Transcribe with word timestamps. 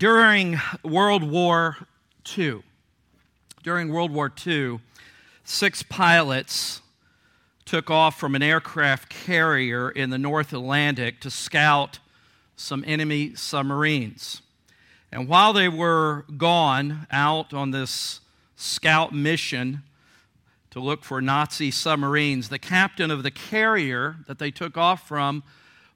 During 0.00 0.58
World 0.82 1.22
War 1.22 1.76
II, 2.38 2.62
during 3.62 3.92
World 3.92 4.10
War 4.10 4.32
II, 4.46 4.80
six 5.44 5.82
pilots 5.82 6.80
took 7.66 7.90
off 7.90 8.18
from 8.18 8.34
an 8.34 8.42
aircraft 8.42 9.10
carrier 9.10 9.90
in 9.90 10.08
the 10.08 10.16
North 10.16 10.54
Atlantic 10.54 11.20
to 11.20 11.30
scout 11.30 11.98
some 12.56 12.82
enemy 12.86 13.34
submarines. 13.34 14.40
And 15.12 15.28
while 15.28 15.52
they 15.52 15.68
were 15.68 16.24
gone 16.34 17.06
out 17.10 17.52
on 17.52 17.70
this 17.70 18.20
scout 18.56 19.12
mission 19.12 19.82
to 20.70 20.80
look 20.80 21.04
for 21.04 21.20
Nazi 21.20 21.70
submarines, 21.70 22.48
the 22.48 22.58
captain 22.58 23.10
of 23.10 23.22
the 23.22 23.30
carrier 23.30 24.16
that 24.26 24.38
they 24.38 24.50
took 24.50 24.78
off 24.78 25.06
from 25.06 25.42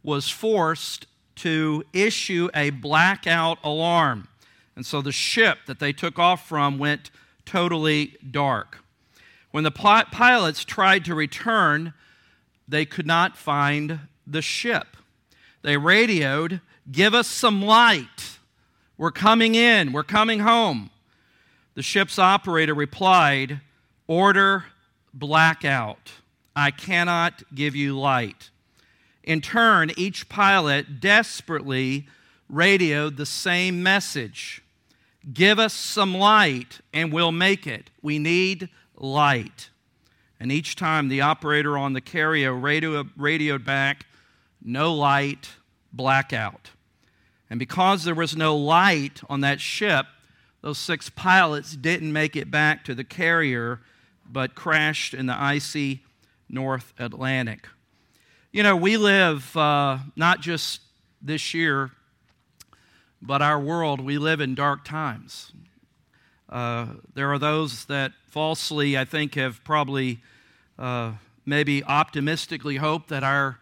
was 0.02 0.28
forced 0.28 1.06
to 1.36 1.84
issue 1.92 2.48
a 2.54 2.70
blackout 2.70 3.58
alarm. 3.64 4.28
And 4.76 4.84
so 4.84 5.00
the 5.00 5.12
ship 5.12 5.58
that 5.66 5.78
they 5.78 5.92
took 5.92 6.18
off 6.18 6.48
from 6.48 6.78
went 6.78 7.10
totally 7.44 8.16
dark. 8.30 8.78
When 9.50 9.64
the 9.64 9.70
pilots 9.70 10.64
tried 10.64 11.04
to 11.04 11.14
return, 11.14 11.94
they 12.66 12.84
could 12.84 13.06
not 13.06 13.36
find 13.36 14.00
the 14.26 14.42
ship. 14.42 14.96
They 15.62 15.76
radioed, 15.76 16.60
Give 16.90 17.14
us 17.14 17.28
some 17.28 17.62
light. 17.62 18.38
We're 18.98 19.10
coming 19.10 19.54
in. 19.54 19.92
We're 19.92 20.02
coming 20.02 20.40
home. 20.40 20.90
The 21.74 21.82
ship's 21.82 22.18
operator 22.18 22.74
replied, 22.74 23.60
Order 24.06 24.66
blackout. 25.12 26.12
I 26.54 26.70
cannot 26.70 27.42
give 27.54 27.74
you 27.74 27.98
light. 27.98 28.50
In 29.24 29.40
turn, 29.40 29.90
each 29.96 30.28
pilot 30.28 31.00
desperately 31.00 32.06
radioed 32.48 33.16
the 33.16 33.26
same 33.26 33.82
message 33.82 34.60
Give 35.32 35.58
us 35.58 35.72
some 35.72 36.14
light 36.14 36.80
and 36.92 37.10
we'll 37.10 37.32
make 37.32 37.66
it. 37.66 37.88
We 38.02 38.18
need 38.18 38.68
light. 38.94 39.70
And 40.38 40.52
each 40.52 40.76
time 40.76 41.08
the 41.08 41.22
operator 41.22 41.78
on 41.78 41.94
the 41.94 42.02
carrier 42.02 42.52
radio, 42.52 43.06
radioed 43.16 43.64
back, 43.64 44.04
No 44.62 44.92
light, 44.92 45.52
blackout. 45.92 46.72
And 47.48 47.58
because 47.58 48.04
there 48.04 48.14
was 48.14 48.36
no 48.36 48.54
light 48.56 49.22
on 49.30 49.40
that 49.40 49.60
ship, 49.60 50.06
those 50.60 50.78
six 50.78 51.08
pilots 51.08 51.76
didn't 51.76 52.12
make 52.12 52.36
it 52.36 52.50
back 52.50 52.84
to 52.84 52.94
the 52.94 53.04
carrier, 53.04 53.80
but 54.30 54.54
crashed 54.54 55.14
in 55.14 55.26
the 55.26 55.40
icy 55.40 56.02
North 56.48 56.92
Atlantic. 56.98 57.68
You 58.54 58.62
know, 58.62 58.76
we 58.76 58.96
live 58.98 59.56
uh, 59.56 59.98
not 60.14 60.40
just 60.40 60.80
this 61.20 61.54
year, 61.54 61.90
but 63.20 63.42
our 63.42 63.58
world, 63.58 64.00
we 64.00 64.16
live 64.16 64.40
in 64.40 64.54
dark 64.54 64.84
times. 64.84 65.50
Uh, 66.48 66.86
there 67.14 67.32
are 67.32 67.38
those 67.40 67.86
that 67.86 68.12
falsely, 68.28 68.96
I 68.96 69.06
think, 69.06 69.34
have 69.34 69.64
probably 69.64 70.20
uh, 70.78 71.14
maybe 71.44 71.82
optimistically 71.82 72.76
hoped 72.76 73.08
that 73.08 73.24
our 73.24 73.58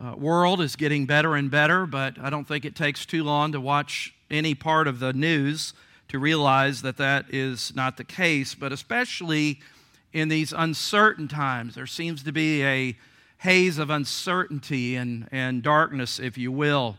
uh, 0.00 0.14
world 0.16 0.60
is 0.60 0.76
getting 0.76 1.06
better 1.06 1.34
and 1.34 1.50
better, 1.50 1.84
but 1.84 2.16
I 2.20 2.30
don't 2.30 2.46
think 2.46 2.64
it 2.64 2.76
takes 2.76 3.04
too 3.04 3.24
long 3.24 3.50
to 3.50 3.60
watch 3.60 4.14
any 4.30 4.54
part 4.54 4.86
of 4.86 5.00
the 5.00 5.12
news 5.12 5.74
to 6.06 6.20
realize 6.20 6.82
that 6.82 6.98
that 6.98 7.34
is 7.34 7.74
not 7.74 7.96
the 7.96 8.04
case. 8.04 8.54
But 8.54 8.70
especially 8.70 9.58
in 10.12 10.28
these 10.28 10.52
uncertain 10.56 11.26
times, 11.26 11.74
there 11.74 11.88
seems 11.88 12.22
to 12.22 12.30
be 12.30 12.62
a 12.62 12.96
haze 13.40 13.78
of 13.78 13.88
uncertainty 13.88 14.96
and, 14.96 15.26
and 15.32 15.62
darkness, 15.62 16.20
if 16.20 16.36
you 16.36 16.52
will. 16.52 16.98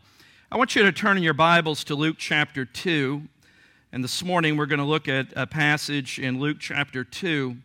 I 0.52 0.58
want 0.58 0.76
you 0.76 0.82
to 0.82 0.92
turn 0.92 1.16
in 1.16 1.22
your 1.22 1.36
Bibles 1.36 1.84
to 1.84 1.94
Luke 1.94 2.16
chapter 2.18 2.66
2. 2.66 3.22
And 3.92 4.04
this 4.04 4.24
morning 4.24 4.58
we're 4.58 4.66
going 4.66 4.80
to 4.80 4.86
look 4.86 5.08
at 5.08 5.28
a 5.36 5.46
passage 5.46 6.18
in 6.18 6.40
Luke 6.40 6.58
chapter 6.60 7.04
2. 7.04 7.58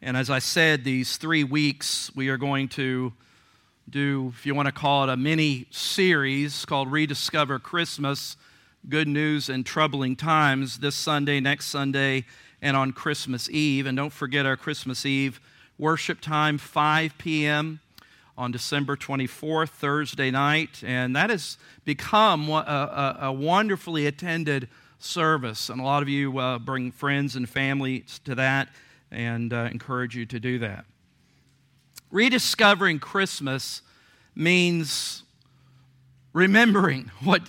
And 0.00 0.16
as 0.16 0.30
I 0.30 0.38
said, 0.38 0.84
these 0.84 1.16
three 1.16 1.42
weeks 1.42 2.14
we 2.14 2.28
are 2.28 2.36
going 2.36 2.68
to 2.68 3.12
do, 3.88 4.32
if 4.32 4.46
you 4.46 4.54
want 4.54 4.66
to 4.66 4.72
call 4.72 5.02
it 5.02 5.10
a 5.10 5.16
mini 5.16 5.66
series 5.72 6.64
called 6.64 6.92
Rediscover 6.92 7.58
Christmas 7.58 8.36
Good 8.88 9.08
News 9.08 9.48
and 9.48 9.66
Troubling 9.66 10.14
Times 10.14 10.78
this 10.78 10.94
Sunday, 10.94 11.40
next 11.40 11.66
Sunday, 11.66 12.26
and 12.62 12.76
on 12.76 12.92
Christmas 12.92 13.50
Eve. 13.50 13.86
And 13.86 13.96
don't 13.96 14.12
forget 14.12 14.46
our 14.46 14.56
Christmas 14.56 15.04
Eve 15.04 15.40
worship 15.80 16.20
time, 16.20 16.58
5 16.58 17.16
p.m. 17.16 17.80
on 18.36 18.52
December 18.52 18.96
24th, 18.96 19.70
Thursday 19.70 20.30
night. 20.30 20.82
And 20.84 21.16
that 21.16 21.30
has 21.30 21.56
become 21.86 22.50
a, 22.50 22.52
a, 22.52 23.18
a 23.22 23.32
wonderfully 23.32 24.06
attended 24.06 24.68
service. 24.98 25.70
And 25.70 25.80
a 25.80 25.84
lot 25.84 26.02
of 26.02 26.08
you 26.08 26.38
uh, 26.38 26.58
bring 26.58 26.92
friends 26.92 27.34
and 27.34 27.48
family 27.48 28.04
to 28.24 28.34
that 28.34 28.68
and 29.10 29.52
uh, 29.52 29.68
encourage 29.72 30.14
you 30.14 30.26
to 30.26 30.38
do 30.38 30.58
that. 30.58 30.84
Rediscovering 32.10 32.98
Christmas 32.98 33.80
means 34.34 35.22
remembering 36.34 37.10
what, 37.24 37.42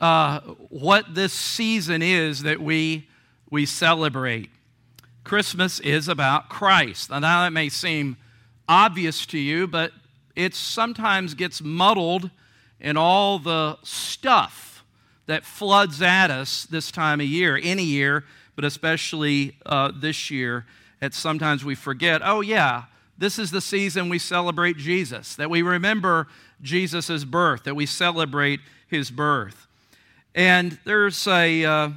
uh, 0.00 0.40
what 0.70 1.14
this 1.14 1.34
season 1.34 2.00
is 2.00 2.42
that 2.42 2.60
we, 2.60 3.06
we 3.50 3.66
celebrate. 3.66 4.50
Christmas 5.26 5.80
is 5.80 6.06
about 6.06 6.48
Christ. 6.48 7.10
Now, 7.10 7.18
that 7.18 7.52
may 7.52 7.68
seem 7.68 8.16
obvious 8.68 9.26
to 9.26 9.38
you, 9.38 9.66
but 9.66 9.90
it 10.36 10.54
sometimes 10.54 11.34
gets 11.34 11.60
muddled 11.60 12.30
in 12.78 12.96
all 12.96 13.40
the 13.40 13.76
stuff 13.82 14.84
that 15.26 15.44
floods 15.44 16.00
at 16.00 16.30
us 16.30 16.64
this 16.66 16.92
time 16.92 17.20
of 17.20 17.26
year, 17.26 17.58
any 17.60 17.82
year, 17.82 18.24
but 18.54 18.64
especially 18.64 19.56
uh, 19.66 19.90
this 19.92 20.30
year. 20.30 20.64
That 21.00 21.12
sometimes 21.12 21.64
we 21.64 21.74
forget, 21.74 22.22
oh, 22.24 22.40
yeah, 22.40 22.84
this 23.18 23.36
is 23.36 23.50
the 23.50 23.60
season 23.60 24.08
we 24.08 24.20
celebrate 24.20 24.76
Jesus, 24.76 25.34
that 25.34 25.50
we 25.50 25.60
remember 25.60 26.28
Jesus' 26.62 27.24
birth, 27.24 27.64
that 27.64 27.74
we 27.74 27.86
celebrate 27.86 28.60
his 28.86 29.10
birth. 29.10 29.66
And 30.36 30.78
there's 30.84 31.26
a 31.26 31.64
uh, 31.64 31.90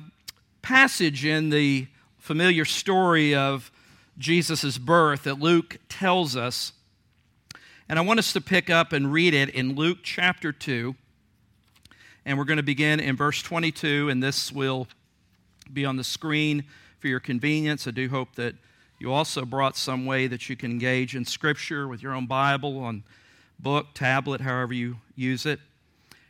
passage 0.64 1.26
in 1.26 1.52
the 1.52 1.86
familiar 2.30 2.64
story 2.64 3.34
of 3.34 3.72
Jesus' 4.20 4.78
birth 4.78 5.24
that 5.24 5.40
Luke 5.40 5.80
tells 5.90 6.36
us. 6.36 6.74
And 7.90 7.98
I 7.98 8.04
want 8.04 8.20
us 8.20 8.34
to 8.34 8.40
pick 8.40 8.70
up 8.70 8.94
and 8.94 9.12
read 9.12 9.34
it 9.34 9.50
in 9.50 9.74
Luke 9.74 9.98
chapter 10.04 10.52
2. 10.52 10.94
And 12.28 12.38
we're 12.38 12.44
going 12.44 12.58
to 12.58 12.62
begin 12.62 13.00
in 13.00 13.16
verse 13.16 13.42
22, 13.42 14.10
and 14.10 14.22
this 14.22 14.52
will 14.52 14.88
be 15.74 15.86
on 15.86 15.98
the 15.98 16.04
screen 16.04 16.66
for 17.00 17.08
your 17.08 17.20
convenience. 17.20 17.88
I 17.88 17.92
do 17.92 18.08
hope 18.10 18.36
that 18.36 18.54
you 19.00 19.12
also 19.12 19.44
brought 19.44 19.76
some 19.76 20.06
way 20.06 20.28
that 20.28 20.50
you 20.50 20.56
can 20.56 20.70
engage 20.70 21.16
in 21.16 21.26
Scripture 21.26 21.88
with 21.88 22.04
your 22.04 22.14
own 22.14 22.28
Bible, 22.28 22.78
on 22.78 23.04
book, 23.58 23.88
tablet, 23.96 24.42
however 24.42 24.74
you 24.74 24.98
use 25.16 25.48
it. 25.48 25.60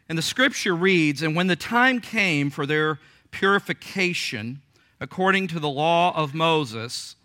And 0.08 0.18
the 0.18 0.22
Scripture 0.22 0.78
reads 0.78 1.22
And 1.22 1.36
when 1.36 1.48
the 1.48 1.58
time 1.58 2.00
came 2.00 2.50
for 2.52 2.66
their 2.66 3.02
purification, 3.32 4.62
according 5.00 5.48
to 5.48 5.60
the 5.60 5.70
law 5.70 6.16
of 6.16 6.34
Moses, 6.34 7.16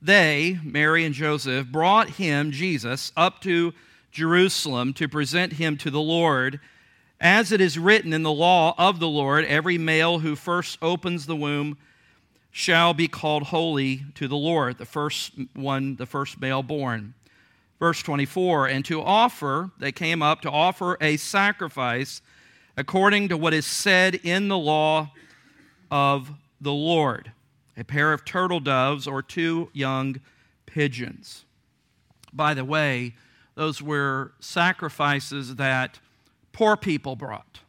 they, 0.00 0.58
Mary 0.62 1.04
and 1.04 1.14
Joseph, 1.14 1.66
brought 1.66 2.10
him, 2.10 2.52
Jesus, 2.52 3.10
up 3.16 3.40
to 3.42 3.72
Jerusalem 4.12 4.92
to 4.94 5.08
present 5.08 5.54
him 5.54 5.76
to 5.78 5.90
the 5.90 6.00
Lord. 6.00 6.60
As 7.20 7.50
it 7.50 7.60
is 7.60 7.78
written 7.78 8.12
in 8.12 8.22
the 8.22 8.32
law 8.32 8.74
of 8.78 9.00
the 9.00 9.08
Lord, 9.08 9.44
every 9.46 9.76
male 9.76 10.20
who 10.20 10.36
first 10.36 10.78
opens 10.80 11.26
the 11.26 11.36
womb 11.36 11.78
shall 12.50 12.94
be 12.94 13.08
called 13.08 13.44
holy 13.44 14.04
to 14.14 14.28
the 14.28 14.36
Lord, 14.36 14.78
the 14.78 14.86
first 14.86 15.32
one, 15.54 15.96
the 15.96 16.06
first 16.06 16.40
male 16.40 16.62
born. 16.62 17.14
Verse 17.78 18.02
24, 18.02 18.68
and 18.68 18.84
to 18.84 19.00
offer, 19.00 19.70
they 19.78 19.92
came 19.92 20.22
up 20.22 20.40
to 20.42 20.50
offer 20.50 20.96
a 21.00 21.16
sacrifice 21.16 22.20
according 22.76 23.28
to 23.28 23.36
what 23.36 23.54
is 23.54 23.66
said 23.66 24.16
in 24.16 24.48
the 24.48 24.58
law 24.58 25.10
of 25.90 26.30
the 26.60 26.72
Lord 26.72 27.32
a 27.78 27.84
pair 27.84 28.12
of 28.12 28.24
turtle 28.24 28.58
doves 28.58 29.06
or 29.06 29.22
two 29.22 29.70
young 29.72 30.20
pigeons. 30.66 31.44
By 32.32 32.52
the 32.52 32.64
way, 32.64 33.14
those 33.54 33.80
were 33.80 34.32
sacrifices 34.40 35.54
that 35.56 36.00
poor 36.52 36.76
people 36.76 37.14
brought. 37.14 37.60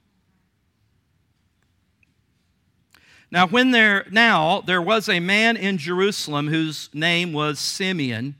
Now, 3.31 3.45
when 3.45 3.69
there 3.69 4.07
now 4.09 4.61
there 4.61 4.81
was 4.81 5.07
a 5.07 5.19
man 5.19 5.55
in 5.55 5.77
Jerusalem 5.77 6.47
whose 6.47 6.89
name 6.93 7.31
was 7.31 7.59
Simeon, 7.59 8.33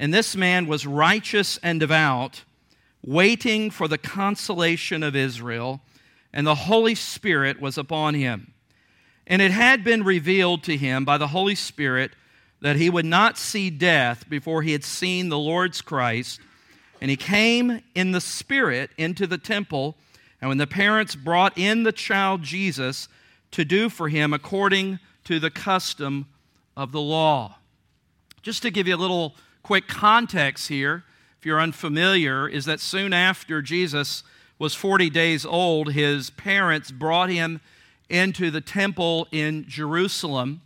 and 0.00 0.12
this 0.12 0.34
man 0.34 0.66
was 0.66 0.84
righteous 0.84 1.58
and 1.62 1.78
devout, 1.78 2.42
waiting 3.04 3.70
for 3.70 3.86
the 3.86 3.98
consolation 3.98 5.04
of 5.04 5.14
Israel, 5.14 5.80
and 6.32 6.44
the 6.44 6.56
Holy 6.56 6.96
Spirit 6.96 7.60
was 7.60 7.78
upon 7.78 8.14
him. 8.14 8.52
And 9.26 9.42
it 9.42 9.50
had 9.50 9.82
been 9.82 10.04
revealed 10.04 10.62
to 10.64 10.76
him 10.76 11.04
by 11.04 11.18
the 11.18 11.28
Holy 11.28 11.54
Spirit 11.54 12.12
that 12.60 12.76
he 12.76 12.88
would 12.88 13.04
not 13.04 13.36
see 13.36 13.70
death 13.70 14.28
before 14.28 14.62
he 14.62 14.72
had 14.72 14.84
seen 14.84 15.28
the 15.28 15.38
Lord's 15.38 15.82
Christ. 15.82 16.40
And 17.00 17.10
he 17.10 17.16
came 17.16 17.82
in 17.94 18.12
the 18.12 18.20
Spirit 18.20 18.90
into 18.96 19.26
the 19.26 19.38
temple. 19.38 19.96
And 20.40 20.48
when 20.48 20.58
the 20.58 20.66
parents 20.66 21.14
brought 21.14 21.58
in 21.58 21.82
the 21.82 21.92
child 21.92 22.42
Jesus 22.42 23.08
to 23.50 23.64
do 23.64 23.88
for 23.88 24.08
him 24.08 24.32
according 24.32 24.98
to 25.24 25.38
the 25.40 25.50
custom 25.50 26.26
of 26.76 26.92
the 26.92 27.00
law. 27.00 27.56
Just 28.42 28.62
to 28.62 28.70
give 28.70 28.86
you 28.86 28.94
a 28.94 28.96
little 28.96 29.34
quick 29.62 29.88
context 29.88 30.68
here, 30.68 31.04
if 31.38 31.44
you're 31.44 31.60
unfamiliar, 31.60 32.48
is 32.48 32.64
that 32.66 32.80
soon 32.80 33.12
after 33.12 33.60
Jesus 33.60 34.22
was 34.58 34.74
40 34.74 35.10
days 35.10 35.44
old, 35.44 35.92
his 35.92 36.30
parents 36.30 36.90
brought 36.90 37.28
him 37.28 37.60
into 38.08 38.50
the 38.50 38.60
temple 38.60 39.26
in 39.30 39.64
Jerusalem. 39.68 40.62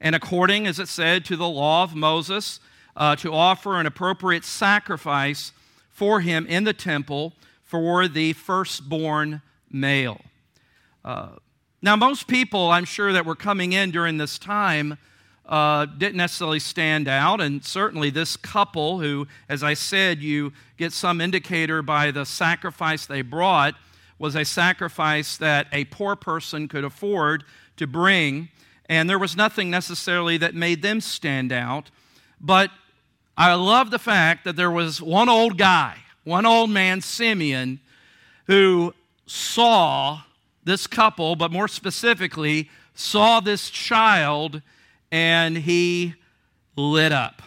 And 0.00 0.14
according, 0.14 0.66
as 0.66 0.78
it 0.78 0.88
said, 0.88 1.24
to 1.26 1.36
the 1.36 1.48
law 1.48 1.82
of 1.82 1.94
Moses, 1.94 2.60
uh, 2.96 3.16
to 3.16 3.32
offer 3.32 3.78
an 3.78 3.86
appropriate 3.86 4.44
sacrifice 4.44 5.52
for 5.90 6.20
him 6.20 6.46
in 6.46 6.64
the 6.64 6.72
temple 6.72 7.32
for 7.62 8.08
the 8.08 8.32
firstborn 8.34 9.42
male. 9.70 10.20
Uh, 11.04 11.30
now, 11.82 11.96
most 11.96 12.26
people, 12.26 12.70
I'm 12.70 12.84
sure, 12.84 13.12
that 13.12 13.26
were 13.26 13.36
coming 13.36 13.72
in 13.72 13.90
during 13.90 14.16
this 14.16 14.38
time 14.38 14.98
uh, 15.48 15.86
didn't 15.86 16.16
necessarily 16.16 16.58
stand 16.58 17.06
out, 17.06 17.40
and 17.40 17.64
certainly 17.64 18.10
this 18.10 18.36
couple, 18.36 18.98
who, 18.98 19.28
as 19.48 19.62
I 19.62 19.74
said, 19.74 20.20
you 20.20 20.52
get 20.76 20.92
some 20.92 21.20
indicator 21.20 21.82
by 21.82 22.10
the 22.10 22.24
sacrifice 22.26 23.06
they 23.06 23.22
brought, 23.22 23.74
was 24.18 24.34
a 24.34 24.44
sacrifice 24.44 25.36
that 25.36 25.66
a 25.72 25.84
poor 25.86 26.16
person 26.16 26.68
could 26.68 26.84
afford 26.84 27.44
to 27.76 27.86
bring, 27.86 28.48
and 28.88 29.10
there 29.10 29.18
was 29.18 29.36
nothing 29.36 29.70
necessarily 29.70 30.36
that 30.38 30.54
made 30.54 30.82
them 30.82 31.00
stand 31.00 31.52
out. 31.52 31.90
But 32.40 32.70
I 33.36 33.54
love 33.54 33.90
the 33.90 33.98
fact 33.98 34.44
that 34.44 34.56
there 34.56 34.70
was 34.70 35.02
one 35.02 35.28
old 35.28 35.58
guy, 35.58 35.98
one 36.24 36.46
old 36.46 36.70
man, 36.70 37.00
Simeon, 37.00 37.80
who 38.46 38.94
saw 39.26 40.22
this 40.64 40.86
couple, 40.86 41.36
but 41.36 41.52
more 41.52 41.68
specifically, 41.68 42.70
saw 42.94 43.40
this 43.40 43.68
child 43.70 44.62
and 45.12 45.58
he 45.58 46.14
lit 46.76 47.12
up. 47.12 47.42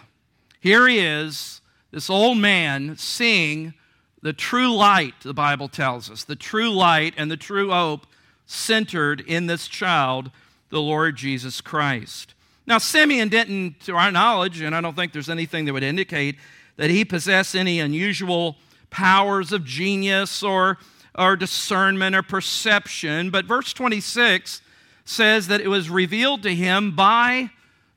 Here 0.60 0.88
he 0.88 1.00
is, 1.00 1.62
this 1.92 2.10
old 2.10 2.38
man, 2.38 2.98
seeing 2.98 3.74
the 4.22 4.34
true 4.34 4.74
light, 4.76 5.14
the 5.24 5.34
Bible 5.34 5.68
tells 5.68 6.10
us, 6.10 6.24
the 6.24 6.36
true 6.36 6.70
light 6.70 7.14
and 7.18 7.32
the 7.32 7.38
true 7.38 7.72
hope 7.72 8.06
centered 8.46 9.22
in 9.22 9.46
this 9.46 9.68
child, 9.68 10.32
the 10.70 10.82
Lord 10.82 11.16
Jesus 11.16 11.62
Christ. 11.62 12.34
Now, 12.66 12.78
Simeon 12.78 13.30
didn't, 13.30 13.80
to 13.82 13.96
our 13.96 14.12
knowledge, 14.12 14.62
and 14.62 14.76
I 14.76 14.82
don't 14.82 14.96
think 14.96 15.14
there's 15.14 15.30
anything 15.30 15.66
that 15.66 15.74
would 15.74 15.84
indicate 15.84 16.36
that 16.76 16.90
he 16.90 17.04
possessed 17.04 17.56
any 17.56 17.80
unusual 17.80 18.58
powers 18.90 19.52
of 19.52 19.66
genius 19.66 20.44
or, 20.44 20.78
or 21.16 21.36
discernment 21.36 22.16
or 22.16 22.24
perception, 22.24 23.30
but 23.30 23.46
verse 23.46 23.74
26 23.74 24.62
says 25.06 25.48
that 25.48 25.62
it 25.62 25.68
was 25.68 25.90
revealed 25.90 26.44
to 26.44 26.54
him 26.54 26.96
by 26.96 27.50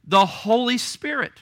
the 0.07 0.27
Holy 0.27 0.79
Spirit. 0.79 1.33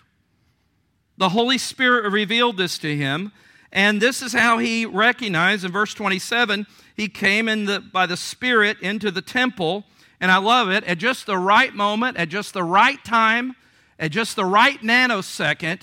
The 1.16 1.30
Holy 1.30 1.58
Spirit 1.58 2.10
revealed 2.10 2.56
this 2.56 2.78
to 2.78 2.96
him, 2.96 3.32
and 3.72 4.00
this 4.00 4.22
is 4.22 4.32
how 4.32 4.58
he 4.58 4.86
recognized 4.86 5.64
in 5.64 5.72
verse 5.72 5.94
27 5.94 6.66
he 7.00 7.08
came 7.08 7.48
in 7.48 7.64
the, 7.64 7.80
by 7.80 8.04
the 8.04 8.16
Spirit 8.16 8.78
into 8.82 9.10
the 9.10 9.22
temple, 9.22 9.84
and 10.20 10.30
I 10.30 10.36
love 10.36 10.68
it, 10.68 10.84
at 10.84 10.98
just 10.98 11.24
the 11.24 11.38
right 11.38 11.74
moment, 11.74 12.18
at 12.18 12.28
just 12.28 12.52
the 12.52 12.62
right 12.62 13.02
time, 13.04 13.56
at 13.98 14.10
just 14.10 14.36
the 14.36 14.44
right 14.44 14.78
nanosecond, 14.82 15.80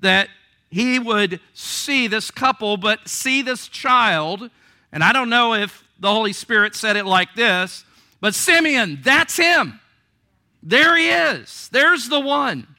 that 0.00 0.28
he 0.70 0.98
would 0.98 1.38
see 1.52 2.06
this 2.06 2.30
couple, 2.30 2.78
but 2.78 3.06
see 3.08 3.42
this 3.42 3.68
child. 3.68 4.48
And 4.90 5.04
I 5.04 5.12
don't 5.12 5.28
know 5.28 5.52
if 5.52 5.84
the 6.00 6.10
Holy 6.10 6.32
Spirit 6.32 6.74
said 6.74 6.96
it 6.96 7.04
like 7.04 7.34
this, 7.34 7.84
but 8.22 8.34
Simeon, 8.34 9.00
that's 9.02 9.36
him. 9.36 9.80
There 10.62 10.96
he 10.96 11.10
is. 11.10 11.68
There's 11.72 12.08
the 12.08 12.20
one. 12.20 12.73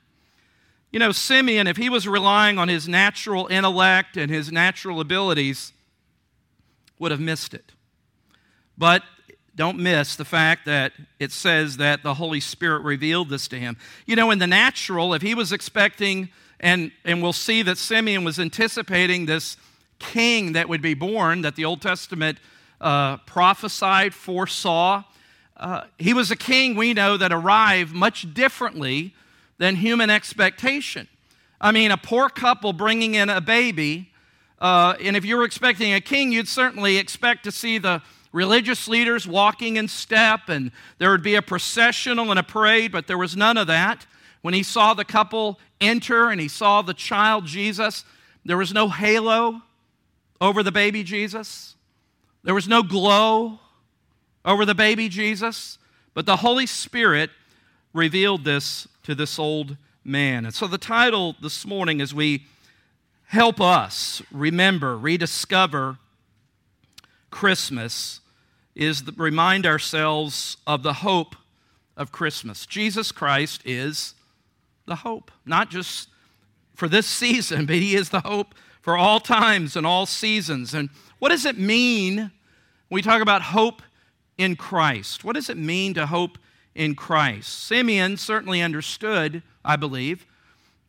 You 0.95 0.99
know, 0.99 1.11
Simeon, 1.11 1.67
if 1.67 1.75
he 1.75 1.89
was 1.89 2.07
relying 2.07 2.57
on 2.57 2.69
his 2.69 2.87
natural 2.87 3.47
intellect 3.47 4.15
and 4.15 4.31
his 4.31 4.49
natural 4.49 5.01
abilities, 5.01 5.73
would 6.99 7.11
have 7.11 7.19
missed 7.19 7.53
it. 7.53 7.73
But 8.77 9.03
don't 9.57 9.77
miss 9.77 10.15
the 10.15 10.23
fact 10.23 10.63
that 10.67 10.93
it 11.19 11.33
says 11.33 11.75
that 11.75 12.01
the 12.01 12.13
Holy 12.13 12.39
Spirit 12.39 12.83
revealed 12.83 13.27
this 13.27 13.49
to 13.49 13.59
him. 13.59 13.75
You 14.05 14.15
know, 14.15 14.31
in 14.31 14.39
the 14.39 14.47
natural, 14.47 15.13
if 15.13 15.21
he 15.21 15.35
was 15.35 15.51
expecting, 15.51 16.29
and, 16.61 16.93
and 17.03 17.21
we'll 17.21 17.33
see 17.33 17.61
that 17.63 17.77
Simeon 17.77 18.23
was 18.23 18.39
anticipating 18.39 19.25
this 19.25 19.57
king 19.99 20.53
that 20.53 20.69
would 20.69 20.81
be 20.81 20.93
born, 20.93 21.41
that 21.41 21.57
the 21.57 21.65
Old 21.65 21.81
Testament 21.81 22.37
uh, 22.79 23.17
prophesied, 23.17 24.13
foresaw, 24.13 25.03
uh, 25.57 25.87
he 25.99 26.13
was 26.13 26.31
a 26.31 26.37
king, 26.37 26.73
we 26.73 26.93
know, 26.93 27.17
that 27.17 27.33
arrived 27.33 27.93
much 27.93 28.33
differently 28.33 29.13
than 29.57 29.75
human 29.75 30.09
expectation. 30.09 31.07
I 31.59 31.71
mean, 31.71 31.91
a 31.91 31.97
poor 31.97 32.29
couple 32.29 32.73
bringing 32.73 33.15
in 33.15 33.29
a 33.29 33.41
baby, 33.41 34.11
uh, 34.59 34.95
and 35.01 35.15
if 35.15 35.25
you 35.25 35.37
were 35.37 35.45
expecting 35.45 35.93
a 35.93 36.01
king, 36.01 36.31
you'd 36.31 36.47
certainly 36.47 36.97
expect 36.97 37.43
to 37.45 37.51
see 37.51 37.77
the 37.77 38.01
religious 38.31 38.87
leaders 38.87 39.25
walking 39.25 39.77
in 39.77 39.87
step, 39.87 40.49
and 40.49 40.71
there 40.97 41.09
would 41.09 41.23
be 41.23 41.35
a 41.35 41.41
processional 41.41 42.29
and 42.31 42.39
a 42.39 42.43
parade, 42.43 42.91
but 42.91 43.07
there 43.07 43.17
was 43.17 43.35
none 43.37 43.57
of 43.57 43.67
that. 43.67 44.05
When 44.41 44.53
he 44.53 44.61
saw 44.61 44.93
the 44.93 45.05
couple 45.05 45.59
enter 45.79 46.29
and 46.29 46.39
he 46.39 46.49
saw 46.49 46.81
the 46.81 46.93
child 46.93 47.45
Jesus, 47.45 48.03
there 48.43 48.57
was 48.57 48.73
no 48.73 48.89
halo 48.89 49.61
over 50.41 50.61
the 50.63 50.71
baby 50.71 51.01
Jesus, 51.01 51.75
there 52.43 52.53
was 52.53 52.67
no 52.67 52.83
glow 52.83 53.59
over 54.43 54.65
the 54.65 54.75
baby 54.75 55.09
Jesus, 55.09 55.77
but 56.13 56.25
the 56.25 56.35
Holy 56.35 56.65
Spirit 56.65 57.31
revealed 57.93 58.43
this 58.43 58.87
to 59.05 59.15
this 59.15 59.39
old 59.39 59.77
man. 60.03 60.45
And 60.45 60.53
so 60.53 60.67
the 60.67 60.77
title 60.77 61.35
this 61.41 61.65
morning 61.65 62.01
as 62.01 62.13
we 62.13 62.45
help 63.25 63.59
us 63.59 64.21
remember, 64.31 64.97
rediscover 64.97 65.97
Christmas 67.31 68.19
is 68.75 69.03
remind 69.15 69.65
ourselves 69.65 70.57
of 70.67 70.83
the 70.83 70.93
hope 70.93 71.35
of 71.95 72.11
Christmas. 72.11 72.65
Jesus 72.65 73.11
Christ 73.11 73.61
is 73.65 74.13
the 74.85 74.97
hope, 74.97 75.31
not 75.45 75.69
just 75.69 76.09
for 76.75 76.87
this 76.87 77.07
season, 77.07 77.65
but 77.65 77.75
He 77.75 77.95
is 77.95 78.09
the 78.09 78.21
hope 78.21 78.53
for 78.81 78.97
all 78.97 79.19
times 79.19 79.75
and 79.75 79.85
all 79.85 80.05
seasons. 80.05 80.73
And 80.73 80.89
what 81.19 81.29
does 81.29 81.45
it 81.45 81.57
mean 81.57 82.17
when 82.17 82.31
we 82.89 83.01
talk 83.01 83.21
about 83.21 83.41
hope 83.41 83.81
in 84.37 84.55
Christ. 84.55 85.23
What 85.23 85.35
does 85.35 85.49
it 85.49 85.57
mean 85.57 85.93
to 85.93 86.05
hope 86.05 86.37
in 86.75 86.95
Christ? 86.95 87.49
Simeon 87.49 88.17
certainly 88.17 88.61
understood, 88.61 89.41
I 89.63 89.75
believe, 89.75 90.25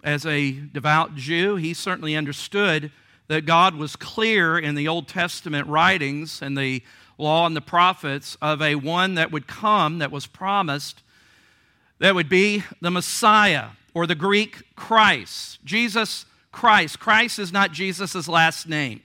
as 0.04 0.26
a 0.26 0.52
devout 0.52 1.14
Jew, 1.14 1.56
he 1.56 1.72
certainly 1.72 2.14
understood 2.14 2.92
that 3.28 3.46
God 3.46 3.74
was 3.74 3.96
clear 3.96 4.58
in 4.58 4.74
the 4.74 4.86
Old 4.86 5.08
Testament 5.08 5.66
writings 5.66 6.42
and 6.42 6.56
the 6.56 6.82
law 7.18 7.46
and 7.46 7.56
the 7.56 7.60
prophets 7.60 8.36
of 8.42 8.60
a 8.60 8.74
one 8.74 9.14
that 9.14 9.32
would 9.32 9.46
come 9.46 9.98
that 9.98 10.12
was 10.12 10.26
promised 10.26 11.02
that 11.98 12.14
would 12.14 12.28
be 12.28 12.62
the 12.80 12.90
Messiah 12.90 13.68
or 13.94 14.06
the 14.06 14.14
Greek 14.14 14.62
Christ. 14.76 15.58
Jesus 15.64 16.26
Christ. 16.52 17.00
Christ 17.00 17.38
is 17.38 17.52
not 17.52 17.72
Jesus' 17.72 18.28
last 18.28 18.68
name, 18.68 19.02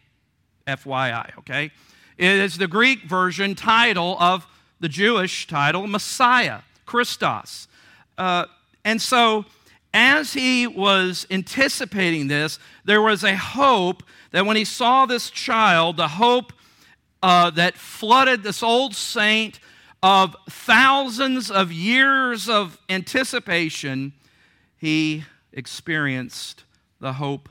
FYI, 0.67 1.37
okay? 1.39 1.71
It 2.17 2.31
is 2.31 2.57
the 2.57 2.67
Greek 2.67 3.03
version 3.03 3.55
title 3.55 4.17
of 4.19 4.45
the 4.79 4.89
Jewish 4.89 5.47
title, 5.47 5.87
Messiah, 5.87 6.59
Christos. 6.91 7.69
Uh, 8.17 8.45
and 8.83 9.01
so, 9.01 9.45
as 9.93 10.33
he 10.33 10.67
was 10.67 11.25
anticipating 11.31 12.27
this, 12.27 12.59
there 12.83 13.01
was 13.01 13.23
a 13.23 13.37
hope 13.37 14.03
that 14.31 14.45
when 14.45 14.57
he 14.57 14.65
saw 14.65 15.05
this 15.05 15.29
child, 15.29 15.95
the 15.95 16.09
hope 16.09 16.51
uh, 17.23 17.49
that 17.51 17.77
flooded 17.77 18.43
this 18.43 18.61
old 18.61 18.93
saint 18.93 19.61
of 20.03 20.35
thousands 20.49 21.49
of 21.49 21.71
years 21.71 22.49
of 22.49 22.77
anticipation, 22.89 24.11
he 24.75 25.23
experienced 25.53 26.65
the 26.99 27.13
hope 27.13 27.47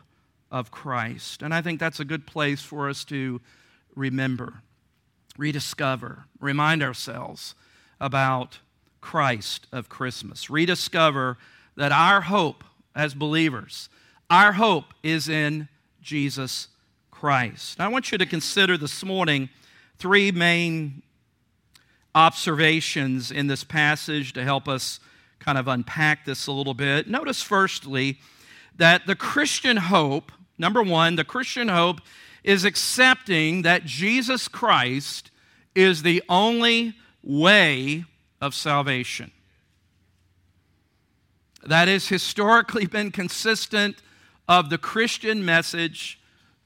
of 0.50 0.70
Christ. 0.70 1.40
And 1.40 1.54
I 1.54 1.62
think 1.62 1.80
that's 1.80 2.00
a 2.00 2.04
good 2.04 2.26
place 2.26 2.60
for 2.60 2.90
us 2.90 3.06
to 3.06 3.40
remember, 3.96 4.60
rediscover, 5.38 6.24
remind 6.38 6.82
ourselves 6.82 7.54
about 7.98 8.58
Christ 9.00 9.66
of 9.72 9.88
Christmas. 9.88 10.50
Rediscover 10.50 11.38
that 11.76 11.92
our 11.92 12.22
hope 12.22 12.64
as 12.94 13.14
believers, 13.14 13.88
our 14.28 14.52
hope 14.52 14.86
is 15.02 15.28
in 15.28 15.68
Jesus 16.02 16.68
Christ. 17.10 17.80
I 17.80 17.88
want 17.88 18.12
you 18.12 18.18
to 18.18 18.26
consider 18.26 18.76
this 18.76 19.04
morning 19.04 19.48
three 19.98 20.32
main 20.32 21.02
observations 22.14 23.30
in 23.30 23.46
this 23.46 23.64
passage 23.64 24.32
to 24.32 24.42
help 24.42 24.68
us 24.68 25.00
kind 25.38 25.58
of 25.58 25.68
unpack 25.68 26.24
this 26.24 26.46
a 26.46 26.52
little 26.52 26.74
bit. 26.74 27.08
Notice, 27.08 27.42
firstly, 27.42 28.18
that 28.76 29.06
the 29.06 29.14
Christian 29.14 29.76
hope, 29.76 30.32
number 30.58 30.82
one, 30.82 31.16
the 31.16 31.24
Christian 31.24 31.68
hope 31.68 32.00
is 32.42 32.64
accepting 32.64 33.62
that 33.62 33.84
Jesus 33.84 34.48
Christ 34.48 35.30
is 35.74 36.02
the 36.02 36.22
only 36.28 36.94
way 37.22 38.04
of 38.40 38.54
salvation. 38.54 39.30
That 41.64 41.88
has 41.88 42.08
historically 42.08 42.86
been 42.86 43.10
consistent 43.10 43.96
of 44.48 44.70
the 44.70 44.78
Christian 44.78 45.44
message 45.44 46.18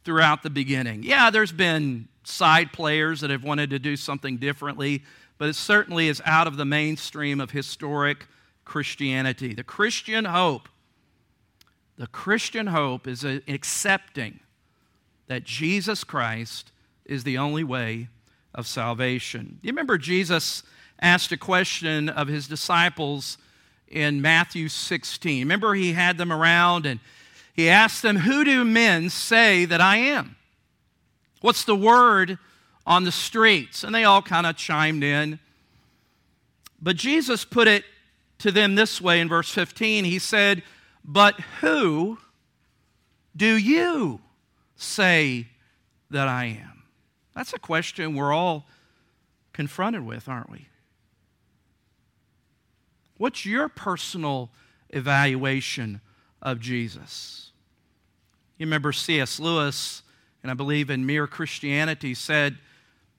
throughout 0.05 0.43
the 0.43 0.51
beginning. 0.51 1.03
Yeah, 1.03 1.31
there's 1.31 1.53
been 1.53 2.09
side 2.23 2.73
players 2.73 3.21
that 3.21 3.31
have 3.31 3.45
wanted 3.45 3.71
to 3.71 3.79
do 3.79 3.97
something 3.97 4.37
differently, 4.37 5.03
but 5.37 5.49
it 5.49 5.57
certainly 5.57 6.09
is 6.09 6.23
out 6.25 6.47
of 6.47 6.57
the 6.57 6.65
mainstream 6.65 7.41
of 7.41 7.51
historic 7.51 8.27
Christianity. 8.65 9.53
The 9.53 9.65
Christian 9.65 10.25
hope, 10.27 10.69
the 11.99 12.07
Christian 12.07 12.69
hope 12.69 13.07
is 13.07 13.25
accepting 13.25 14.41
that 15.27 15.45
Jesus 15.45 16.05
Christ 16.05 16.71
is 17.05 17.25
the 17.25 17.39
only 17.39 17.65
way 17.65 18.09
of 18.55 18.67
salvation. 18.67 19.59
You 19.63 19.73
remember 19.73 19.99
Jesus 19.99 20.63
asked 21.01 21.33
a 21.33 21.37
question 21.37 22.09
of 22.09 22.29
his 22.29 22.49
disciples 22.49 23.39
in 23.89 24.21
Matthew 24.21 24.69
16. 24.69 25.41
Remember, 25.41 25.75
he 25.75 25.93
had 25.93 26.19
them 26.19 26.33
around 26.33 26.87
and 26.87 27.01
he 27.55 27.69
asked 27.69 28.03
them, 28.03 28.17
Who 28.17 28.45
do 28.45 28.65
men 28.65 29.11
say 29.11 29.65
that 29.65 29.81
I 29.81 29.97
am? 29.97 30.37
What's 31.41 31.65
the 31.65 31.77
word 31.77 32.39
on 32.87 33.05
the 33.05 33.13
streets? 33.13 33.85
And 33.85 33.95
they 33.95 34.05
all 34.05 34.23
kind 34.23 34.47
of 34.47 34.57
chimed 34.57 35.05
in. 35.05 35.39
But 36.83 36.97
Jesus 36.97 37.45
put 37.45 37.69
it 37.69 37.85
to 38.39 38.51
them 38.51 38.75
this 38.75 39.01
way 39.01 39.21
in 39.21 39.29
verse 39.29 39.51
15. 39.51 40.05
He 40.05 40.19
said, 40.19 40.63
But 41.05 41.41
who 41.61 42.19
do 43.37 43.57
you 43.57 44.21
say 44.77 45.49
that 46.11 46.29
I 46.29 46.47
am? 46.47 46.83
That's 47.35 47.53
a 47.53 47.59
question 47.59 48.15
we're 48.15 48.33
all 48.33 48.67
confronted 49.53 50.05
with, 50.05 50.29
aren't 50.29 50.51
we? 50.51 50.67
What's 53.17 53.47
your 53.47 53.69
personal 53.69 54.51
evaluation 54.91 56.01
of 56.43 56.61
Jesus? 56.61 57.53
You 58.59 58.67
remember 58.67 58.93
C.S. 58.93 59.41
Lewis, 59.41 60.03
and 60.43 60.51
I 60.51 60.55
believe 60.55 60.91
in 60.91 61.07
Mere 61.07 61.27
Christianity, 61.27 62.15
said 62.15 62.59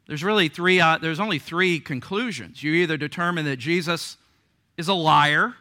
there's 0.08 0.24
really 0.24 0.50
three, 0.50 0.80
uh, 0.80 0.98
there's 0.98 1.20
only 1.20 1.40
three 1.40 1.80
conclusions. 1.80 2.62
You 2.62 2.74
either 2.74 2.98
determine 2.98 3.46
that 3.46 3.58
Jesus 3.58 4.18
is 4.78 4.88
a 4.88 4.94
liar, 4.94 5.56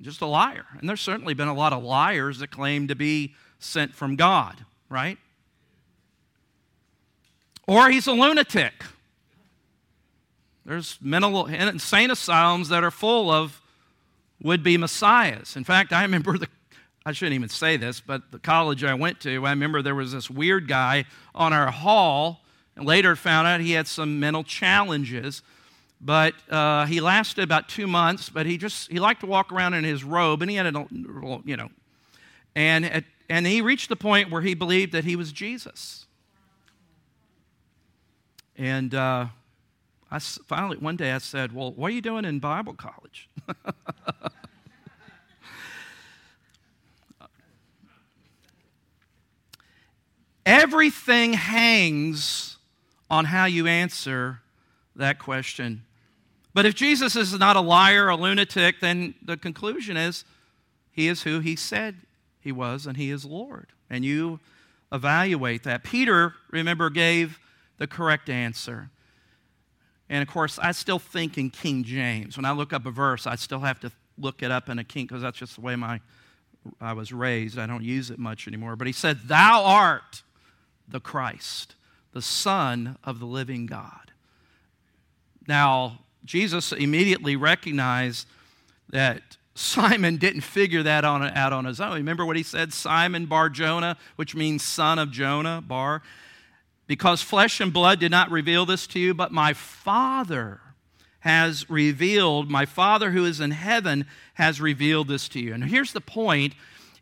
just 0.00 0.20
a 0.20 0.26
liar. 0.26 0.66
And 0.78 0.88
there's 0.88 1.00
certainly 1.00 1.34
been 1.34 1.48
a 1.48 1.54
lot 1.54 1.72
of 1.72 1.82
liars 1.82 2.38
that 2.38 2.50
claim 2.50 2.88
to 2.88 2.94
be 2.94 3.34
sent 3.58 3.94
from 3.94 4.16
God, 4.16 4.64
right? 4.88 5.18
Or 7.66 7.90
he's 7.90 8.06
a 8.06 8.12
lunatic. 8.12 8.72
There's 10.64 10.98
mental 11.00 11.46
insane 11.46 12.10
asylums 12.10 12.68
that 12.68 12.84
are 12.84 12.90
full 12.90 13.30
of 13.30 13.60
would 14.42 14.62
be 14.62 14.76
messiahs. 14.76 15.56
In 15.56 15.64
fact, 15.64 15.92
I 15.92 16.02
remember 16.02 16.38
the, 16.38 16.48
I 17.04 17.12
shouldn't 17.12 17.34
even 17.34 17.48
say 17.48 17.76
this, 17.76 18.00
but 18.00 18.30
the 18.30 18.38
college 18.38 18.84
I 18.84 18.94
went 18.94 19.20
to, 19.20 19.46
I 19.46 19.50
remember 19.50 19.82
there 19.82 19.94
was 19.94 20.12
this 20.12 20.30
weird 20.30 20.68
guy 20.68 21.04
on 21.34 21.52
our 21.52 21.70
hall, 21.70 22.42
and 22.76 22.86
later 22.86 23.16
found 23.16 23.46
out 23.46 23.60
he 23.60 23.72
had 23.72 23.86
some 23.86 24.20
mental 24.20 24.44
challenges. 24.44 25.42
But 26.00 26.34
uh, 26.50 26.86
he 26.86 27.00
lasted 27.00 27.42
about 27.42 27.68
two 27.68 27.86
months, 27.86 28.30
but 28.30 28.46
he 28.46 28.56
just, 28.56 28.90
he 28.90 28.98
liked 28.98 29.20
to 29.20 29.26
walk 29.26 29.52
around 29.52 29.74
in 29.74 29.84
his 29.84 30.02
robe, 30.02 30.40
and 30.40 30.50
he 30.50 30.56
had 30.56 30.74
a, 30.74 30.86
you 31.44 31.56
know, 31.56 31.68
and, 32.54 33.04
and 33.28 33.46
he 33.46 33.60
reached 33.60 33.90
the 33.90 33.96
point 33.96 34.30
where 34.30 34.40
he 34.40 34.54
believed 34.54 34.92
that 34.92 35.04
he 35.04 35.16
was 35.16 35.32
Jesus. 35.32 36.06
And, 38.56 38.94
uh, 38.94 39.26
I 40.10 40.18
finally, 40.18 40.76
one 40.78 40.96
day 40.96 41.12
I 41.12 41.18
said, 41.18 41.52
Well, 41.52 41.72
what 41.72 41.92
are 41.92 41.94
you 41.94 42.00
doing 42.00 42.24
in 42.24 42.40
Bible 42.40 42.74
college? 42.74 43.28
Everything 50.46 51.34
hangs 51.34 52.56
on 53.08 53.26
how 53.26 53.44
you 53.44 53.66
answer 53.68 54.40
that 54.96 55.18
question. 55.18 55.82
But 56.52 56.66
if 56.66 56.74
Jesus 56.74 57.14
is 57.14 57.38
not 57.38 57.54
a 57.56 57.60
liar, 57.60 58.08
a 58.08 58.16
lunatic, 58.16 58.80
then 58.80 59.14
the 59.22 59.36
conclusion 59.36 59.96
is 59.96 60.24
he 60.90 61.06
is 61.06 61.22
who 61.22 61.38
he 61.40 61.54
said 61.54 61.96
he 62.40 62.50
was, 62.50 62.86
and 62.86 62.96
he 62.96 63.10
is 63.10 63.24
Lord. 63.24 63.68
And 63.88 64.04
you 64.04 64.40
evaluate 64.92 65.62
that. 65.64 65.84
Peter, 65.84 66.34
remember, 66.50 66.90
gave 66.90 67.38
the 67.78 67.86
correct 67.86 68.28
answer. 68.28 68.90
And 70.10 70.20
of 70.22 70.28
course, 70.28 70.58
I 70.58 70.72
still 70.72 70.98
think 70.98 71.38
in 71.38 71.48
King 71.48 71.84
James. 71.84 72.36
When 72.36 72.44
I 72.44 72.50
look 72.50 72.72
up 72.72 72.84
a 72.84 72.90
verse, 72.90 73.26
I 73.26 73.36
still 73.36 73.60
have 73.60 73.78
to 73.80 73.92
look 74.18 74.42
it 74.42 74.50
up 74.50 74.68
in 74.68 74.78
a 74.78 74.84
king 74.84 75.06
because 75.06 75.22
that's 75.22 75.38
just 75.38 75.54
the 75.54 75.62
way 75.62 75.76
my 75.76 76.00
I 76.78 76.92
was 76.92 77.10
raised. 77.10 77.58
I 77.58 77.66
don't 77.66 77.84
use 77.84 78.10
it 78.10 78.18
much 78.18 78.46
anymore. 78.46 78.76
But 78.76 78.88
he 78.88 78.92
said, 78.92 79.28
"Thou 79.28 79.64
art 79.64 80.22
the 80.86 81.00
Christ, 81.00 81.76
the 82.12 82.20
Son 82.20 82.98
of 83.02 83.18
the 83.18 83.24
living 83.24 83.64
God." 83.64 84.10
Now, 85.46 86.00
Jesus 86.24 86.72
immediately 86.72 87.36
recognized 87.36 88.26
that 88.90 89.38
Simon 89.54 90.16
didn't 90.16 90.42
figure 90.42 90.82
that 90.82 91.04
out 91.04 91.52
on 91.52 91.64
his 91.64 91.80
own. 91.80 91.94
Remember 91.94 92.26
what 92.26 92.36
he 92.36 92.42
said? 92.42 92.72
Simon 92.72 93.26
Bar 93.26 93.48
Jonah, 93.48 93.96
which 94.16 94.34
means 94.34 94.62
son 94.62 94.98
of 94.98 95.10
Jonah, 95.10 95.62
Bar 95.66 96.02
because 96.90 97.22
flesh 97.22 97.60
and 97.60 97.72
blood 97.72 98.00
did 98.00 98.10
not 98.10 98.32
reveal 98.32 98.66
this 98.66 98.84
to 98.88 98.98
you, 98.98 99.14
but 99.14 99.30
my 99.30 99.52
Father 99.52 100.58
has 101.20 101.70
revealed, 101.70 102.50
my 102.50 102.66
Father 102.66 103.12
who 103.12 103.24
is 103.24 103.38
in 103.38 103.52
heaven 103.52 104.04
has 104.34 104.60
revealed 104.60 105.06
this 105.06 105.28
to 105.28 105.38
you. 105.38 105.54
And 105.54 105.62
here's 105.62 105.92
the 105.92 106.00
point 106.00 106.52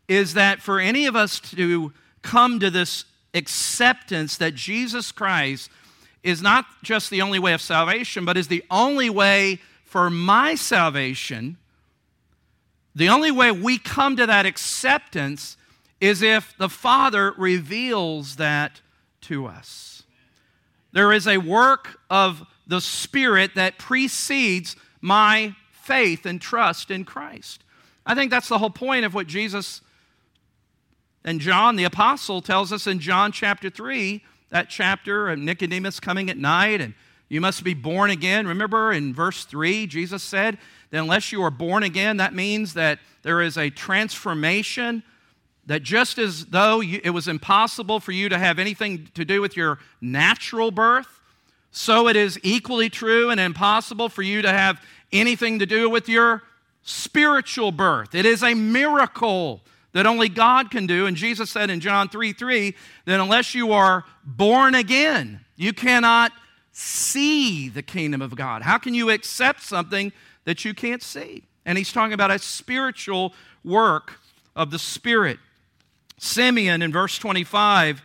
is 0.07 0.35
that 0.35 0.61
for 0.61 0.79
any 0.79 1.07
of 1.07 1.15
us 1.15 1.39
to 1.39 1.91
come 2.21 2.59
to 2.59 2.69
this 2.69 3.05
acceptance 3.33 4.37
that 4.37 4.53
Jesus 4.53 5.11
Christ 5.11 5.71
is 6.21 6.39
not 6.39 6.67
just 6.83 7.09
the 7.09 7.23
only 7.23 7.39
way 7.39 7.53
of 7.53 7.59
salvation, 7.61 8.25
but 8.25 8.37
is 8.37 8.47
the 8.47 8.63
only 8.69 9.09
way 9.09 9.57
for 9.85 10.11
my 10.11 10.53
salvation, 10.53 11.57
the 12.93 13.09
only 13.09 13.31
way 13.31 13.51
we 13.51 13.79
come 13.79 14.15
to 14.17 14.27
that 14.27 14.45
acceptance 14.45 15.57
is 15.99 16.21
if 16.21 16.55
the 16.59 16.69
Father 16.69 17.33
reveals 17.39 18.35
that 18.35 18.81
to 19.21 19.45
us. 19.45 20.03
There 20.91 21.13
is 21.13 21.27
a 21.27 21.37
work 21.37 21.99
of 22.09 22.43
the 22.67 22.81
Spirit 22.81 23.55
that 23.55 23.77
precedes 23.77 24.75
my 25.01 25.55
faith 25.71 26.25
and 26.25 26.41
trust 26.41 26.91
in 26.91 27.05
Christ. 27.05 27.63
I 28.05 28.15
think 28.15 28.31
that's 28.31 28.47
the 28.47 28.57
whole 28.57 28.69
point 28.69 29.05
of 29.05 29.13
what 29.13 29.27
Jesus 29.27 29.81
and 31.23 31.39
John 31.39 31.75
the 31.75 31.83
Apostle 31.83 32.41
tells 32.41 32.71
us 32.71 32.87
in 32.87 32.99
John 32.99 33.31
chapter 33.31 33.69
3, 33.69 34.23
that 34.49 34.69
chapter 34.69 35.29
of 35.29 35.39
Nicodemus 35.39 35.99
coming 35.99 36.29
at 36.29 36.37
night 36.37 36.81
and 36.81 36.93
you 37.27 37.39
must 37.39 37.63
be 37.63 37.75
born 37.75 38.09
again. 38.09 38.47
Remember 38.47 38.91
in 38.91 39.13
verse 39.13 39.45
3, 39.45 39.85
Jesus 39.85 40.23
said 40.23 40.57
that 40.89 40.97
unless 40.97 41.31
you 41.31 41.43
are 41.43 41.51
born 41.51 41.83
again, 41.83 42.17
that 42.17 42.33
means 42.33 42.73
that 42.73 42.99
there 43.21 43.41
is 43.41 43.57
a 43.57 43.69
transformation 43.69 45.03
that 45.69 45.83
just 45.83 46.17
as 46.17 46.47
though 46.47 46.79
you, 46.79 46.99
it 47.03 47.11
was 47.11 47.27
impossible 47.27 47.99
for 47.99 48.11
you 48.11 48.27
to 48.27 48.39
have 48.39 48.57
anything 48.57 49.07
to 49.13 49.23
do 49.23 49.39
with 49.39 49.55
your 49.55 49.77
natural 50.01 50.71
birth, 50.71 51.21
so 51.69 52.07
it 52.07 52.15
is 52.15 52.39
equally 52.41 52.89
true 52.89 53.29
and 53.29 53.39
impossible 53.39 54.09
for 54.09 54.23
you 54.23 54.41
to 54.41 54.51
have 54.51 54.83
anything 55.11 55.59
to 55.59 55.67
do 55.67 55.87
with 55.87 56.09
your 56.09 56.41
spiritual 56.81 57.71
birth. 57.71 58.15
It 58.15 58.25
is 58.25 58.41
a 58.41 58.55
miracle 58.55 59.61
that 59.91 60.07
only 60.07 60.27
God 60.27 60.71
can 60.71 60.87
do. 60.87 61.05
And 61.05 61.15
Jesus 61.15 61.51
said 61.51 61.69
in 61.69 61.81
John 61.81 62.09
3 62.09 62.33
3 62.33 62.73
that 63.05 63.19
unless 63.19 63.53
you 63.53 63.71
are 63.71 64.05
born 64.25 64.73
again, 64.73 65.41
you 65.55 65.71
cannot 65.71 66.31
see 66.71 67.69
the 67.69 67.83
kingdom 67.83 68.23
of 68.23 68.35
God. 68.35 68.63
How 68.63 68.79
can 68.79 68.95
you 68.95 69.11
accept 69.11 69.61
something 69.61 70.13
that 70.45 70.65
you 70.65 70.73
can't 70.73 71.03
see? 71.03 71.43
And 71.63 71.77
he's 71.77 71.93
talking 71.93 72.13
about 72.13 72.31
a 72.31 72.39
spiritual 72.39 73.35
work 73.63 74.19
of 74.55 74.71
the 74.71 74.79
Spirit. 74.79 75.37
Simeon 76.19 76.81
in 76.81 76.91
verse 76.91 77.17
25, 77.17 78.03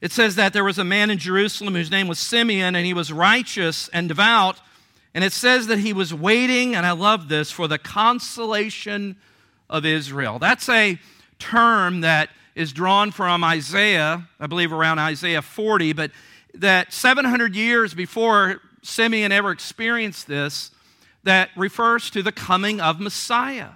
it 0.00 0.12
says 0.12 0.36
that 0.36 0.52
there 0.52 0.64
was 0.64 0.78
a 0.78 0.84
man 0.84 1.10
in 1.10 1.18
Jerusalem 1.18 1.74
whose 1.74 1.90
name 1.90 2.08
was 2.08 2.18
Simeon, 2.18 2.76
and 2.76 2.84
he 2.86 2.94
was 2.94 3.10
righteous 3.10 3.88
and 3.88 4.06
devout. 4.06 4.60
And 5.14 5.24
it 5.24 5.32
says 5.32 5.66
that 5.68 5.78
he 5.78 5.92
was 5.92 6.12
waiting, 6.12 6.74
and 6.74 6.84
I 6.84 6.92
love 6.92 7.28
this, 7.28 7.50
for 7.50 7.66
the 7.66 7.78
consolation 7.78 9.16
of 9.70 9.86
Israel. 9.86 10.38
That's 10.38 10.68
a 10.68 10.98
term 11.38 12.02
that 12.02 12.28
is 12.54 12.72
drawn 12.72 13.10
from 13.10 13.42
Isaiah, 13.42 14.28
I 14.38 14.46
believe 14.46 14.72
around 14.72 14.98
Isaiah 14.98 15.42
40, 15.42 15.94
but 15.94 16.10
that 16.54 16.92
700 16.92 17.56
years 17.56 17.94
before 17.94 18.60
Simeon 18.82 19.32
ever 19.32 19.50
experienced 19.50 20.28
this, 20.28 20.70
that 21.22 21.48
refers 21.56 22.10
to 22.10 22.22
the 22.22 22.30
coming 22.32 22.80
of 22.80 23.00
Messiah. 23.00 23.70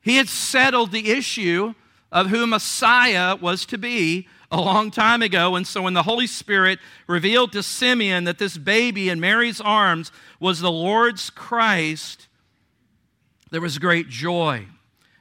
He 0.00 0.16
had 0.16 0.28
settled 0.28 0.92
the 0.92 1.10
issue 1.10 1.74
of 2.12 2.28
who 2.28 2.46
Messiah 2.46 3.36
was 3.36 3.66
to 3.66 3.78
be 3.78 4.28
a 4.50 4.60
long 4.60 4.90
time 4.90 5.22
ago. 5.22 5.56
And 5.56 5.66
so 5.66 5.82
when 5.82 5.94
the 5.94 6.04
Holy 6.04 6.26
Spirit 6.26 6.78
revealed 7.06 7.52
to 7.52 7.62
Simeon 7.62 8.24
that 8.24 8.38
this 8.38 8.56
baby 8.56 9.08
in 9.08 9.20
Mary's 9.20 9.60
arms 9.60 10.12
was 10.38 10.60
the 10.60 10.70
Lord's 10.70 11.30
Christ, 11.30 12.28
there 13.50 13.60
was 13.60 13.78
great 13.78 14.08
joy. 14.08 14.66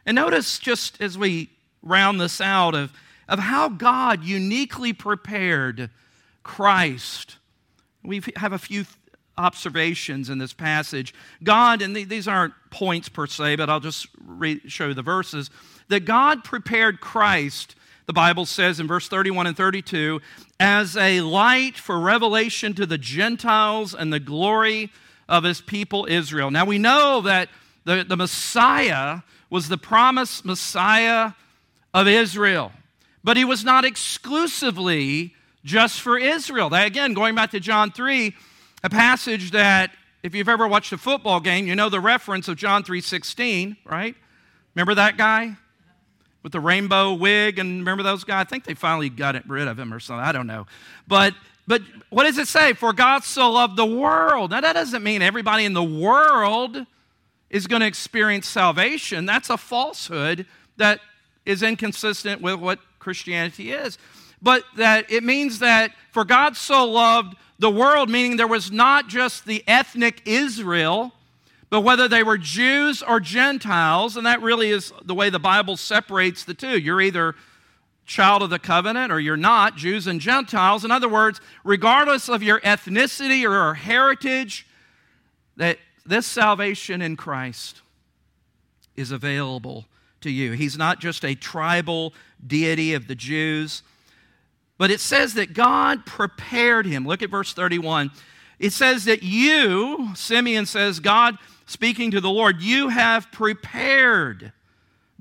And 0.05 0.15
notice, 0.15 0.59
just 0.59 1.01
as 1.01 1.17
we 1.17 1.49
round 1.81 2.19
this 2.19 2.39
out, 2.39 2.75
of, 2.75 2.91
of 3.27 3.39
how 3.39 3.69
God 3.69 4.23
uniquely 4.23 4.93
prepared 4.93 5.89
Christ. 6.43 7.37
We 8.03 8.21
have 8.35 8.53
a 8.53 8.59
few 8.59 8.85
observations 9.37 10.29
in 10.29 10.37
this 10.37 10.53
passage. 10.53 11.13
God, 11.43 11.81
and 11.81 11.95
these 11.95 12.27
aren't 12.27 12.53
points 12.69 13.09
per 13.09 13.27
se, 13.27 13.57
but 13.57 13.69
I'll 13.69 13.79
just 13.79 14.07
re- 14.25 14.61
show 14.67 14.93
the 14.93 15.01
verses, 15.01 15.49
that 15.89 16.05
God 16.05 16.43
prepared 16.43 17.01
Christ, 17.01 17.75
the 18.05 18.13
Bible 18.13 18.45
says 18.45 18.79
in 18.79 18.87
verse 18.87 19.07
31 19.07 19.47
and 19.47 19.57
32, 19.57 20.21
as 20.59 20.95
a 20.95 21.21
light 21.21 21.77
for 21.77 21.99
revelation 21.99 22.73
to 22.75 22.85
the 22.85 22.97
Gentiles 22.97 23.93
and 23.93 24.11
the 24.11 24.19
glory 24.19 24.91
of 25.27 25.43
his 25.43 25.61
people 25.61 26.05
Israel. 26.09 26.51
Now 26.51 26.65
we 26.65 26.77
know 26.77 27.21
that 27.21 27.49
the, 27.83 28.05
the 28.07 28.15
Messiah 28.15 29.19
was 29.49 29.69
the 29.69 29.77
promised 29.77 30.45
Messiah 30.45 31.33
of 31.93 32.07
Israel, 32.07 32.71
but 33.23 33.37
he 33.37 33.45
was 33.45 33.63
not 33.63 33.85
exclusively 33.85 35.33
just 35.63 35.99
for 35.99 36.17
Israel. 36.17 36.69
That, 36.69 36.87
again, 36.87 37.13
going 37.13 37.35
back 37.35 37.51
to 37.51 37.59
John 37.59 37.91
3, 37.91 38.35
a 38.85 38.89
passage 38.89 39.49
that 39.49 39.89
if 40.21 40.35
you've 40.35 40.47
ever 40.47 40.67
watched 40.67 40.93
a 40.93 40.97
football 40.99 41.39
game, 41.39 41.65
you 41.65 41.75
know 41.75 41.89
the 41.89 41.99
reference 41.99 42.47
of 42.47 42.55
John 42.55 42.83
3:16, 42.83 43.77
right? 43.83 44.15
Remember 44.75 44.93
that 44.93 45.17
guy 45.17 45.55
with 46.43 46.51
the 46.51 46.59
rainbow 46.59 47.15
wig 47.15 47.57
and 47.57 47.79
remember 47.79 48.03
those 48.03 48.23
guys? 48.23 48.41
I 48.41 48.43
think 48.43 48.63
they 48.63 48.75
finally 48.75 49.09
got 49.09 49.35
rid 49.49 49.67
of 49.67 49.79
him 49.79 49.91
or 49.91 49.99
something. 49.99 50.23
I 50.23 50.31
don't 50.31 50.45
know. 50.45 50.67
But 51.07 51.33
but 51.65 51.81
what 52.11 52.25
does 52.25 52.37
it 52.37 52.47
say? 52.47 52.73
For 52.73 52.93
God 52.93 53.23
so 53.23 53.49
loved 53.49 53.75
the 53.75 53.87
world. 53.87 54.51
Now 54.51 54.61
that 54.61 54.73
doesn't 54.73 55.01
mean 55.01 55.23
everybody 55.23 55.65
in 55.65 55.73
the 55.73 55.83
world 55.83 56.85
is 57.49 57.65
going 57.65 57.79
to 57.79 57.87
experience 57.87 58.47
salvation. 58.47 59.25
That's 59.25 59.49
a 59.49 59.57
falsehood 59.57 60.45
that 60.77 60.99
is 61.43 61.63
inconsistent 61.63 62.39
with 62.39 62.59
what 62.59 62.77
Christianity 62.99 63.71
is. 63.71 63.97
But 64.43 64.63
that 64.77 65.11
it 65.11 65.23
means 65.23 65.57
that 65.57 65.91
for 66.11 66.23
God 66.23 66.55
so 66.55 66.85
loved 66.85 67.35
the 67.59 67.69
world, 67.69 68.09
meaning 68.09 68.37
there 68.37 68.47
was 68.47 68.71
not 68.71 69.07
just 69.07 69.45
the 69.45 69.63
ethnic 69.67 70.21
Israel, 70.25 71.13
but 71.69 71.81
whether 71.81 72.07
they 72.07 72.23
were 72.23 72.37
Jews 72.37 73.01
or 73.01 73.19
Gentiles, 73.19 74.17
and 74.17 74.25
that 74.25 74.41
really 74.41 74.69
is 74.69 74.93
the 75.03 75.15
way 75.15 75.29
the 75.29 75.39
Bible 75.39 75.77
separates 75.77 76.43
the 76.43 76.53
two. 76.53 76.77
You're 76.77 77.01
either 77.01 77.35
child 78.05 78.43
of 78.43 78.49
the 78.49 78.59
covenant 78.59 79.11
or 79.11 79.19
you're 79.19 79.37
not, 79.37 79.75
Jews 79.75 80.05
and 80.07 80.21
Gentiles. 80.21 80.85
In 80.85 80.91
other 80.91 81.09
words, 81.09 81.41
regardless 81.63 82.29
of 82.29 82.43
your 82.43 82.59
ethnicity 82.61 83.49
or 83.49 83.73
heritage, 83.73 84.67
that 85.57 85.79
this 86.05 86.27
salvation 86.27 87.01
in 87.01 87.15
Christ 87.15 87.81
is 88.95 89.11
available 89.11 89.85
to 90.21 90.29
you. 90.29 90.51
He's 90.51 90.77
not 90.77 90.99
just 90.99 91.25
a 91.25 91.35
tribal 91.35 92.13
deity 92.45 92.93
of 92.93 93.07
the 93.07 93.15
Jews 93.15 93.81
but 94.77 94.91
it 94.91 94.99
says 94.99 95.35
that 95.35 95.53
God 95.53 96.05
prepared 96.05 96.85
him. 96.85 97.05
Look 97.05 97.21
at 97.21 97.29
verse 97.29 97.53
31. 97.53 98.11
It 98.59 98.73
says 98.73 99.05
that 99.05 99.23
you, 99.23 100.09
Simeon 100.15 100.65
says, 100.65 100.99
God 100.99 101.37
speaking 101.65 102.11
to 102.11 102.21
the 102.21 102.29
Lord, 102.29 102.61
you 102.61 102.89
have 102.89 103.31
prepared. 103.31 104.51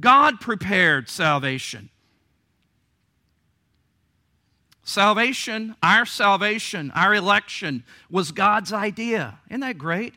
God 0.01 0.41
prepared 0.41 1.09
salvation. 1.09 1.91
Salvation, 4.83 5.75
our 5.83 6.05
salvation, 6.05 6.93
our 6.95 7.15
election 7.15 7.85
was 8.11 8.33
God's 8.33 8.73
idea. 8.73 9.39
Isn't 9.49 9.61
that 9.61 9.79
great? 9.79 10.15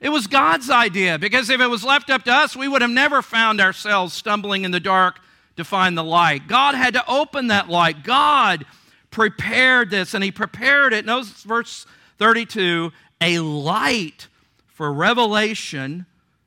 It 0.00 0.10
was 0.10 0.26
God's 0.26 0.70
idea 0.70 1.18
because 1.18 1.50
if 1.50 1.60
it 1.60 1.66
was 1.66 1.84
left 1.84 2.08
up 2.08 2.22
to 2.24 2.32
us, 2.32 2.54
we 2.54 2.68
would 2.68 2.82
have 2.82 2.90
never 2.90 3.20
found 3.20 3.60
ourselves 3.60 4.14
stumbling 4.14 4.64
in 4.64 4.70
the 4.70 4.80
dark 4.80 5.20
to 5.60 5.64
find 5.64 5.96
the 5.96 6.04
light. 6.04 6.48
God 6.48 6.74
had 6.74 6.94
to 6.94 7.08
open 7.08 7.46
that 7.48 7.68
light. 7.68 8.02
God 8.02 8.66
prepared 9.10 9.90
this, 9.90 10.14
and 10.14 10.24
He 10.24 10.32
prepared 10.32 10.92
it. 10.92 11.04
Notice 11.04 11.42
verse 11.42 11.86
32 12.18 12.92
a 13.22 13.38
light 13.38 14.28
for 14.66 14.92
revelation 14.92 16.06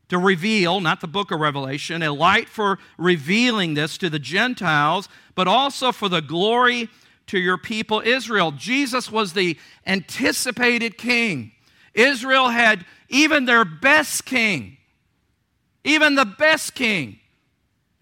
to 0.10 0.17
reveal, 0.17 0.82
not 0.82 1.02
the 1.02 1.08
book 1.08 1.32
of 1.32 1.39
Revelation, 1.39 2.02
a 2.02 2.12
light 2.12 2.49
for 2.49 2.80
revealing 2.97 3.76
this 3.76 3.97
to 3.99 4.10
the 4.10 4.19
Gentiles, 4.19 5.08
but 5.36 5.47
also 5.47 5.91
for 5.91 6.10
the 6.10 6.21
glory 6.21 6.89
to 7.28 7.39
your 7.39 7.58
people 7.58 8.02
Israel. 8.04 8.52
Jesus 8.52 9.12
was 9.12 9.34
the 9.34 9.58
anticipated 9.86 10.97
king. 10.97 11.52
Israel 11.93 12.49
had 12.49 12.86
even 13.10 13.45
their 13.45 13.63
best 13.63 14.26
king, 14.26 14.78
even 15.84 16.15
the 16.15 16.26
best 16.26 16.73
king 16.73 17.19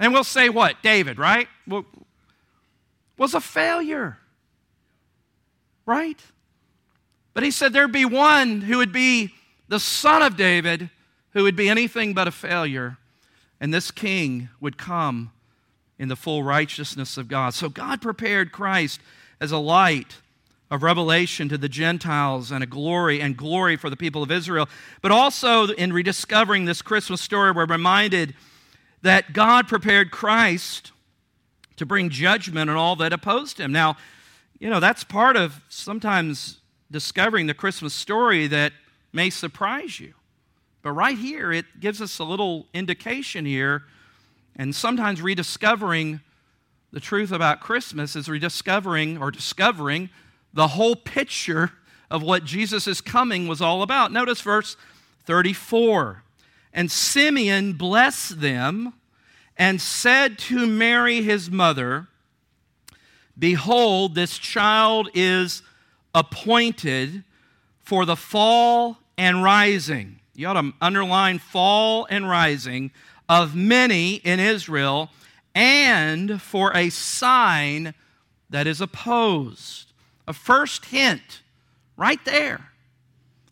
and 0.02 0.12
we'll 0.12 0.24
say 0.24 0.50
what? 0.50 0.82
David, 0.82 1.20
right? 1.20 1.48
Well, 1.68 1.86
Was 3.18 3.36
a 3.36 3.40
failure. 3.40 4.18
Right? 5.86 6.20
But 7.36 7.44
he 7.44 7.52
said 7.52 7.72
there'd 7.72 7.92
be 7.92 8.06
one 8.06 8.62
who 8.62 8.78
would 8.78 8.92
be 8.92 9.34
the 9.68 9.80
son 9.80 10.24
of 10.24 10.36
David 10.36 10.90
who 11.34 11.44
would 11.44 11.56
be 11.56 11.70
anything 11.70 12.14
but 12.14 12.28
a 12.28 12.32
failure. 12.32 12.98
And 13.60 13.72
this 13.72 13.92
king 13.92 14.50
would 14.60 14.78
come 14.78 15.32
in 16.00 16.10
the 16.10 16.16
full 16.16 16.42
righteousness 16.42 17.16
of 17.16 17.28
God. 17.28 17.54
So 17.54 17.70
God 17.70 18.02
prepared 18.02 18.52
Christ 18.52 19.00
as 19.40 19.52
a 19.52 19.60
light 19.60 20.18
of 20.72 20.82
revelation 20.82 21.48
to 21.50 21.60
the 21.60 21.70
Gentiles 21.70 22.50
and 22.50 22.64
a 22.64 22.68
glory 22.68 23.22
and 23.22 23.38
glory 23.38 23.76
for 23.76 23.90
the 23.90 23.96
people 23.96 24.24
of 24.24 24.32
Israel. 24.32 24.68
But 25.02 25.12
also 25.12 25.68
in 25.68 25.94
rediscovering 25.94 26.66
this 26.66 26.82
Christmas 26.82 27.22
story, 27.22 27.52
we're 27.52 27.66
reminded 27.66 28.34
that 29.02 29.34
God 29.34 29.68
prepared 29.68 30.12
Christ 30.12 30.92
to 31.78 31.86
bring 31.86 32.10
judgment 32.10 32.70
on 32.70 32.76
all 32.76 32.96
that 32.98 33.14
opposed 33.14 33.60
him. 33.60 33.72
Now, 33.72 33.98
you 34.60 34.70
know, 34.70 34.80
that's 34.80 35.04
part 35.04 35.36
of 35.36 35.62
sometimes 35.70 36.60
discovering 36.92 37.48
the 37.48 37.54
Christmas 37.54 37.94
story 37.94 38.48
that 38.48 38.74
may 39.12 39.30
surprise 39.30 40.00
you. 40.00 40.14
But 40.84 40.92
right 40.92 41.18
here, 41.18 41.52
it 41.52 41.66
gives 41.80 42.02
us 42.02 42.20
a 42.20 42.24
little 42.24 42.68
indication 42.74 43.46
here, 43.46 43.84
and 44.56 44.76
sometimes 44.76 45.22
rediscovering 45.22 46.22
the 46.92 47.00
truth 47.00 47.32
about 47.32 47.62
Christmas 47.62 48.16
is 48.16 48.28
rediscovering 48.28 49.18
or 49.18 49.32
discovering 49.32 50.10
the 50.54 50.70
whole 50.70 50.96
picture 50.96 51.72
of 52.10 52.22
what 52.22 52.44
Jesus' 52.44 53.00
coming 53.00 53.48
was 53.48 53.62
all 53.62 53.82
about. 53.82 54.12
Notice 54.12 54.42
verse 54.42 54.76
34. 55.26 56.24
And 56.74 56.92
Simeon 56.92 57.74
blessed 57.74 58.42
them 58.42 58.94
and 59.58 59.82
said 59.82 60.38
to 60.40 60.66
Mary, 60.66 61.22
his 61.22 61.52
mother, 61.52 62.08
Behold, 63.38 64.16
this 64.16 64.38
child 64.38 65.10
is 65.14 65.64
appointed 66.14 67.24
for 67.80 68.06
the 68.06 68.16
fall 68.16 68.98
and 69.18 69.44
rising. 69.44 70.20
You 70.36 70.48
ought 70.48 70.62
to 70.62 70.74
underline 70.82 71.40
fall 71.40 72.08
and 72.10 72.30
rising 72.30 72.92
of 73.28 73.56
many 73.56 74.16
in 74.16 74.40
Israel, 74.40 75.10
and 75.56 76.42
for 76.42 76.76
a 76.76 76.90
sign 76.90 77.94
that 78.50 78.68
is 78.68 78.82
opposed. 78.82 79.92
A 80.28 80.34
first 80.34 80.86
hint, 80.86 81.42
right 81.98 82.24
there, 82.26 82.72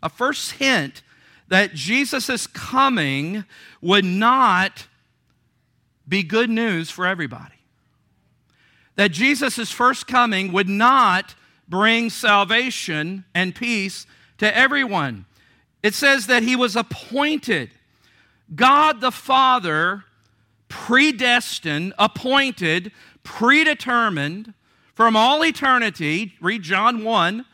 a 0.04 0.10
first 0.10 0.54
hint 0.54 1.02
that 1.50 1.74
Jesus' 1.74 2.48
coming 2.48 3.44
would 3.82 4.06
not 4.06 4.88
be 6.08 6.24
good 6.24 6.50
news 6.50 6.90
for 6.90 7.06
everybody. 7.06 7.56
That 8.96 9.12
Jesus' 9.12 9.72
first 9.72 10.08
coming 10.08 10.52
would 10.52 10.70
not 10.70 11.36
bring 11.68 12.10
salvation 12.10 13.26
and 13.34 13.54
peace 13.54 14.06
to 14.38 14.56
everyone. 14.56 15.26
It 15.84 15.94
says 15.94 16.28
that 16.28 16.44
he 16.44 16.56
was 16.56 16.76
appointed. 16.76 17.72
God 18.56 19.02
the 19.02 19.12
Father 19.12 20.06
predestined, 20.68 21.94
appointed, 21.98 22.92
predetermined 23.24 24.54
from 24.94 25.16
all 25.16 25.44
eternity, 25.44 26.34
read 26.42 26.62
John 26.62 27.04
1, 27.04 27.46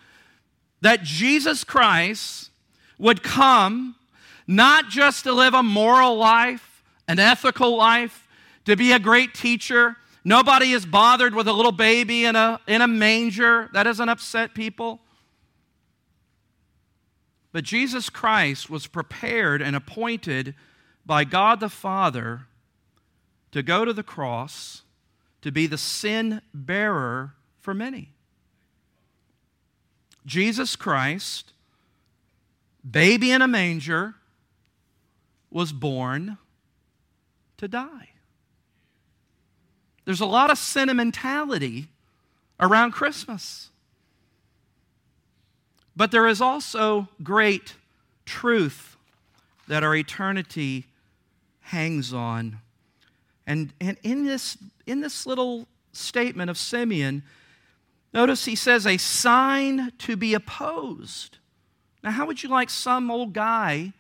that 0.81 1.03
Jesus 1.03 1.63
Christ 1.63 2.49
would 2.97 3.23
come 3.23 3.95
not 4.47 4.89
just 4.89 5.23
to 5.23 5.33
live 5.33 5.53
a 5.53 5.63
moral 5.63 6.17
life, 6.17 6.83
an 7.07 7.19
ethical 7.19 7.75
life, 7.75 8.27
to 8.65 8.75
be 8.75 8.91
a 8.91 8.99
great 8.99 9.33
teacher. 9.33 9.95
Nobody 10.23 10.71
is 10.71 10.85
bothered 10.85 11.35
with 11.35 11.47
a 11.47 11.53
little 11.53 11.71
baby 11.71 12.25
in 12.25 12.35
a, 12.35 12.59
in 12.67 12.81
a 12.81 12.87
manger. 12.87 13.69
That 13.73 13.83
doesn't 13.83 14.09
upset 14.09 14.53
people. 14.53 15.01
But 17.51 17.63
Jesus 17.63 18.09
Christ 18.09 18.69
was 18.69 18.87
prepared 18.87 19.61
and 19.61 19.75
appointed 19.75 20.55
by 21.05 21.23
God 21.23 21.59
the 21.59 21.69
Father 21.69 22.47
to 23.51 23.63
go 23.63 23.85
to 23.85 23.93
the 23.93 24.03
cross, 24.03 24.81
to 25.41 25.51
be 25.51 25.65
the 25.65 25.77
sin 25.77 26.41
bearer 26.53 27.35
for 27.61 27.73
many. 27.73 28.11
Jesus 30.25 30.75
Christ, 30.75 31.53
baby 32.89 33.31
in 33.31 33.41
a 33.41 33.47
manger, 33.47 34.15
was 35.49 35.71
born 35.71 36.37
to 37.57 37.67
die. 37.67 38.09
There's 40.03 40.21
a 40.21 40.25
lot 40.25 40.51
of 40.51 40.57
sentimentality 40.57 41.87
around 42.59 42.91
Christmas. 42.91 43.69
But 45.95 46.11
there 46.11 46.27
is 46.27 46.41
also 46.41 47.07
great 47.23 47.75
truth 48.25 48.97
that 49.67 49.83
our 49.83 49.95
eternity 49.95 50.85
hangs 51.61 52.13
on. 52.13 52.59
And, 53.47 53.73
and 53.79 53.97
in, 54.03 54.25
this, 54.25 54.57
in 54.85 55.01
this 55.01 55.25
little 55.25 55.67
statement 55.93 56.49
of 56.49 56.57
Simeon, 56.57 57.23
notice 58.13 58.45
he 58.45 58.55
says, 58.55 58.85
a 58.85 58.97
sign 58.97 59.91
to 59.99 60.17
be 60.17 60.33
opposed. 60.33 61.37
Now, 62.05 62.11
how 62.11 62.27
would 62.27 62.43
you 62.43 62.49
like 62.49 62.69
some 62.69 63.09
old 63.09 63.33
guy 63.33 63.93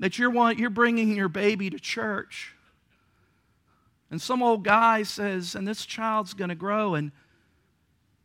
that 0.00 0.18
you're, 0.18 0.52
you're 0.52 0.68
bringing 0.68 1.14
your 1.14 1.28
baby 1.28 1.70
to 1.70 1.78
church? 1.78 2.56
And 4.10 4.20
some 4.20 4.42
old 4.42 4.64
guy 4.64 5.04
says, 5.04 5.54
and 5.54 5.66
this 5.66 5.86
child's 5.86 6.34
going 6.34 6.48
to 6.48 6.56
grow, 6.56 6.94
and 6.96 7.12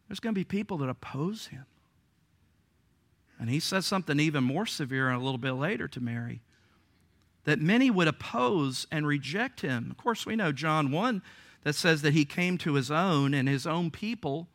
there's 0.07 0.19
going 0.19 0.33
to 0.33 0.39
be 0.39 0.43
people 0.43 0.79
that 0.79 0.89
oppose 0.89 1.47
him. 1.47 1.65
And 3.39 3.51
he 3.51 3.59
says 3.59 3.85
something 3.85 4.19
even 4.19 4.43
more 4.43 4.65
severe 4.65 5.11
a 5.11 5.19
little 5.19 5.37
bit 5.37 5.53
later 5.53 5.87
to 5.89 6.01
Mary 6.01 6.41
that 7.43 7.61
many 7.61 7.91
would 7.91 8.07
oppose 8.07 8.87
and 8.91 9.05
reject 9.05 9.61
him. 9.61 9.89
Of 9.91 9.97
course, 9.97 10.25
we 10.25 10.35
know 10.35 10.51
John 10.51 10.91
1 10.91 11.21
that 11.63 11.75
says 11.75 12.01
that 12.01 12.13
he 12.13 12.25
came 12.25 12.57
to 12.57 12.73
his 12.73 12.89
own, 12.89 13.33
and 13.33 13.47
his 13.47 13.67
own 13.67 13.91
people, 13.91 14.47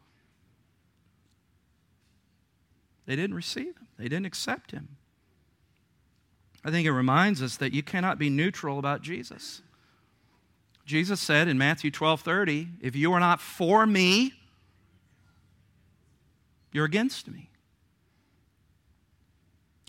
they 3.06 3.16
didn't 3.16 3.34
receive 3.34 3.76
him, 3.76 3.86
they 4.02 4.08
didn't 4.08 4.26
accept 4.26 4.72
him. 4.72 4.96
I 6.64 6.72
think 6.72 6.86
it 6.86 6.92
reminds 6.92 7.40
us 7.40 7.56
that 7.58 7.72
you 7.72 7.84
cannot 7.84 8.18
be 8.18 8.28
neutral 8.28 8.80
about 8.80 9.00
Jesus. 9.00 9.62
Jesus 10.84 11.20
said 11.20 11.46
in 11.46 11.56
Matthew 11.56 11.92
12 11.92 12.20
30, 12.20 12.68
if 12.80 12.96
you 12.96 13.12
are 13.12 13.20
not 13.20 13.40
for 13.40 13.86
me, 13.86 14.32
you're 16.72 16.84
against 16.84 17.30
me. 17.30 17.48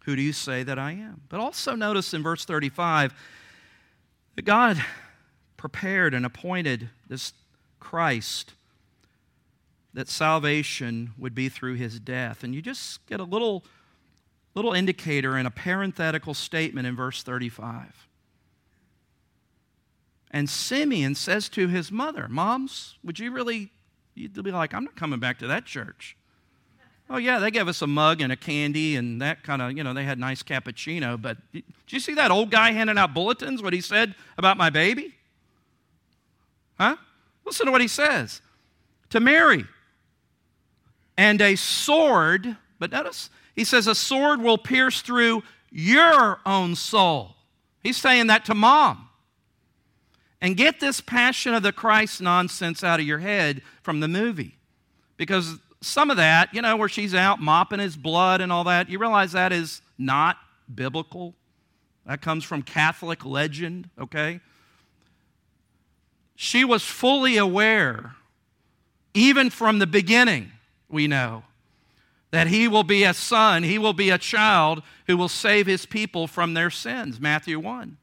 Who 0.04 0.16
do 0.16 0.22
you 0.22 0.34
say 0.34 0.62
that 0.62 0.78
I 0.78 0.92
am? 0.92 1.22
But 1.30 1.40
also 1.40 1.74
notice 1.74 2.14
in 2.14 2.22
verse 2.22 2.46
35 2.46 3.16
that 4.36 4.44
God 4.44 4.84
prepared 5.58 6.14
and 6.14 6.24
appointed 6.24 6.90
this 7.10 7.34
Christ 7.80 8.54
that 9.94 10.08
salvation 10.08 11.14
would 11.18 11.34
be 11.34 11.50
through 11.50 11.76
his 11.76 12.00
death. 12.00 12.44
And 12.44 12.54
you 12.54 12.62
just 12.62 13.06
get 13.08 13.20
a 13.20 13.24
little, 13.24 13.64
little 14.56 14.74
indicator 14.74 15.38
in 15.38 15.46
a 15.46 15.52
parenthetical 15.52 16.34
statement 16.34 16.88
in 16.88 16.96
verse 16.96 17.24
35. 17.24 18.08
And 20.32 20.50
Simeon 20.50 21.16
says 21.16 21.48
to 21.50 21.68
his 21.68 21.92
mother, 21.92 22.28
Moms, 22.28 22.98
would 23.04 23.20
you 23.20 23.32
really, 23.32 23.70
you'd 24.16 24.34
be 24.44 24.52
like, 24.52 24.74
I'm 24.74 24.84
not 24.84 24.96
coming 24.96 25.20
back 25.20 25.40
to 25.40 25.48
that 25.48 25.66
church. 25.66 26.18
Oh, 27.10 27.18
yeah, 27.18 27.38
they 27.38 27.52
gave 27.52 27.68
us 27.68 27.82
a 27.82 27.88
mug 27.88 28.22
and 28.22 28.32
a 28.32 28.36
candy 28.36 28.96
and 28.96 29.22
that 29.22 29.44
kind 29.44 29.62
of, 29.62 29.78
you 29.78 29.84
know, 29.84 29.94
they 29.94 30.06
had 30.06 30.18
nice 30.18 30.42
cappuccino. 30.42 31.22
But 31.22 31.38
did 31.52 31.64
you 31.90 32.00
see 32.00 32.16
that 32.16 32.32
old 32.32 32.50
guy 32.50 32.72
handing 32.72 32.98
out 32.98 33.14
bulletins, 33.14 33.62
what 33.62 33.74
he 33.74 33.82
said 33.82 34.16
about 34.38 34.58
my 34.58 34.70
baby? 34.70 35.14
Huh? 36.80 36.96
Listen 37.46 37.68
to 37.68 37.72
what 37.72 37.82
he 37.82 37.88
says 37.88 38.42
to 39.10 39.20
Mary. 39.20 39.66
And 41.16 41.40
a 41.42 41.56
sword, 41.56 42.58
but 42.80 42.92
notice, 42.92 43.30
he 43.56 43.64
says, 43.64 43.88
a 43.88 43.96
sword 43.96 44.42
will 44.42 44.58
pierce 44.58 45.02
through 45.02 45.44
your 45.72 46.40
own 46.46 46.76
soul. 46.76 47.36
He's 47.82 47.98
saying 47.98 48.28
that 48.28 48.46
to 48.46 48.54
mom. 48.54 49.10
And 50.42 50.58
get 50.58 50.80
this 50.80 51.00
passion 51.00 51.54
of 51.54 51.64
the 51.64 51.72
Christ 51.72 52.22
nonsense 52.22 52.84
out 52.84 53.00
of 53.00 53.06
your 53.06 53.20
head 53.20 53.62
from 53.82 54.02
the 54.02 54.08
movie. 54.08 54.58
Because 55.16 55.58
some 55.82 56.10
of 56.10 56.18
that, 56.18 56.54
you 56.54 56.62
know, 56.62 56.76
where 56.76 56.90
she's 56.90 57.16
out 57.16 57.40
mopping 57.40 57.80
his 57.80 57.96
blood 57.96 58.42
and 58.42 58.52
all 58.52 58.66
that, 58.66 58.90
you 58.90 59.00
realize 59.00 59.32
that 59.34 59.54
is 59.54 59.82
not 59.98 60.38
biblical. 60.74 61.34
That 62.06 62.22
comes 62.22 62.44
from 62.44 62.62
Catholic 62.62 63.24
legend, 63.24 63.90
okay? 63.98 64.42
She 66.36 66.66
was 66.66 66.84
fully 66.84 67.38
aware, 67.38 68.16
even 69.14 69.50
from 69.50 69.80
the 69.80 69.88
beginning, 69.88 70.52
we 70.90 71.08
know, 71.08 71.44
that 72.34 72.48
he 72.48 72.68
will 72.68 72.84
be 72.84 73.04
a 73.04 73.14
son, 73.14 73.62
he 73.62 73.78
will 73.78 73.94
be 73.94 74.10
a 74.10 74.18
child 74.18 74.82
who 75.06 75.16
will 75.16 75.30
save 75.30 75.68
his 75.68 75.86
people 75.86 76.26
from 76.26 76.56
their 76.56 76.72
sins. 76.72 77.20
Matthew 77.20 77.60
1. 77.60 77.96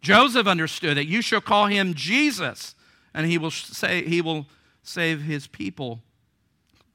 Joseph 0.00 0.48
understood 0.48 0.96
that 0.96 1.06
you 1.06 1.22
shall 1.22 1.40
call 1.40 1.66
him 1.66 1.94
Jesus, 1.94 2.74
and 3.14 3.24
he 3.24 3.38
will 3.38 3.52
say 3.52 4.02
he 4.02 4.20
will 4.20 4.48
save 4.82 5.22
his 5.22 5.46
people 5.46 6.02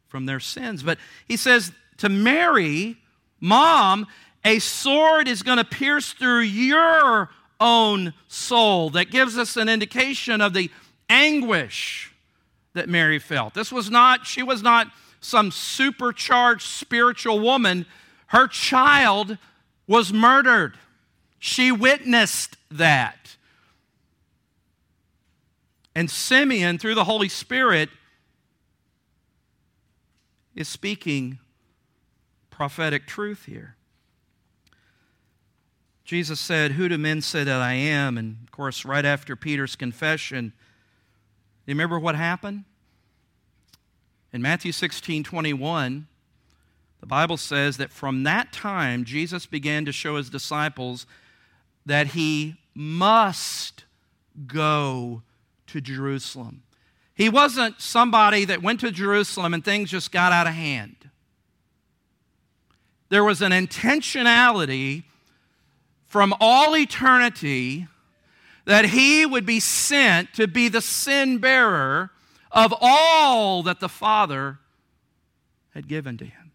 from 0.09 0.25
their 0.25 0.41
sins. 0.41 0.83
But 0.83 0.97
he 1.25 1.37
says 1.37 1.71
to 1.99 2.09
Mary, 2.09 2.97
Mom, 3.39 4.05
a 4.43 4.59
sword 4.59 5.29
is 5.29 5.43
going 5.43 5.59
to 5.59 5.63
pierce 5.63 6.11
through 6.11 6.41
your 6.41 7.29
own 7.61 8.13
soul. 8.27 8.89
That 8.89 9.09
gives 9.09 9.37
us 9.37 9.55
an 9.55 9.69
indication 9.69 10.41
of 10.41 10.53
the 10.53 10.69
anguish 11.07 12.13
that 12.73 12.89
Mary 12.89 13.19
felt. 13.19 13.53
This 13.53 13.71
was 13.71 13.89
not, 13.89 14.25
she 14.25 14.43
was 14.43 14.61
not 14.61 14.87
some 15.27 15.51
supercharged 15.51 16.65
spiritual 16.65 17.39
woman. 17.39 17.85
Her 18.27 18.47
child 18.47 19.37
was 19.85 20.13
murdered. 20.13 20.77
She 21.37 21.71
witnessed 21.71 22.55
that. 22.71 23.35
And 25.93 26.09
Simeon, 26.09 26.77
through 26.77 26.95
the 26.95 27.03
Holy 27.03 27.29
Spirit, 27.29 27.89
is 30.55 30.67
speaking 30.67 31.39
prophetic 32.49 33.05
truth 33.05 33.45
here. 33.45 33.75
Jesus 36.05 36.39
said, 36.39 36.71
Who 36.71 36.87
do 36.87 36.97
men 36.97 37.21
say 37.21 37.43
that 37.43 37.61
I 37.61 37.73
am? 37.73 38.17
And 38.17 38.37
of 38.43 38.51
course, 38.51 38.85
right 38.85 39.03
after 39.03 39.35
Peter's 39.35 39.75
confession, 39.75 40.53
you 41.65 41.73
remember 41.73 41.99
what 41.99 42.15
happened? 42.15 42.63
In 44.33 44.41
Matthew 44.41 44.71
16 44.71 45.23
21, 45.23 46.07
the 46.99 47.05
Bible 47.05 47.37
says 47.37 47.77
that 47.77 47.91
from 47.91 48.23
that 48.23 48.51
time, 48.51 49.05
Jesus 49.05 49.45
began 49.45 49.85
to 49.85 49.91
show 49.91 50.17
his 50.17 50.29
disciples 50.29 51.05
that 51.85 52.07
he 52.07 52.55
must 52.73 53.85
go 54.45 55.21
to 55.67 55.81
Jerusalem. 55.81 56.63
He 57.15 57.29
wasn't 57.29 57.81
somebody 57.81 58.45
that 58.45 58.61
went 58.61 58.79
to 58.81 58.91
Jerusalem 58.91 59.53
and 59.53 59.63
things 59.63 59.89
just 59.89 60.11
got 60.11 60.31
out 60.31 60.47
of 60.47 60.53
hand. 60.53 61.09
There 63.09 63.23
was 63.23 63.41
an 63.41 63.51
intentionality 63.51 65.03
from 66.05 66.33
all 66.39 66.75
eternity 66.75 67.87
that 68.65 68.85
he 68.85 69.25
would 69.25 69.45
be 69.45 69.59
sent 69.59 70.33
to 70.33 70.47
be 70.47 70.67
the 70.67 70.81
sin 70.81 71.37
bearer 71.37 72.11
of 72.51 72.73
all 72.79 73.63
that 73.63 73.79
the 73.79 73.89
Father 73.89 74.59
had 75.73 75.87
given 75.87 76.17
to 76.17 76.25
him. 76.25 76.51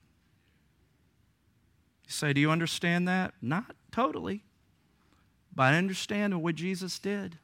You 2.06 2.12
say, 2.12 2.32
Do 2.32 2.40
you 2.40 2.50
understand 2.50 3.06
that? 3.08 3.34
Not 3.40 3.74
totally. 3.90 4.42
But 5.54 5.74
I 5.74 5.78
understand 5.78 6.42
what 6.42 6.54
Jesus 6.54 6.98
did. 6.98 7.38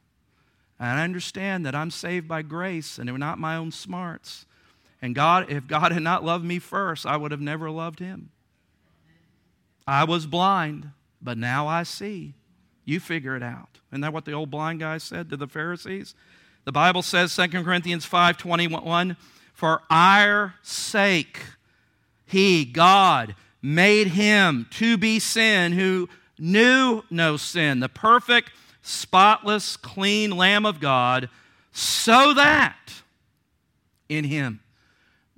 And 0.79 0.99
I 0.99 1.03
understand 1.03 1.65
that 1.65 1.75
I'm 1.75 1.91
saved 1.91 2.27
by 2.27 2.41
grace 2.41 2.97
and 2.97 3.17
not 3.19 3.37
my 3.37 3.55
own 3.55 3.71
smarts. 3.71 4.45
And 5.01 5.13
God, 5.13 5.51
if 5.51 5.67
God 5.67 5.91
had 5.91 6.01
not 6.01 6.23
loved 6.23 6.45
me 6.45 6.59
first, 6.59 7.05
I 7.05 7.17
would 7.17 7.31
have 7.31 7.41
never 7.41 7.69
loved 7.69 7.99
him. 7.99 8.31
I 9.85 10.03
was 10.03 10.25
blind, 10.25 10.91
but 11.21 11.37
now 11.37 11.67
I 11.67 11.83
see. 11.83 12.33
You 12.85 12.99
figure 12.99 13.35
it 13.35 13.43
out. 13.43 13.79
Isn't 13.91 14.01
that 14.01 14.13
what 14.13 14.25
the 14.25 14.31
old 14.33 14.49
blind 14.49 14.79
guy 14.79 14.97
said 14.97 15.29
to 15.29 15.37
the 15.37 15.47
Pharisees? 15.47 16.15
The 16.69 16.73
Bible 16.73 17.01
says, 17.01 17.35
2 17.35 17.63
Corinthians 17.63 18.05
5:21, 18.05 19.17
for 19.55 19.81
our 19.89 20.53
sake, 20.61 21.39
he, 22.27 22.63
God, 22.63 23.33
made 23.59 24.09
him 24.09 24.67
to 24.73 24.95
be 24.95 25.17
sin 25.17 25.71
who 25.71 26.07
knew 26.37 27.01
no 27.09 27.37
sin, 27.37 27.79
the 27.79 27.89
perfect 27.89 28.51
spotless, 28.83 29.77
clean 29.77 30.29
Lamb 30.29 30.63
of 30.63 30.79
God, 30.79 31.31
so 31.71 32.35
that 32.35 33.01
in 34.07 34.25
him 34.25 34.59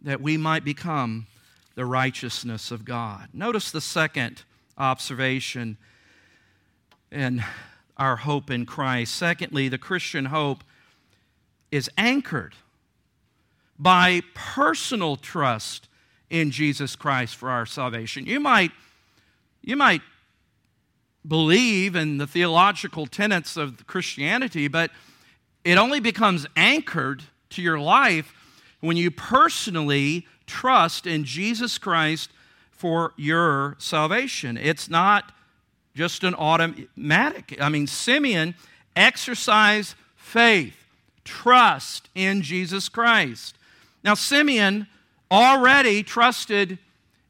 that 0.02 0.20
we 0.20 0.36
might 0.36 0.66
become 0.66 1.28
the 1.76 1.86
righteousness 1.86 2.72
of 2.72 2.84
God. 2.84 3.30
Notice 3.32 3.72
the 3.72 3.80
second 3.80 4.44
observation 4.78 5.78
in 7.10 7.42
our 7.96 8.18
hope 8.18 8.52
in 8.52 8.66
Christ. 8.66 9.16
Secondly, 9.16 9.70
the 9.70 9.78
Christian 9.78 10.26
hope 10.26 10.66
is 11.72 11.90
anchored 11.98 12.56
by 13.80 14.22
personal 14.34 15.16
trust 15.16 15.88
in 16.30 16.52
Jesus 16.52 16.96
Christ 16.96 17.36
for 17.36 17.50
our 17.50 17.66
salvation. 17.66 18.26
You 18.26 18.40
might, 18.40 18.72
you 19.62 19.76
might 19.76 20.02
believe 21.28 21.96
in 21.96 22.18
the 22.18 22.28
theological 22.28 23.06
tenets 23.06 23.58
of 23.58 23.86
Christianity, 23.88 24.68
but 24.68 24.92
it 25.64 25.78
only 25.78 26.00
becomes 26.00 26.46
anchored 26.56 27.24
to 27.52 27.62
your 27.62 27.80
life 27.80 28.34
when 28.80 28.98
you 28.98 29.12
personally 29.12 30.26
trust 30.48 31.06
in 31.06 31.24
Jesus 31.24 31.78
Christ 31.78 32.32
for 32.72 33.14
your 33.16 33.76
salvation. 33.78 34.58
It's 34.58 34.90
not 34.90 35.32
just 35.96 36.24
an 36.24 36.34
automatic. 36.34 37.58
I 37.62 37.70
mean, 37.70 37.86
Simeon 37.86 38.56
exercised 38.96 39.96
faith, 40.16 40.81
trust 41.24 42.10
in 42.16 42.42
Jesus 42.42 42.90
Christ. 42.90 43.56
Now, 44.04 44.14
Simeon 44.14 44.88
already 45.30 46.04
trusted 46.04 46.80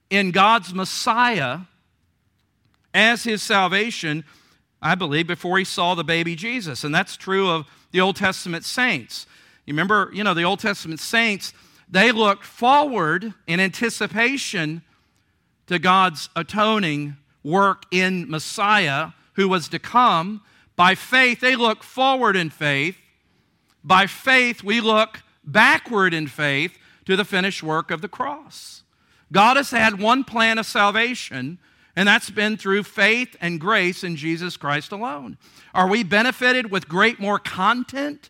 in 0.10 0.32
God's 0.32 0.74
Messiah 0.74 1.60
as 2.94 3.24
his 3.24 3.42
salvation, 3.42 4.24
I 4.82 4.96
believe, 4.96 5.28
before 5.28 5.58
he 5.58 5.64
saw 5.64 5.96
the 5.96 6.04
baby 6.04 6.36
Jesus. 6.36 6.84
And 6.84 6.94
that's 6.94 7.16
true 7.16 7.50
of 7.50 7.66
the 7.92 8.02
Old 8.02 8.16
Testament 8.16 8.66
saints. 8.66 9.28
You 9.66 9.74
remember, 9.74 10.10
you 10.14 10.24
know, 10.24 10.34
the 10.34 10.44
Old 10.44 10.60
Testament 10.60 11.00
saints, 11.00 11.54
they 11.90 12.12
looked 12.12 12.44
forward 12.44 13.34
in 13.48 13.60
anticipation 13.60 14.82
to 15.68 15.80
God's 15.80 16.30
atoning 16.36 17.18
work 17.44 17.84
in 17.92 18.30
Messiah 18.30 19.10
who 19.34 19.48
was 19.48 19.70
to 19.70 19.80
come. 19.80 20.42
By 20.76 20.96
faith, 20.96 21.40
they 21.40 21.56
looked 21.56 21.84
forward 21.84 22.36
in 22.36 22.50
faith. 22.50 22.98
By 23.84 24.08
faith, 24.08 24.64
we 24.64 24.82
look 24.82 25.24
backward 25.44 26.14
in 26.14 26.28
faith 26.28 26.78
to 27.06 27.16
the 27.16 27.26
finished 27.26 27.64
work 27.64 27.92
of 27.92 28.02
the 28.02 28.08
cross. 28.08 28.84
God 29.32 29.58
has 29.58 29.72
had 29.72 30.00
one 30.00 30.24
plan 30.24 30.58
of 30.58 30.66
salvation, 30.66 31.58
and 31.96 32.08
that's 32.08 32.30
been 32.30 32.58
through 32.58 32.84
faith 32.84 33.36
and 33.42 33.60
grace 33.60 34.04
in 34.04 34.16
Jesus 34.16 34.58
Christ 34.58 34.92
alone. 34.92 35.38
Are 35.74 35.88
we 35.88 36.04
benefited 36.04 36.70
with 36.70 36.88
great 36.88 37.20
more 37.20 37.40
content 37.40 38.30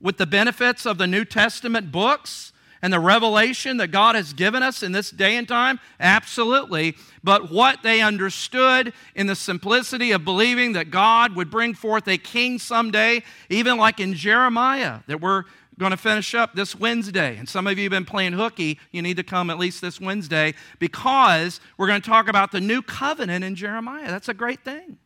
with 0.00 0.18
the 0.18 0.26
benefits 0.26 0.86
of 0.86 0.98
the 0.98 1.06
New 1.06 1.24
Testament 1.24 1.90
books? 1.90 2.52
And 2.84 2.92
the 2.92 3.00
revelation 3.00 3.78
that 3.78 3.88
God 3.88 4.14
has 4.14 4.34
given 4.34 4.62
us 4.62 4.82
in 4.82 4.92
this 4.92 5.10
day 5.10 5.36
and 5.36 5.48
time? 5.48 5.80
Absolutely. 5.98 6.94
But 7.22 7.50
what 7.50 7.82
they 7.82 8.02
understood 8.02 8.92
in 9.14 9.26
the 9.26 9.34
simplicity 9.34 10.12
of 10.12 10.22
believing 10.22 10.74
that 10.74 10.90
God 10.90 11.34
would 11.34 11.50
bring 11.50 11.72
forth 11.72 12.06
a 12.06 12.18
king 12.18 12.58
someday, 12.58 13.22
even 13.48 13.78
like 13.78 14.00
in 14.00 14.12
Jeremiah, 14.12 15.00
that 15.06 15.22
we're 15.22 15.44
going 15.78 15.92
to 15.92 15.96
finish 15.96 16.34
up 16.34 16.54
this 16.54 16.76
Wednesday. 16.76 17.38
And 17.38 17.48
some 17.48 17.66
of 17.66 17.78
you 17.78 17.84
have 17.84 17.90
been 17.90 18.04
playing 18.04 18.34
hooky. 18.34 18.78
You 18.92 19.00
need 19.00 19.16
to 19.16 19.24
come 19.24 19.48
at 19.48 19.58
least 19.58 19.80
this 19.80 19.98
Wednesday 19.98 20.52
because 20.78 21.62
we're 21.78 21.86
going 21.86 22.02
to 22.02 22.06
talk 22.06 22.28
about 22.28 22.52
the 22.52 22.60
new 22.60 22.82
covenant 22.82 23.46
in 23.46 23.54
Jeremiah. 23.54 24.08
That's 24.08 24.28
a 24.28 24.34
great 24.34 24.62
thing. 24.62 24.98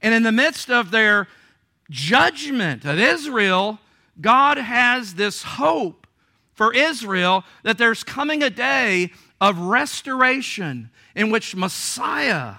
And 0.00 0.14
in 0.14 0.22
the 0.22 0.32
midst 0.32 0.70
of 0.70 0.90
their 0.90 1.28
judgment 1.90 2.86
of 2.86 2.98
Israel, 2.98 3.78
God 4.22 4.56
has 4.56 5.16
this 5.16 5.42
hope 5.42 6.06
for 6.58 6.74
Israel 6.74 7.44
that 7.62 7.78
there's 7.78 8.02
coming 8.02 8.42
a 8.42 8.50
day 8.50 9.12
of 9.40 9.56
restoration 9.60 10.90
in 11.14 11.30
which 11.30 11.54
Messiah 11.54 12.54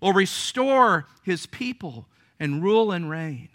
will 0.00 0.12
restore 0.12 1.08
his 1.24 1.46
people 1.46 2.06
and 2.38 2.62
rule 2.62 2.92
and 2.92 3.10
reign. 3.10 3.48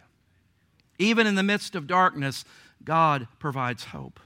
Even 1.00 1.26
in 1.26 1.36
the 1.36 1.44
midst 1.44 1.74
of 1.74 1.88
darkness, 1.88 2.44
God 2.84 3.30
provides 3.40 3.86
hope. 3.86 4.20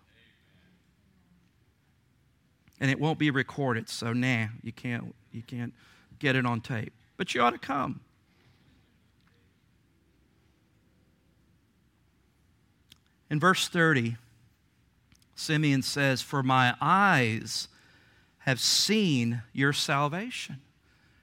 And 2.80 2.90
it 2.90 3.00
won't 3.00 3.20
be 3.20 3.30
recorded, 3.30 3.88
so 3.88 4.14
nah, 4.14 4.48
you 4.64 4.72
can't, 4.72 5.14
you 5.32 5.44
can't 5.44 5.76
get 6.18 6.36
it 6.36 6.44
on 6.44 6.62
tape. 6.62 6.92
But 7.18 7.36
you 7.36 7.42
ought 7.44 7.52
to 7.52 7.60
come. 7.60 8.00
In 13.30 13.40
verse 13.40 13.68
30, 13.68 14.18
Simeon 15.42 15.82
says, 15.82 16.22
For 16.22 16.44
my 16.44 16.76
eyes 16.80 17.68
have 18.40 18.60
seen 18.60 19.42
your 19.54 19.74
salvation. 19.74 20.62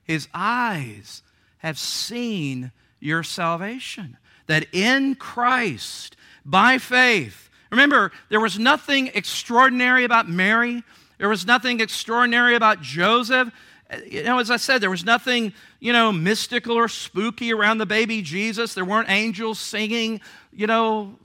His 0.03 0.29
eyes 0.35 1.23
have 1.59 1.79
seen 1.79 2.73
your 3.01 3.23
salvation. 3.23 4.17
That 4.47 4.67
in 4.73 5.15
Christ, 5.15 6.17
by 6.45 6.79
faith, 6.79 7.51
remember, 7.71 8.13
there 8.29 8.41
was 8.41 8.59
nothing 8.59 9.11
extraordinary 9.15 10.05
about 10.05 10.29
Mary, 10.29 10.83
there 11.19 11.29
was 11.29 11.47
nothing 11.47 11.81
extraordinary 11.81 12.55
about 12.55 12.81
Joseph. 12.81 13.53
You 14.07 14.23
know, 14.23 14.39
as 14.39 14.51
I 14.51 14.57
said, 14.57 14.81
there 14.81 14.91
was 14.91 15.05
nothing, 15.05 15.53
you 15.81 15.93
know, 15.93 16.13
mystical 16.13 16.77
or 16.77 16.89
spooky 16.89 17.53
around 17.53 17.79
the 17.79 17.87
baby 17.87 18.21
Jesus. 18.21 18.75
There 18.75 18.85
weren't 18.85 19.11
angels 19.11 19.59
singing, 19.59 20.21
you 20.53 20.67
know, 20.67 21.17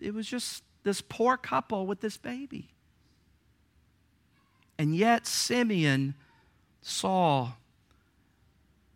it 0.00 0.14
was 0.14 0.26
just 0.26 0.62
this 0.88 1.02
poor 1.02 1.36
couple 1.36 1.86
with 1.86 2.00
this 2.00 2.16
baby. 2.16 2.70
And 4.78 4.96
yet, 4.96 5.26
Simeon 5.26 6.14
saw 6.80 7.52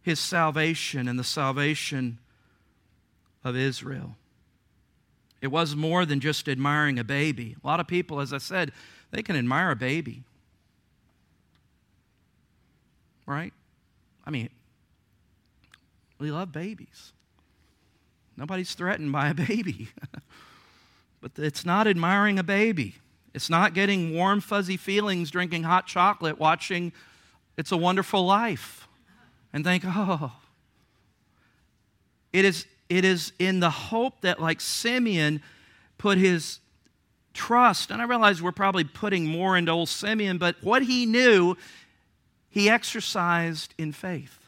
his 0.01 0.19
salvation 0.19 1.07
and 1.07 1.19
the 1.19 1.25
salvation 1.25 2.19
of 3.45 3.57
Israel. 3.57 4.17
It 5.43 5.49
was 5.49 5.77
more 5.77 6.07
than 6.07 6.19
just 6.19 6.49
admiring 6.49 6.99
a 6.99 7.05
baby. 7.05 7.57
A 7.63 7.67
lot 7.67 7.79
of 7.79 7.87
people, 7.87 8.21
as 8.21 8.33
I 8.33 8.39
said, 8.39 8.73
they 9.11 9.23
can 9.23 9.37
admire 9.37 9.73
a 9.73 9.77
baby. 9.77 10.23
Right? 13.27 13.53
I 14.25 14.31
mean, 14.31 14.49
we 16.19 16.31
love 16.31 16.53
babies. 16.53 17.13
Nobody's 18.35 18.73
threatened 18.75 19.13
by 19.13 19.29
a 19.29 19.35
baby. 19.35 19.91
But 21.23 21.33
it's 21.37 21.65
not 21.65 21.87
admiring 21.87 22.39
a 22.39 22.43
baby. 22.43 22.97
It's 23.33 23.49
not 23.49 23.73
getting 23.73 24.13
warm, 24.13 24.41
fuzzy 24.41 24.77
feelings 24.77 25.31
drinking 25.31 25.63
hot 25.63 25.87
chocolate, 25.87 26.39
watching 26.39 26.93
It's 27.57 27.73
a 27.73 27.77
Wonderful 27.77 28.27
Life, 28.27 28.89
and 29.53 29.65
think, 29.65 29.85
oh. 29.87 30.33
It 32.33 32.45
is, 32.45 32.67
it 32.89 33.05
is 33.05 33.33
in 33.39 33.61
the 33.61 33.71
hope 33.71 34.23
that, 34.23 34.41
like 34.41 34.61
Simeon, 34.61 35.41
put 35.97 36.19
his 36.19 36.59
trust, 37.33 37.91
and 37.91 38.03
I 38.03 38.05
realize 38.05 38.43
we're 38.43 38.53
probably 38.53 38.85
putting 38.85 39.27
more 39.27 39.57
into 39.57 39.71
old 39.71 39.89
Simeon, 39.89 40.39
but 40.39 40.57
what 40.61 40.83
he 40.83 41.07
knew, 41.07 41.57
he 42.51 42.69
exercised 42.69 43.75
in 43.79 43.93
faith. 43.93 44.39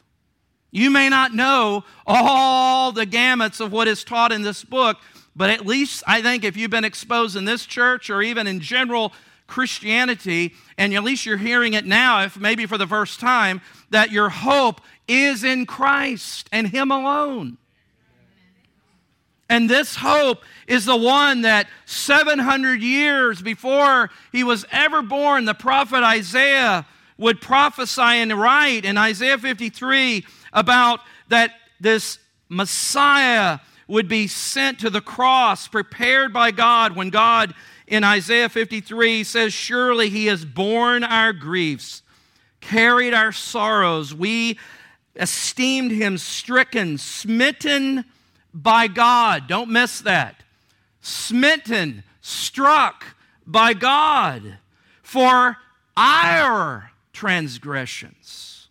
You 0.71 0.89
may 0.89 1.09
not 1.09 1.33
know 1.33 1.85
all 2.05 2.91
the 2.91 3.05
gamuts 3.05 3.61
of 3.61 3.71
what 3.71 3.87
is 3.87 4.03
taught 4.03 4.31
in 4.31 4.41
this 4.41 4.63
book, 4.63 4.97
but 5.35 5.49
at 5.49 5.65
least 5.65 6.03
I 6.07 6.21
think 6.21 6.43
if 6.43 6.55
you've 6.55 6.71
been 6.71 6.85
exposed 6.85 7.35
in 7.35 7.45
this 7.45 7.65
church 7.65 8.09
or 8.09 8.21
even 8.21 8.47
in 8.47 8.59
general 8.59 9.13
Christianity, 9.47 10.53
and 10.77 10.93
at 10.93 11.03
least 11.03 11.25
you're 11.25 11.37
hearing 11.37 11.73
it 11.73 11.85
now, 11.85 12.23
if 12.23 12.37
maybe 12.37 12.65
for 12.65 12.77
the 12.77 12.87
first 12.87 13.19
time, 13.19 13.61
that 13.89 14.11
your 14.11 14.29
hope 14.29 14.81
is 15.07 15.43
in 15.43 15.65
Christ 15.65 16.49
and 16.51 16.67
Him 16.67 16.91
alone. 16.91 17.57
And 19.47 19.69
this 19.69 19.95
hope 19.95 20.43
is 20.67 20.85
the 20.85 20.95
one 20.95 21.41
that 21.41 21.67
700 21.85 22.81
years 22.81 23.41
before 23.41 24.09
he 24.31 24.43
was 24.43 24.65
ever 24.71 25.03
born, 25.03 25.45
the 25.45 25.53
prophet 25.53 26.03
Isaiah 26.03 26.87
would 27.17 27.41
prophesy 27.41 28.01
and 28.01 28.33
write 28.33 28.85
in 28.85 28.97
Isaiah 28.97 29.37
53 29.37 30.25
about 30.51 31.01
that 31.27 31.51
this 31.79 32.17
Messiah 32.49 33.59
would 33.87 34.07
be 34.07 34.27
sent 34.27 34.79
to 34.79 34.89
the 34.89 35.01
cross, 35.01 35.67
prepared 35.67 36.33
by 36.33 36.51
God 36.51 36.95
when 36.95 37.09
God 37.09 37.53
in 37.87 38.03
Isaiah 38.03 38.49
53 38.49 39.23
says, 39.23 39.53
Surely 39.53 40.09
he 40.09 40.25
has 40.25 40.43
borne 40.43 41.03
our 41.03 41.33
griefs, 41.33 42.01
carried 42.61 43.13
our 43.13 43.31
sorrows. 43.31 44.13
We 44.13 44.57
esteemed 45.15 45.91
him 45.91 46.17
stricken, 46.17 46.97
smitten 46.97 48.05
by 48.53 48.87
God. 48.87 49.47
Don't 49.47 49.69
miss 49.69 50.01
that. 50.01 50.43
Smitten, 51.01 52.03
struck 52.21 53.05
by 53.45 53.73
God 53.73 54.57
for 55.03 55.57
our 55.95 56.91
transgressions. 57.13 58.67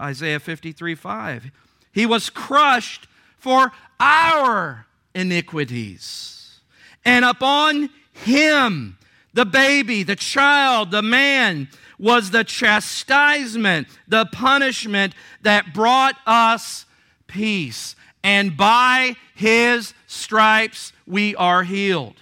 Isaiah 0.00 0.40
53 0.40 0.94
5. 0.94 1.50
He 1.92 2.06
was 2.06 2.30
crushed 2.30 3.08
for 3.40 3.72
our 3.98 4.86
iniquities. 5.14 6.60
And 7.04 7.24
upon 7.24 7.90
him, 8.12 8.98
the 9.32 9.46
baby, 9.46 10.02
the 10.02 10.16
child, 10.16 10.90
the 10.90 11.02
man, 11.02 11.68
was 11.98 12.30
the 12.30 12.44
chastisement, 12.44 13.88
the 14.08 14.26
punishment 14.26 15.14
that 15.42 15.74
brought 15.74 16.16
us 16.26 16.86
peace. 17.26 17.96
And 18.22 18.56
by 18.56 19.16
his 19.34 19.94
stripes 20.06 20.92
we 21.06 21.34
are 21.36 21.62
healed. 21.62 22.16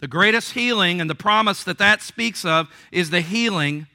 The 0.00 0.08
greatest 0.08 0.52
healing 0.52 1.00
and 1.00 1.10
the 1.10 1.14
promise 1.14 1.62
that 1.64 1.78
that 1.78 2.00
speaks 2.00 2.44
of 2.44 2.68
is 2.90 3.10
the 3.10 3.20
healing 3.20 3.86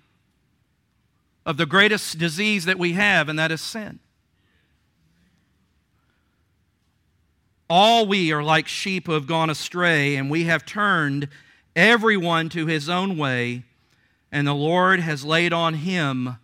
of 1.45 1.57
the 1.57 1.65
greatest 1.65 2.17
disease 2.17 2.65
that 2.65 2.77
we 2.77 2.93
have, 2.93 3.29
and 3.29 3.37
that 3.39 3.51
is 3.51 3.61
sin. 3.61 3.99
All 7.69 8.05
we 8.05 8.31
are 8.31 8.43
like 8.43 8.67
sheep 8.67 9.07
who 9.07 9.13
have 9.13 9.27
gone 9.27 9.49
astray, 9.49 10.15
and 10.15 10.29
we 10.29 10.43
have 10.43 10.65
turned 10.65 11.27
everyone 11.75 12.49
to 12.49 12.67
his 12.67 12.89
own 12.89 13.17
way, 13.17 13.63
and 14.31 14.45
the 14.45 14.53
Lord 14.53 14.99
has 14.99 15.25
laid 15.25 15.51
on 15.51 15.75
him 15.75 16.37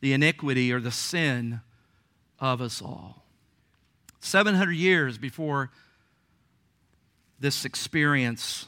the 0.00 0.12
iniquity 0.12 0.72
or 0.72 0.80
the 0.80 0.92
sin 0.92 1.60
of 2.38 2.60
us 2.60 2.80
all. 2.80 3.24
700 4.20 4.72
years 4.72 5.18
before 5.18 5.70
this 7.40 7.64
experience 7.64 8.66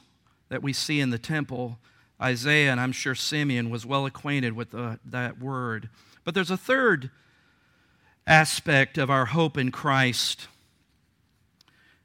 that 0.49 0.63
we 0.63 0.73
see 0.73 1.01
in 1.01 1.11
the 1.11 1.19
temple, 1.19 1.79
Isaiah 2.21 2.71
and 2.71 2.81
I'm 2.81 2.93
sure 2.93 3.15
Simeon 3.15 3.71
was 3.71 3.87
well 3.87 4.07
acquainted 4.07 4.55
with 4.55 4.71
the, 4.71 4.99
that 5.05 5.41
word. 5.41 5.89
But 6.25 6.35
there's 6.35 6.51
a 6.51 6.57
third 6.57 7.11
aspect 8.27 8.99
of 8.99 9.11
our 9.11 9.27
hope 9.27 9.57
in 9.57 9.71
Christ. 9.71 10.49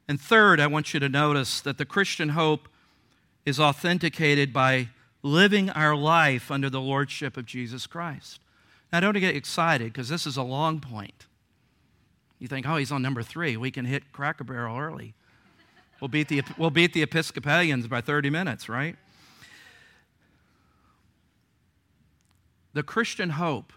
And 0.08 0.20
third, 0.20 0.60
I 0.60 0.66
want 0.66 0.94
you 0.94 1.00
to 1.00 1.08
notice 1.08 1.60
that 1.60 1.78
the 1.78 1.84
Christian 1.84 2.30
hope 2.30 2.68
is 3.44 3.58
authenticated 3.58 4.52
by 4.52 4.88
living 5.22 5.70
our 5.70 5.96
life 5.96 6.50
under 6.50 6.70
the 6.70 6.80
lordship 6.80 7.36
of 7.36 7.46
Jesus 7.46 7.86
Christ. 7.86 8.40
Now, 8.92 9.00
don't 9.00 9.18
get 9.18 9.34
excited 9.34 9.92
because 9.92 10.08
this 10.08 10.26
is 10.26 10.36
a 10.36 10.42
long 10.42 10.80
point. 10.80 11.26
You 12.38 12.48
think, 12.48 12.68
oh, 12.68 12.76
he's 12.76 12.92
on 12.92 13.02
number 13.02 13.22
three. 13.22 13.56
We 13.56 13.70
can 13.70 13.84
hit 13.84 14.12
Cracker 14.12 14.44
Barrel 14.44 14.78
early. 14.78 15.14
We'll 16.00 16.08
beat 16.08 16.28
the, 16.28 16.42
we'll 16.58 16.70
beat 16.70 16.92
the 16.92 17.02
Episcopalians 17.02 17.86
by 17.88 18.00
30 18.00 18.30
minutes, 18.30 18.68
right? 18.68 18.96
The 22.74 22.82
Christian 22.82 23.30
hope 23.30 23.72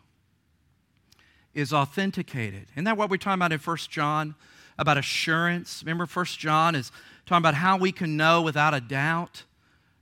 is 1.54 1.72
authenticated. 1.72 2.68
Isn't 2.74 2.84
that 2.84 2.98
what 2.98 3.10
we're 3.10 3.18
talking 3.18 3.40
about 3.40 3.54
in 3.54 3.60
1 3.60 3.78
John? 3.90 4.36
About 4.80 4.98
assurance. 4.98 5.84
Remember, 5.84 6.06
1 6.06 6.26
John 6.26 6.74
is 6.74 6.92
talking 7.26 7.42
about 7.42 7.56
how 7.56 7.78
we 7.78 7.92
can 7.92 8.16
know 8.16 8.42
without 8.42 8.74
a 8.74 8.80
doubt 8.80 9.44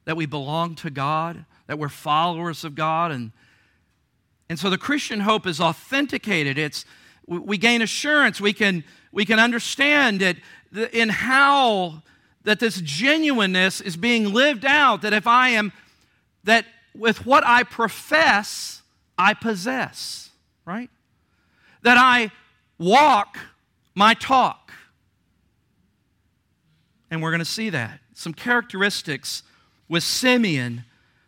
that 0.05 0.15
we 0.15 0.27
belong 0.27 0.75
to 0.75 0.91
God, 0.91 1.45
that 1.65 1.79
we're 1.79 1.89
followers 1.89 2.63
of 2.63 2.75
God. 2.75 3.11
And, 3.11 3.31
and 4.47 4.59
so 4.59 4.69
the 4.69 4.77
Christian 4.77 5.21
hope 5.21 5.47
is 5.47 5.59
authenticated. 5.59 6.59
It's, 6.59 6.85
we 7.25 7.57
gain 7.57 7.81
assurance. 7.81 8.39
We 8.39 8.53
can, 8.53 8.83
we 9.11 9.25
can 9.25 9.39
understand 9.39 10.21
it 10.21 10.37
in 10.93 11.09
how 11.09 12.03
that 12.43 12.59
this 12.59 12.79
genuineness 12.79 13.81
is 13.81 13.97
being 13.97 14.31
lived 14.31 14.63
out, 14.63 15.01
that 15.01 15.11
if 15.11 15.25
I 15.25 15.49
am, 15.49 15.73
that 16.43 16.65
with 16.95 17.25
what 17.25 17.43
I 17.45 17.63
profess, 17.63 18.83
I 19.17 19.33
possess, 19.33 20.29
right? 20.65 20.89
That 21.81 21.97
I 21.97 22.31
walk 22.77 23.39
my 23.97 24.13
talk. 24.13 24.66
And 27.09 27.21
we're 27.21 27.31
going 27.31 27.39
to 27.39 27.45
see 27.45 27.69
that. 27.69 27.99
Some 28.13 28.33
characteristics 28.33 29.43
with 29.87 30.03
Simeon 30.03 30.83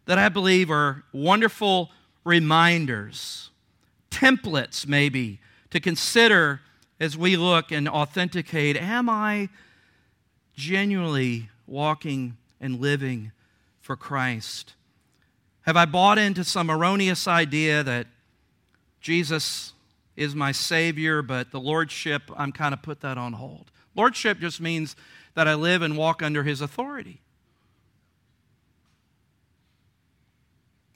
that 0.05 0.17
I 0.17 0.29
believe 0.29 0.71
are 0.71 1.03
wonderful 1.13 1.91
reminders, 2.23 3.51
templates 4.11 4.87
maybe 4.87 5.39
to 5.69 5.79
consider 5.79 6.61
as 6.99 7.17
we 7.17 7.37
look 7.37 7.71
and 7.71 7.87
authenticate 7.87 8.75
am 8.75 9.09
I 9.09 9.49
genuinely 10.55 11.49
walking 11.65 12.37
and 12.59 12.79
living 12.79 13.31
for 13.79 13.95
Christ? 13.95 14.73
Have 15.61 15.77
I 15.77 15.85
bought 15.85 16.17
into 16.17 16.43
some 16.43 16.69
erroneous 16.69 17.27
idea 17.27 17.83
that 17.83 18.07
Jesus 19.01 19.73
is 20.15 20.35
my 20.35 20.51
Savior, 20.51 21.21
but 21.21 21.51
the 21.51 21.59
Lordship, 21.59 22.23
I'm 22.35 22.51
kind 22.51 22.73
of 22.73 22.81
put 22.81 23.01
that 23.01 23.17
on 23.17 23.33
hold? 23.33 23.71
Lordship 23.99 24.39
just 24.39 24.61
means 24.61 24.95
that 25.33 25.45
I 25.45 25.55
live 25.55 25.81
and 25.81 25.97
walk 25.97 26.23
under 26.23 26.43
His 26.43 26.61
authority. 26.61 27.19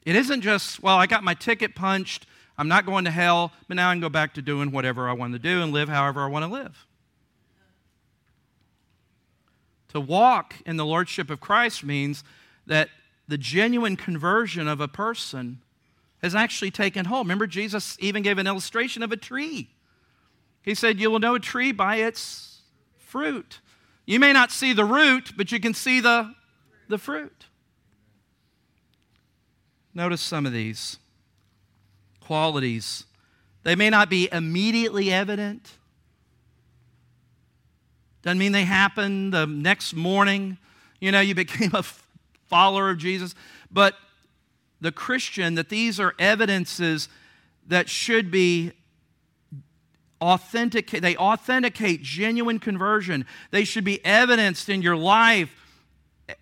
It 0.06 0.16
isn't 0.16 0.40
just, 0.40 0.82
well, 0.82 0.96
I 0.96 1.06
got 1.06 1.22
my 1.22 1.34
ticket 1.34 1.74
punched, 1.74 2.26
I'm 2.56 2.66
not 2.66 2.86
going 2.86 3.04
to 3.04 3.10
hell, 3.10 3.52
but 3.68 3.76
now 3.76 3.90
I 3.90 3.92
can 3.92 4.00
go 4.00 4.08
back 4.08 4.32
to 4.34 4.42
doing 4.42 4.70
whatever 4.70 5.06
I 5.06 5.12
want 5.12 5.34
to 5.34 5.38
do 5.38 5.62
and 5.62 5.70
live 5.70 5.90
however 5.90 6.22
I 6.22 6.28
want 6.28 6.46
to 6.46 6.50
live. 6.50 6.86
To 9.88 10.00
walk 10.00 10.54
in 10.64 10.78
the 10.78 10.86
Lordship 10.86 11.28
of 11.28 11.42
Christ 11.42 11.84
means 11.84 12.24
that 12.66 12.88
the 13.28 13.36
genuine 13.36 13.96
conversion 13.96 14.66
of 14.66 14.80
a 14.80 14.88
person 14.88 15.60
has 16.22 16.34
actually 16.34 16.70
taken 16.70 17.04
hold. 17.04 17.26
Remember, 17.26 17.46
Jesus 17.46 17.98
even 18.00 18.22
gave 18.22 18.38
an 18.38 18.46
illustration 18.46 19.02
of 19.02 19.12
a 19.12 19.16
tree. 19.18 19.68
He 20.62 20.74
said, 20.74 20.98
You 20.98 21.10
will 21.10 21.18
know 21.18 21.34
a 21.34 21.40
tree 21.40 21.70
by 21.70 21.96
its 21.96 22.53
fruit. 23.14 23.60
You 24.06 24.18
may 24.18 24.32
not 24.32 24.50
see 24.50 24.72
the 24.72 24.84
root, 24.84 25.34
but 25.36 25.52
you 25.52 25.60
can 25.60 25.72
see 25.72 26.00
the, 26.00 26.34
the 26.88 26.98
fruit. 26.98 27.46
Notice 29.94 30.20
some 30.20 30.46
of 30.46 30.52
these 30.52 30.98
qualities. 32.18 33.04
They 33.62 33.76
may 33.76 33.88
not 33.88 34.10
be 34.10 34.28
immediately 34.32 35.12
evident. 35.12 35.74
Doesn't 38.22 38.38
mean 38.38 38.50
they 38.50 38.64
happen 38.64 39.30
the 39.30 39.46
next 39.46 39.94
morning. 39.94 40.58
You 41.00 41.12
know, 41.12 41.20
you 41.20 41.34
became 41.44 41.70
a 41.72 41.84
follower 42.48 42.90
of 42.90 42.98
Jesus. 42.98 43.36
But 43.70 43.94
the 44.80 44.90
Christian, 44.90 45.54
that 45.54 45.68
these 45.68 46.00
are 46.00 46.16
evidences 46.18 47.08
that 47.68 47.88
should 47.88 48.32
be 48.32 48.72
authenticate, 50.20 51.02
they 51.02 51.16
authenticate 51.16 52.02
genuine 52.02 52.58
conversion. 52.58 53.26
They 53.50 53.64
should 53.64 53.84
be 53.84 54.04
evidenced 54.04 54.68
in 54.68 54.82
your 54.82 54.96
life 54.96 55.54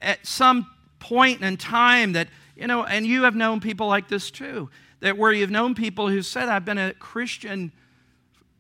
at 0.01 0.27
some 0.27 0.71
point 0.99 1.43
in 1.43 1.57
time 1.57 2.13
that, 2.13 2.29
you 2.57 2.67
know, 2.67 2.85
and 2.85 3.07
you 3.07 3.25
have 3.25 3.35
known 3.35 3.61
people 3.61 3.89
like 3.89 4.09
this 4.09 4.31
too 4.31 4.71
that 5.03 5.19
where 5.19 5.33
you've 5.33 5.51
known 5.51 5.75
people 5.75 6.09
who 6.09 6.23
said, 6.23 6.49
I've 6.49 6.65
been 6.65 6.79
a 6.79 6.95
Christian 6.95 7.73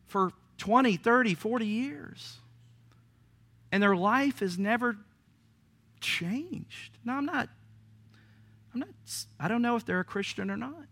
for 0.09 0.33
20, 0.59 0.96
30, 0.96 1.35
40 1.35 1.66
years. 1.66 2.37
And 3.70 3.81
their 3.81 3.94
life 3.94 4.40
has 4.40 4.59
never 4.59 4.96
changed. 6.01 6.98
No, 7.05 7.14
I'm 7.14 7.25
not. 7.25 7.48
I'm 8.75 8.81
not. 8.81 8.88
I 9.38 9.46
don't 9.46 9.62
know 9.62 9.77
if 9.77 9.87
they're 9.87 10.01
a 10.01 10.05
Christian 10.05 10.51
or 10.51 10.57
not. 10.57 10.91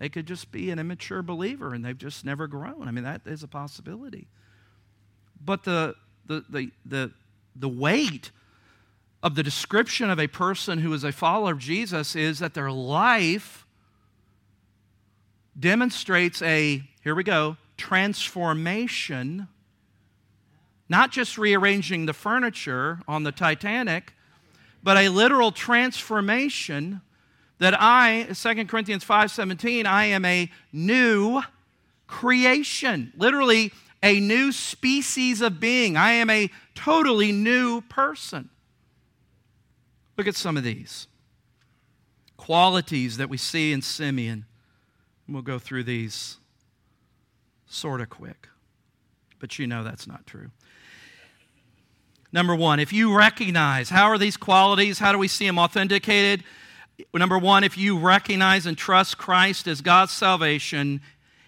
They 0.00 0.08
could 0.08 0.26
just 0.26 0.50
be 0.50 0.70
an 0.70 0.78
immature 0.78 1.22
believer 1.22 1.74
and 1.74 1.84
they've 1.84 1.96
just 1.96 2.24
never 2.24 2.48
grown. 2.48 2.88
I 2.88 2.90
mean, 2.90 3.04
that 3.04 3.20
is 3.26 3.44
a 3.44 3.48
possibility. 3.48 4.26
But 5.44 5.62
the 5.62 5.94
the 6.26 6.44
the 6.48 6.70
the, 6.84 7.12
the 7.54 7.68
weight 7.68 8.32
of 9.22 9.34
the 9.34 9.42
description 9.42 10.08
of 10.10 10.18
a 10.18 10.26
person 10.26 10.78
who 10.78 10.92
is 10.94 11.04
a 11.04 11.12
follower 11.12 11.52
of 11.52 11.58
Jesus 11.58 12.16
is 12.16 12.38
that 12.38 12.54
their 12.54 12.72
life 12.72 13.66
demonstrates 15.58 16.40
a, 16.40 16.82
here 17.02 17.14
we 17.14 17.22
go, 17.22 17.58
transformation, 17.76 19.48
not 20.88 21.12
just 21.12 21.36
rearranging 21.36 22.06
the 22.06 22.14
furniture 22.14 23.00
on 23.06 23.24
the 23.24 23.32
Titanic, 23.32 24.14
but 24.82 24.96
a 24.96 25.10
literal 25.10 25.52
transformation 25.52 27.02
that 27.60 27.80
I, 27.80 28.26
2 28.32 28.66
Corinthians 28.66 29.04
5:17, 29.04 29.86
I 29.86 30.06
am 30.06 30.24
a 30.24 30.50
new 30.72 31.42
creation. 32.06 33.12
Literally 33.16 33.72
a 34.02 34.18
new 34.18 34.50
species 34.50 35.42
of 35.42 35.60
being. 35.60 35.96
I 35.96 36.12
am 36.12 36.30
a 36.30 36.50
totally 36.74 37.32
new 37.32 37.82
person. 37.82 38.48
Look 40.16 40.26
at 40.26 40.34
some 40.34 40.56
of 40.56 40.64
these 40.64 41.06
qualities 42.36 43.18
that 43.18 43.28
we 43.28 43.36
see 43.36 43.72
in 43.72 43.82
Simeon. 43.82 44.46
We'll 45.28 45.42
go 45.42 45.58
through 45.58 45.84
these 45.84 46.38
sort 47.66 48.00
of 48.00 48.10
quick, 48.10 48.48
but 49.38 49.58
you 49.58 49.66
know 49.66 49.84
that's 49.84 50.06
not 50.06 50.26
true. 50.26 50.50
Number 52.32 52.54
one, 52.54 52.80
if 52.80 52.92
you 52.92 53.14
recognize, 53.14 53.90
how 53.90 54.06
are 54.06 54.18
these 54.18 54.36
qualities? 54.36 54.98
How 54.98 55.12
do 55.12 55.18
we 55.18 55.28
see 55.28 55.46
them 55.46 55.58
authenticated? 55.58 56.42
Number 57.14 57.38
one, 57.38 57.64
if 57.64 57.76
you 57.76 57.98
recognize 57.98 58.66
and 58.66 58.76
trust 58.76 59.18
Christ 59.18 59.66
as 59.66 59.80
God's 59.80 60.12
salvation, 60.12 61.00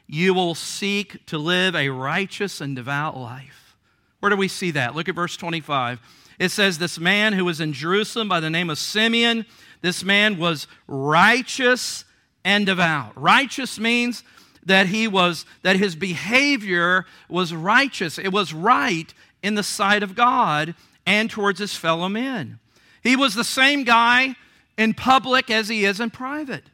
you 0.07 0.35
will 0.35 0.55
seek 0.55 1.25
to 1.27 1.39
live 1.39 1.75
a 1.75 1.89
righteous 1.89 2.61
and 2.61 2.77
devout 2.77 3.17
life. 3.17 3.77
Where 4.21 4.31
do 4.31 4.37
we 4.37 4.49
see 4.49 4.71
that? 4.73 4.95
Look 4.95 5.09
at 5.09 5.15
verse 5.15 5.37
25. 5.37 6.01
It 6.39 6.51
says, 6.51 6.79
This 6.79 6.99
man 6.99 7.33
who 7.33 7.45
was 7.45 7.61
in 7.61 7.73
Jerusalem 7.73 8.29
by 8.29 8.41
the 8.41 8.51
name 8.51 8.71
of 8.71 8.79
Simeon, 8.79 9.47
this 9.81 10.05
man 10.05 10.39
was 10.39 10.67
righteous 10.87 12.05
and 12.45 12.67
devout. 12.67 13.13
Righteous 13.21 13.79
means 13.79 14.23
that 14.65 14.87
he 14.87 15.09
was 15.09 15.45
that 15.63 15.77
his 15.77 15.97
behavior 15.97 17.05
was 17.29 17.53
righteous. 17.53 18.19
It 18.19 18.33
was 18.33 18.55
right 18.55 19.13
in 19.43 19.55
the 19.55 19.63
sight 19.63 20.03
of 20.03 20.15
God 20.15 20.75
and 21.05 21.29
towards 21.29 21.59
his 21.59 21.75
fellow 21.75 22.09
men. 22.09 22.61
He 23.03 23.17
was 23.17 23.35
the 23.35 23.45
same 23.45 23.83
guy 23.83 24.37
in 24.77 24.95
public 24.95 25.51
as 25.51 25.69
he 25.69 25.85
is 25.85 26.01
in 26.01 26.11
private. 26.11 26.65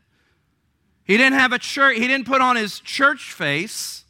He 1.04 1.16
didn't 1.16 1.38
have 1.38 1.52
a 1.52 1.58
church, 1.58 1.96
he 1.96 2.06
didn't 2.06 2.26
put 2.26 2.40
on 2.40 2.56
his 2.56 2.80
church 2.80 3.32
face 3.32 4.04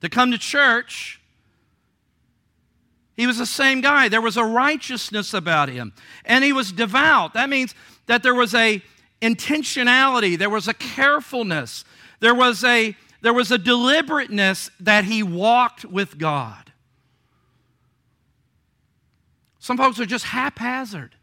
to 0.00 0.08
come 0.08 0.30
to 0.32 0.38
church. 0.38 1.20
He 3.16 3.26
was 3.26 3.38
the 3.38 3.46
same 3.46 3.80
guy. 3.80 4.08
There 4.08 4.20
was 4.20 4.36
a 4.36 4.44
righteousness 4.44 5.34
about 5.34 5.68
him. 5.68 5.92
And 6.24 6.42
he 6.42 6.52
was 6.52 6.72
devout. 6.72 7.34
That 7.34 7.50
means 7.50 7.74
that 8.06 8.22
there 8.22 8.34
was 8.34 8.54
a 8.54 8.82
intentionality, 9.20 10.38
there 10.38 10.48
was 10.48 10.68
a 10.68 10.74
carefulness, 10.74 11.84
there 12.20 12.34
was 12.34 12.64
a 12.64 12.96
there 13.22 13.34
was 13.34 13.50
a 13.50 13.58
deliberateness 13.58 14.70
that 14.80 15.04
he 15.04 15.22
walked 15.22 15.84
with 15.84 16.16
God. 16.16 16.72
Some 19.58 19.76
folks 19.76 20.00
are 20.00 20.06
just 20.06 20.24
haphazard. 20.24 21.14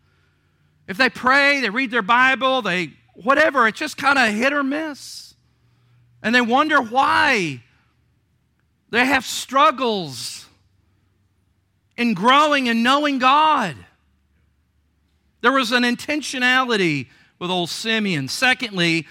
If 0.88 0.98
they 0.98 1.10
pray, 1.10 1.60
they 1.62 1.70
read 1.70 1.92
their 1.92 2.02
Bible, 2.02 2.62
they 2.62 2.94
whatever, 3.14 3.68
it's 3.68 3.80
just 3.80 3.98
kind 3.98 4.18
of 4.18 4.34
hit 4.34 4.54
or 4.54 4.64
miss. 4.64 5.36
And 6.22 6.34
they 6.34 6.42
wonder 6.42 6.82
why. 6.82 7.64
They 8.90 9.06
have 9.06 9.26
struggles 9.26 10.46
in 11.98 12.14
growing 12.14 12.70
and 12.70 12.84
knowing 12.84 13.20
God. 13.20 13.76
There 15.42 15.52
was 15.52 15.72
an 15.72 15.84
intentionality 15.84 17.08
with 17.40 17.52
old 17.52 17.70
Simeon. 17.70 18.28
Secondly, 18.28 19.08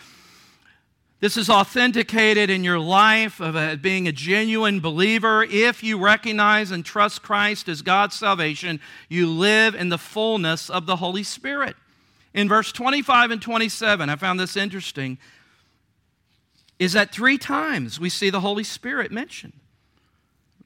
this 1.19 1.39
is 1.39 1.49
authenticated 1.49 2.51
in 2.51 2.63
your 2.63 2.79
life 2.79 3.41
of 3.41 3.81
being 3.81 4.07
a 4.07 4.13
genuine 4.13 4.81
believer. 4.81 5.43
If 5.45 5.83
you 5.83 5.99
recognize 5.99 6.71
and 6.71 6.85
trust 6.85 7.23
Christ 7.23 7.69
as 7.69 7.81
God's 7.81 8.17
salvation, 8.17 8.81
you 9.09 9.27
live 9.31 9.75
in 9.75 9.89
the 9.89 9.97
fullness 9.97 10.69
of 10.69 10.85
the 10.85 10.97
Holy 10.97 11.23
Spirit. 11.23 11.75
In 12.35 12.51
verse 12.51 12.71
25 12.71 13.31
and 13.31 13.41
27, 13.41 14.11
I 14.11 14.17
found 14.17 14.39
this 14.39 14.59
interesting, 14.59 15.17
is 16.79 16.93
that 16.93 17.13
three 17.13 17.39
times 17.39 17.99
we 17.99 18.11
see 18.11 18.29
the 18.29 18.41
Holy 18.41 18.65
Spirit 18.65 19.11
mentioned. 19.11 19.55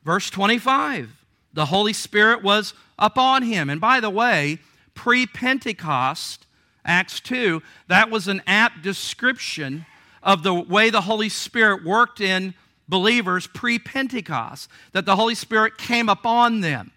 Verse 0.03 0.31
25, 0.31 1.25
the 1.53 1.67
Holy 1.67 1.93
Spirit 1.93 2.43
was 2.43 2.75
upon 2.99 3.45
him. 3.45 3.71
And 3.71 3.81
by 3.81 4.01
the 4.01 4.11
way, 4.11 4.59
pre 4.95 5.27
Pentecost, 5.27 6.47
Acts 6.85 7.21
2, 7.21 7.63
that 7.87 8.11
was 8.11 8.27
an 8.27 8.43
apt 8.49 8.83
description 8.83 9.87
of 10.23 10.43
the 10.43 10.55
way 10.55 10.91
the 10.91 11.03
Holy 11.03 11.29
Spirit 11.29 11.85
worked 11.85 12.21
in 12.21 12.55
believers 12.89 13.47
pre 13.47 13.79
Pentecost, 13.79 14.69
that 14.93 15.07
the 15.07 15.17
Holy 15.17 15.35
Spirit 15.35 15.79
came 15.79 16.09
upon 16.09 16.61
them. 16.61 16.91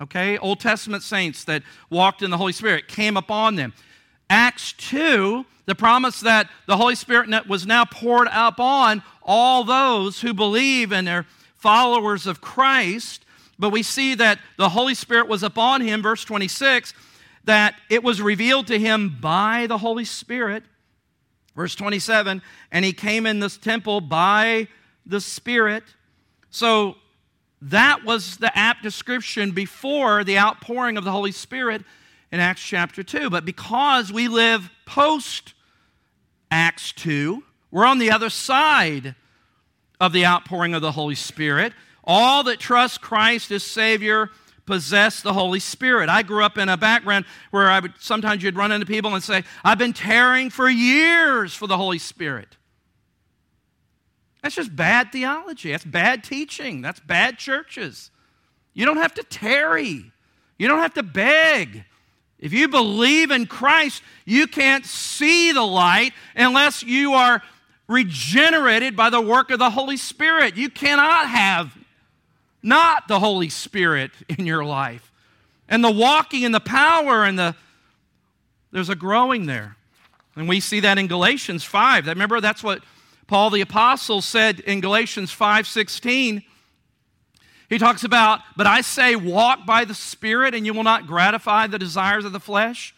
Okay? 0.00 0.38
Old 0.38 0.60
Testament 0.60 1.02
saints 1.02 1.44
that 1.44 1.62
walked 1.90 2.22
in 2.22 2.30
the 2.30 2.38
Holy 2.38 2.52
Spirit 2.52 2.88
came 2.88 3.16
upon 3.16 3.56
them. 3.56 3.72
Acts 4.30 4.72
2, 4.74 5.44
the 5.66 5.74
promise 5.74 6.20
that 6.20 6.48
the 6.66 6.76
Holy 6.76 6.94
Spirit 6.94 7.46
was 7.46 7.66
now 7.66 7.84
poured 7.84 8.28
upon 8.32 9.02
all 9.22 9.64
those 9.64 10.20
who 10.20 10.32
believe 10.32 10.92
and 10.92 11.08
are 11.08 11.26
followers 11.56 12.26
of 12.26 12.40
Christ. 12.40 13.24
But 13.58 13.70
we 13.70 13.82
see 13.82 14.14
that 14.14 14.38
the 14.56 14.70
Holy 14.70 14.94
Spirit 14.94 15.28
was 15.28 15.42
upon 15.42 15.80
him, 15.80 16.02
verse 16.02 16.24
26, 16.24 16.94
that 17.44 17.74
it 17.90 18.02
was 18.02 18.22
revealed 18.22 18.66
to 18.68 18.78
him 18.78 19.16
by 19.20 19.66
the 19.66 19.78
Holy 19.78 20.04
Spirit 20.04 20.62
Verse 21.56 21.74
27 21.74 22.42
And 22.70 22.84
he 22.84 22.92
came 22.92 23.26
in 23.26 23.40
this 23.40 23.56
temple 23.56 24.00
by 24.00 24.68
the 25.06 25.20
Spirit. 25.20 25.84
So 26.50 26.96
that 27.62 28.04
was 28.04 28.36
the 28.36 28.56
apt 28.56 28.82
description 28.82 29.50
before 29.50 30.24
the 30.24 30.38
outpouring 30.38 30.96
of 30.96 31.04
the 31.04 31.10
Holy 31.10 31.32
Spirit 31.32 31.82
in 32.30 32.40
Acts 32.40 32.62
chapter 32.62 33.02
2. 33.02 33.30
But 33.30 33.44
because 33.44 34.12
we 34.12 34.28
live 34.28 34.70
post 34.86 35.54
Acts 36.50 36.92
2, 36.92 37.42
we're 37.70 37.84
on 37.84 37.98
the 37.98 38.10
other 38.10 38.30
side 38.30 39.14
of 40.00 40.12
the 40.12 40.24
outpouring 40.24 40.74
of 40.74 40.82
the 40.82 40.92
Holy 40.92 41.14
Spirit. 41.14 41.72
All 42.04 42.44
that 42.44 42.58
trust 42.58 43.00
Christ 43.00 43.50
as 43.50 43.62
Savior 43.64 44.30
possess 44.68 45.22
the 45.22 45.32
Holy 45.32 45.60
Spirit. 45.60 46.10
I 46.10 46.22
grew 46.22 46.44
up 46.44 46.58
in 46.58 46.68
a 46.68 46.76
background 46.76 47.24
where 47.50 47.70
I 47.70 47.80
would 47.80 47.94
sometimes 47.98 48.42
you'd 48.42 48.54
run 48.54 48.70
into 48.70 48.84
people 48.84 49.14
and 49.14 49.24
say, 49.24 49.42
I've 49.64 49.78
been 49.78 49.94
tearing 49.94 50.50
for 50.50 50.68
years 50.68 51.54
for 51.54 51.66
the 51.66 51.78
Holy 51.78 51.98
Spirit. 51.98 52.58
That's 54.42 54.54
just 54.54 54.76
bad 54.76 55.10
theology. 55.10 55.72
That's 55.72 55.86
bad 55.86 56.22
teaching. 56.22 56.82
That's 56.82 57.00
bad 57.00 57.38
churches. 57.38 58.10
You 58.74 58.84
don't 58.84 58.98
have 58.98 59.14
to 59.14 59.22
tarry. 59.22 60.12
You 60.58 60.68
don't 60.68 60.80
have 60.80 60.94
to 60.94 61.02
beg. 61.02 61.84
If 62.38 62.52
you 62.52 62.68
believe 62.68 63.30
in 63.30 63.46
Christ, 63.46 64.02
you 64.26 64.46
can't 64.46 64.84
see 64.84 65.50
the 65.50 65.64
light 65.64 66.12
unless 66.36 66.82
you 66.82 67.14
are 67.14 67.42
regenerated 67.88 68.94
by 68.94 69.08
the 69.08 69.20
work 69.20 69.50
of 69.50 69.58
the 69.58 69.70
Holy 69.70 69.96
Spirit. 69.96 70.58
You 70.58 70.68
cannot 70.68 71.26
have 71.26 71.74
not 72.68 73.08
the 73.08 73.18
Holy 73.18 73.48
Spirit 73.48 74.12
in 74.28 74.46
your 74.46 74.64
life. 74.64 75.10
And 75.68 75.82
the 75.82 75.90
walking 75.90 76.44
and 76.44 76.54
the 76.54 76.60
power 76.60 77.24
and 77.24 77.38
the 77.38 77.54
there's 78.70 78.90
a 78.90 78.94
growing 78.94 79.46
there. 79.46 79.76
And 80.36 80.46
we 80.48 80.60
see 80.60 80.80
that 80.80 80.98
in 80.98 81.06
Galatians 81.06 81.64
5. 81.64 82.06
Remember 82.06 82.40
that's 82.40 82.62
what 82.62 82.82
Paul 83.26 83.50
the 83.50 83.62
apostle 83.62 84.20
said 84.20 84.60
in 84.60 84.80
Galatians 84.80 85.32
5:16. 85.32 86.42
He 87.68 87.78
talks 87.78 88.04
about, 88.04 88.40
"But 88.56 88.66
I 88.66 88.80
say 88.80 89.16
walk 89.16 89.66
by 89.66 89.84
the 89.84 89.94
Spirit 89.94 90.54
and 90.54 90.64
you 90.64 90.72
will 90.72 90.84
not 90.84 91.06
gratify 91.06 91.66
the 91.66 91.78
desires 91.78 92.24
of 92.24 92.32
the 92.32 92.40
flesh." 92.40 92.94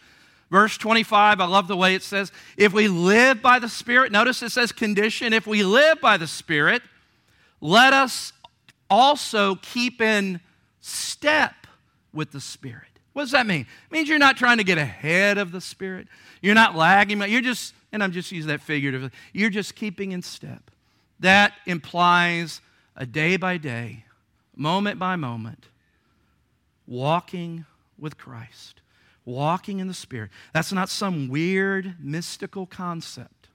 Verse 0.49 0.77
25, 0.77 1.39
I 1.39 1.45
love 1.45 1.67
the 1.67 1.77
way 1.77 1.95
it 1.95 2.03
says, 2.03 2.31
"If 2.57 2.73
we 2.73 2.89
live 2.89 3.41
by 3.41 3.59
the 3.59 3.69
Spirit, 3.69 4.11
notice 4.11 4.41
it 4.41 4.51
says 4.51 4.71
condition, 4.71 5.31
if 5.33 5.47
we 5.47 5.63
live 5.63 6.01
by 6.01 6.17
the 6.17 6.27
Spirit, 6.27 6.83
let 7.61 7.93
us 7.93 8.33
also 8.91 9.55
keep 9.55 10.01
in 10.01 10.41
step 10.81 11.55
with 12.13 12.31
the 12.31 12.41
Spirit. 12.41 12.83
What 13.13 13.23
does 13.23 13.31
that 13.31 13.47
mean? 13.47 13.61
It 13.61 13.91
means 13.91 14.09
you're 14.09 14.19
not 14.19 14.37
trying 14.37 14.57
to 14.57 14.63
get 14.63 14.77
ahead 14.77 15.37
of 15.37 15.51
the 15.51 15.61
Spirit. 15.61 16.07
You're 16.41 16.55
not 16.55 16.75
lagging. 16.75 17.21
You're 17.21 17.41
just, 17.41 17.73
and 17.91 18.03
I'm 18.03 18.11
just 18.11 18.31
using 18.31 18.49
that 18.49 18.61
figuratively, 18.61 19.11
you're 19.33 19.49
just 19.49 19.75
keeping 19.75 20.11
in 20.11 20.21
step. 20.21 20.69
That 21.19 21.53
implies 21.65 22.61
a 22.95 23.05
day 23.05 23.37
by 23.37 23.57
day, 23.57 24.05
moment 24.55 24.99
by 24.99 25.15
moment, 25.15 25.67
walking 26.85 27.65
with 27.97 28.17
Christ, 28.17 28.81
walking 29.23 29.79
in 29.79 29.87
the 29.87 29.93
Spirit. 29.93 30.31
That's 30.53 30.73
not 30.73 30.89
some 30.89 31.29
weird 31.29 31.95
mystical 31.99 32.65
concept. 32.65 33.47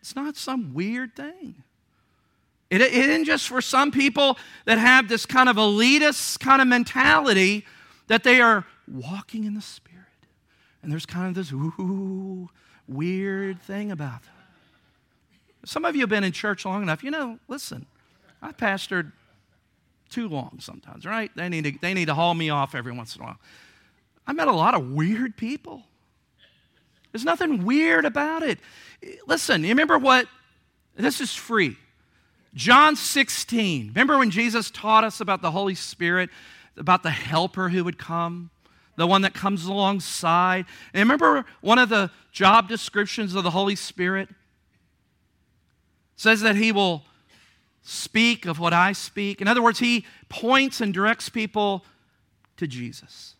It's 0.00 0.16
not 0.16 0.36
some 0.36 0.72
weird 0.74 1.14
thing. 1.14 1.62
It, 2.72 2.80
isn't 2.80 3.26
just 3.26 3.48
for 3.48 3.60
some 3.60 3.90
people 3.90 4.38
that 4.64 4.78
have 4.78 5.06
this 5.06 5.26
kind 5.26 5.50
of 5.50 5.56
elitist 5.56 6.40
kind 6.40 6.62
of 6.62 6.66
mentality 6.66 7.66
that 8.06 8.24
they 8.24 8.40
are 8.40 8.64
walking 8.88 9.44
in 9.44 9.52
the 9.52 9.60
Spirit. 9.60 10.06
And 10.82 10.90
there's 10.90 11.04
kind 11.04 11.28
of 11.28 11.34
this 11.34 11.52
ooh, 11.52 12.48
weird 12.88 13.60
thing 13.60 13.92
about 13.92 14.22
them. 14.22 14.32
Some 15.66 15.84
of 15.84 15.94
you 15.94 16.00
have 16.00 16.08
been 16.08 16.24
in 16.24 16.32
church 16.32 16.64
long 16.64 16.82
enough. 16.82 17.04
You 17.04 17.10
know, 17.10 17.38
listen, 17.46 17.84
I 18.40 18.52
pastored 18.52 19.12
too 20.08 20.28
long 20.28 20.56
sometimes, 20.58 21.04
right? 21.04 21.30
They 21.36 21.50
need, 21.50 21.64
to, 21.64 21.72
they 21.78 21.92
need 21.92 22.06
to 22.06 22.14
haul 22.14 22.32
me 22.32 22.48
off 22.48 22.74
every 22.74 22.92
once 22.92 23.14
in 23.16 23.20
a 23.20 23.26
while. 23.26 23.38
I 24.26 24.32
met 24.32 24.48
a 24.48 24.52
lot 24.52 24.74
of 24.74 24.92
weird 24.92 25.36
people. 25.36 25.82
There's 27.12 27.24
nothing 27.26 27.66
weird 27.66 28.06
about 28.06 28.42
it. 28.42 28.58
Listen, 29.26 29.62
you 29.62 29.68
remember 29.68 29.98
what? 29.98 30.26
This 30.96 31.20
is 31.20 31.34
free. 31.34 31.76
John 32.54 32.96
16. 32.96 33.88
Remember 33.88 34.18
when 34.18 34.30
Jesus 34.30 34.70
taught 34.70 35.04
us 35.04 35.20
about 35.20 35.42
the 35.42 35.50
Holy 35.50 35.74
Spirit, 35.74 36.30
about 36.76 37.02
the 37.02 37.10
helper 37.10 37.70
who 37.70 37.84
would 37.84 37.98
come, 37.98 38.50
the 38.96 39.06
one 39.06 39.22
that 39.22 39.34
comes 39.34 39.64
alongside? 39.64 40.66
And 40.92 41.00
remember 41.00 41.44
one 41.60 41.78
of 41.78 41.88
the 41.88 42.10
job 42.30 42.68
descriptions 42.68 43.34
of 43.34 43.44
the 43.44 43.50
Holy 43.50 43.76
Spirit? 43.76 44.28
says 46.22 46.40
that 46.40 46.54
he 46.54 46.70
will 46.70 47.02
speak 47.82 48.46
of 48.46 48.60
what 48.60 48.72
I 48.72 48.92
speak. 48.92 49.40
In 49.40 49.48
other 49.48 49.60
words, 49.60 49.80
he 49.80 50.06
points 50.28 50.80
and 50.80 50.94
directs 50.94 51.28
people 51.28 51.84
to 52.56 52.68
Jesus. 52.68 53.34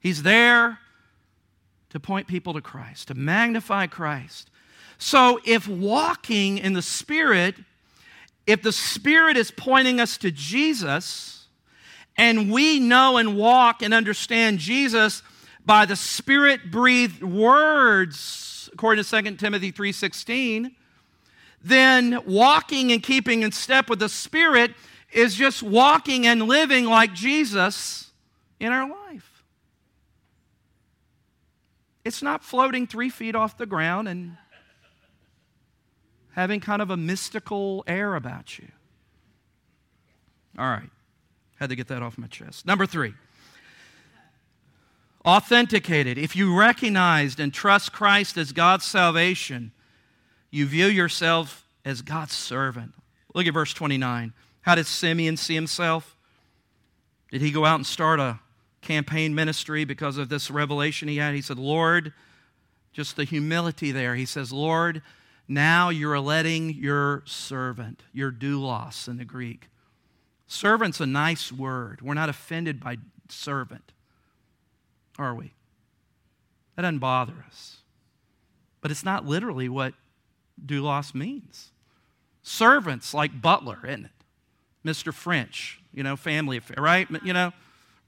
He's 0.00 0.24
there 0.24 0.80
to 1.90 2.00
point 2.00 2.26
people 2.26 2.52
to 2.54 2.60
Christ, 2.60 3.08
to 3.08 3.14
magnify 3.14 3.86
Christ. 3.86 4.50
So 4.98 5.40
if 5.46 5.68
walking 5.68 6.58
in 6.58 6.72
the 6.72 6.82
Spirit 6.82 7.54
if 8.46 8.62
the 8.62 8.72
Spirit 8.72 9.36
is 9.36 9.50
pointing 9.50 10.00
us 10.00 10.16
to 10.18 10.30
Jesus, 10.30 11.46
and 12.16 12.50
we 12.50 12.78
know 12.78 13.16
and 13.16 13.36
walk 13.36 13.82
and 13.82 13.94
understand 13.94 14.58
Jesus 14.58 15.22
by 15.64 15.86
the 15.86 15.96
Spirit 15.96 16.70
breathed 16.70 17.22
words, 17.22 18.68
according 18.72 19.04
to 19.04 19.08
2 19.08 19.38
Timothy 19.38 19.70
3:16, 19.70 20.74
then 21.62 22.18
walking 22.26 22.90
and 22.90 23.02
keeping 23.02 23.42
in 23.42 23.52
step 23.52 23.88
with 23.88 24.00
the 24.00 24.08
Spirit 24.08 24.74
is 25.12 25.34
just 25.34 25.62
walking 25.62 26.26
and 26.26 26.42
living 26.42 26.86
like 26.86 27.14
Jesus 27.14 28.10
in 28.58 28.72
our 28.72 28.88
life. 28.88 29.44
It's 32.04 32.22
not 32.22 32.42
floating 32.42 32.86
three 32.86 33.10
feet 33.10 33.36
off 33.36 33.56
the 33.56 33.66
ground 33.66 34.08
and 34.08 34.36
having 36.32 36.60
kind 36.60 36.82
of 36.82 36.90
a 36.90 36.96
mystical 36.96 37.84
air 37.86 38.14
about 38.14 38.58
you. 38.58 38.68
All 40.58 40.66
right. 40.66 40.90
Had 41.58 41.70
to 41.70 41.76
get 41.76 41.88
that 41.88 42.02
off 42.02 42.18
my 42.18 42.26
chest. 42.26 42.66
Number 42.66 42.86
three, 42.86 43.14
authenticated. 45.24 46.18
If 46.18 46.34
you 46.34 46.58
recognized 46.58 47.38
and 47.38 47.54
trust 47.54 47.92
Christ 47.92 48.36
as 48.36 48.52
God's 48.52 48.84
salvation, 48.84 49.72
you 50.50 50.66
view 50.66 50.86
yourself 50.86 51.64
as 51.84 52.02
God's 52.02 52.34
servant. 52.34 52.94
Look 53.34 53.46
at 53.46 53.54
verse 53.54 53.72
29. 53.72 54.32
How 54.62 54.74
did 54.74 54.86
Simeon 54.86 55.36
see 55.36 55.54
himself? 55.54 56.16
Did 57.30 57.40
he 57.40 57.50
go 57.50 57.64
out 57.64 57.76
and 57.76 57.86
start 57.86 58.20
a 58.20 58.40
campaign 58.82 59.34
ministry 59.34 59.84
because 59.84 60.18
of 60.18 60.28
this 60.28 60.50
revelation 60.50 61.08
he 61.08 61.16
had? 61.16 61.34
He 61.34 61.42
said, 61.42 61.58
Lord, 61.58 62.12
just 62.92 63.16
the 63.16 63.24
humility 63.24 63.90
there. 63.90 64.14
He 64.14 64.26
says, 64.26 64.52
Lord, 64.52 65.02
now 65.54 65.88
you're 65.88 66.20
letting 66.20 66.70
your 66.70 67.22
servant, 67.26 68.02
your 68.12 68.30
doulos 68.30 69.08
in 69.08 69.16
the 69.16 69.24
Greek. 69.24 69.68
Servant's 70.46 71.00
a 71.00 71.06
nice 71.06 71.50
word. 71.50 72.00
We're 72.02 72.14
not 72.14 72.28
offended 72.28 72.80
by 72.80 72.98
servant, 73.28 73.92
are 75.18 75.34
we? 75.34 75.54
That 76.76 76.82
doesn't 76.82 76.98
bother 76.98 77.44
us. 77.46 77.78
But 78.80 78.90
it's 78.90 79.04
not 79.04 79.26
literally 79.26 79.68
what 79.68 79.94
doulos 80.64 81.14
means. 81.14 81.70
Servants 82.42 83.14
like 83.14 83.40
butler, 83.40 83.78
isn't 83.84 84.06
it? 84.06 84.10
Mr. 84.84 85.14
French, 85.14 85.80
you 85.94 86.02
know, 86.02 86.16
family 86.16 86.56
affair, 86.56 86.82
right? 86.82 87.08
You 87.24 87.32
know, 87.32 87.52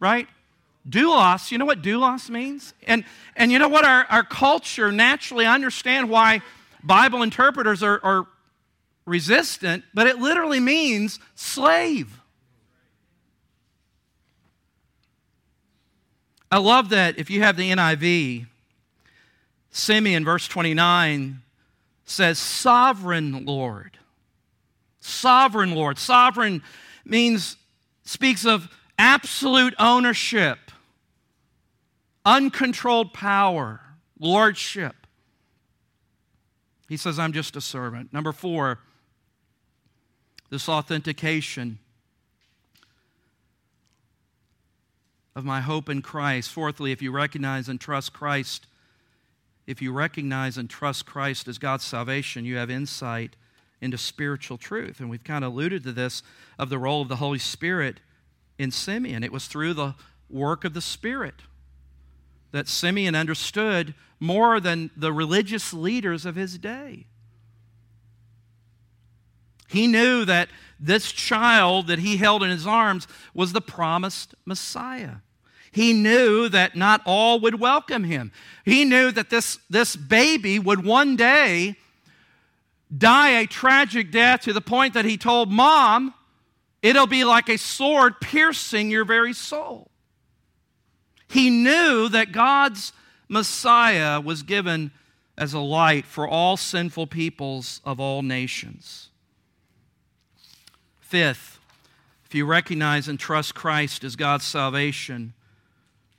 right? 0.01 0.26
Doulos, 0.88 1.51
you 1.51 1.59
know 1.59 1.64
what 1.64 1.82
doulos 1.82 2.28
means? 2.28 2.74
And, 2.86 3.05
and 3.36 3.53
you 3.53 3.59
know 3.59 3.68
what? 3.68 3.84
Our, 3.84 4.05
our 4.11 4.24
culture 4.24 4.90
naturally 4.92 5.47
understand 5.47 6.11
why 6.11 6.42
Bible 6.85 7.22
interpreters 7.22 7.82
are, 7.82 7.99
are 8.05 8.26
resistant, 9.07 9.85
but 9.95 10.07
it 10.07 10.18
literally 10.18 10.61
means 10.61 11.18
slave. 11.35 12.20
I 16.53 16.59
love 16.59 16.91
that 16.91 17.18
if 17.18 17.30
you 17.30 17.43
have 17.43 17.57
the 17.57 17.70
NIV, 17.70 18.47
Simeon, 19.70 20.24
verse 20.24 20.47
29, 20.47 21.41
says, 22.05 22.39
Sovereign 22.39 23.45
Lord. 23.45 23.99
Sovereign 25.01 25.74
Lord. 25.74 25.99
Sovereign 25.99 26.62
means, 27.05 27.57
speaks 28.05 28.47
of 28.47 28.68
absolute 28.99 29.74
ownership, 29.78 30.59
uncontrolled 32.24 33.12
power, 33.12 33.80
lordship. 34.20 35.03
He 36.89 36.97
says, 36.97 37.18
I'm 37.18 37.32
just 37.32 37.57
a 37.57 37.61
servant. 37.61 38.12
Number 38.12 38.32
four, 38.32 38.78
this 40.51 40.68
authentication 40.68 41.78
of 45.35 45.45
my 45.45 45.61
hope 45.61 45.89
in 45.89 46.03
Christ. 46.03 46.51
Fourthly, 46.51 46.93
if 46.93 47.03
you 47.03 47.11
recognize 47.11 47.68
and 47.68 47.80
trust 47.80 48.12
Christ, 48.12 48.66
if 49.66 49.80
you 49.80 49.93
recognize 49.93 50.57
and 50.59 50.68
trust 50.68 51.07
Christ 51.07 51.49
as 51.49 51.59
God's 51.59 51.85
salvation, 51.85 52.45
you 52.45 52.57
have 52.57 52.70
insight 52.70 53.35
into 53.80 53.99
spiritual 53.99 54.59
truth. 54.59 55.01
And 55.01 55.11
we've 55.11 55.24
kind 55.24 55.45
of 55.45 55.53
alluded 55.53 55.82
to 55.85 55.93
this 55.93 56.22
of 56.59 56.68
the 56.68 56.78
role 56.78 57.03
of 57.03 57.09
the 57.09 57.16
Holy 57.16 57.39
Spirit 57.39 58.01
in 58.59 58.70
Simeon. 58.70 59.24
It 59.24 59.32
was 59.32 59.47
through 59.47 59.74
the 59.74 59.95
work 60.30 60.64
of 60.64 60.74
the 60.74 60.80
Spirit 60.80 61.35
that 62.55 62.68
Simeon 62.68 63.16
understood 63.16 63.94
more 64.20 64.61
than 64.61 64.88
the 64.96 65.12
religious 65.12 65.74
leaders 65.74 66.24
of 66.24 66.36
his 66.36 66.57
day. 66.57 67.05
He 69.66 69.88
knew 69.88 70.24
that 70.24 70.50
this 70.78 71.11
child 71.11 71.88
that 71.88 71.98
he 71.98 72.16
held 72.16 72.44
in 72.44 72.50
his 72.50 72.64
arms 72.64 73.09
was 73.34 73.52
the 73.52 73.61
promised 73.61 74.36
Messiah. 74.44 75.16
He 75.72 75.92
knew 75.92 76.48
that 76.48 76.76
not 76.76 77.00
all 77.05 77.40
would 77.40 77.59
welcome 77.59 78.05
him. 78.05 78.30
He 78.64 78.84
knew 78.84 79.11
that 79.11 79.30
this, 79.30 79.59
this 79.68 79.96
baby 79.96 80.61
would 80.61 80.84
one 80.84 81.16
day 81.16 81.74
die 82.96 83.30
a 83.30 83.48
tragic 83.48 84.12
death 84.12 84.42
to 84.42 84.52
the 84.52 84.61
point 84.61 84.94
that 84.94 85.05
he 85.05 85.16
told 85.16 85.50
mom, 85.50 86.14
it'll 86.82 87.09
be 87.09 87.24
like 87.24 87.48
a 87.48 87.59
sword 87.59 88.20
piercing 88.20 88.92
your 88.92 89.05
very 89.05 89.32
soul. 89.32 89.90
He 91.28 91.50
knew 91.50 92.08
that 92.08 92.32
God's 92.32 92.92
Messiah 93.28 94.20
was 94.20 94.42
given 94.42 94.90
as 95.36 95.52
a 95.52 95.58
light 95.58 96.04
for 96.04 96.28
all 96.28 96.56
sinful 96.56 97.08
peoples 97.08 97.80
of 97.84 97.98
all 97.98 98.22
nations. 98.22 99.08
Fifth, 101.00 101.58
if 102.24 102.34
you 102.34 102.46
recognize 102.46 103.08
and 103.08 103.18
trust 103.18 103.54
Christ 103.54 104.04
as 104.04 104.16
God's 104.16 104.44
salvation, 104.44 105.34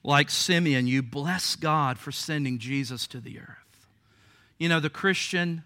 like 0.03 0.29
Simeon, 0.29 0.87
you 0.87 1.01
bless 1.01 1.55
God 1.55 1.97
for 1.97 2.11
sending 2.11 2.59
Jesus 2.59 3.07
to 3.07 3.19
the 3.19 3.39
earth. 3.39 3.87
You 4.57 4.69
know, 4.69 4.79
the 4.79 4.89
Christian 4.89 5.63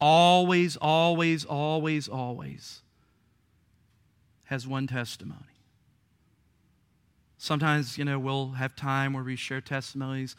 always, 0.00 0.76
always, 0.76 1.44
always, 1.44 2.08
always 2.08 2.80
has 4.46 4.66
one 4.66 4.86
testimony. 4.86 5.40
Sometimes, 7.46 7.96
you 7.96 8.04
know, 8.04 8.18
we'll 8.18 8.50
have 8.50 8.74
time 8.74 9.12
where 9.12 9.22
we 9.22 9.36
share 9.36 9.60
testimonies, 9.60 10.34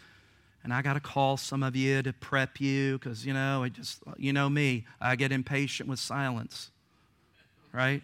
and 0.61 0.73
I 0.73 0.81
got 0.81 0.95
to 0.95 0.99
call 0.99 1.37
some 1.37 1.63
of 1.63 1.73
you 1.73 2.01
to 2.03 2.11
prep 2.11 2.59
you 2.59 2.99
because, 2.99 3.25
you 3.25 3.33
know, 3.33 3.63
I 3.63 3.69
just, 3.69 4.03
you 4.17 4.33
know 4.33 4.49
me, 4.49 4.85
I 4.99 5.15
get 5.15 5.31
impatient 5.31 5.87
with 5.87 5.99
silence, 5.99 6.69
right? 7.71 8.01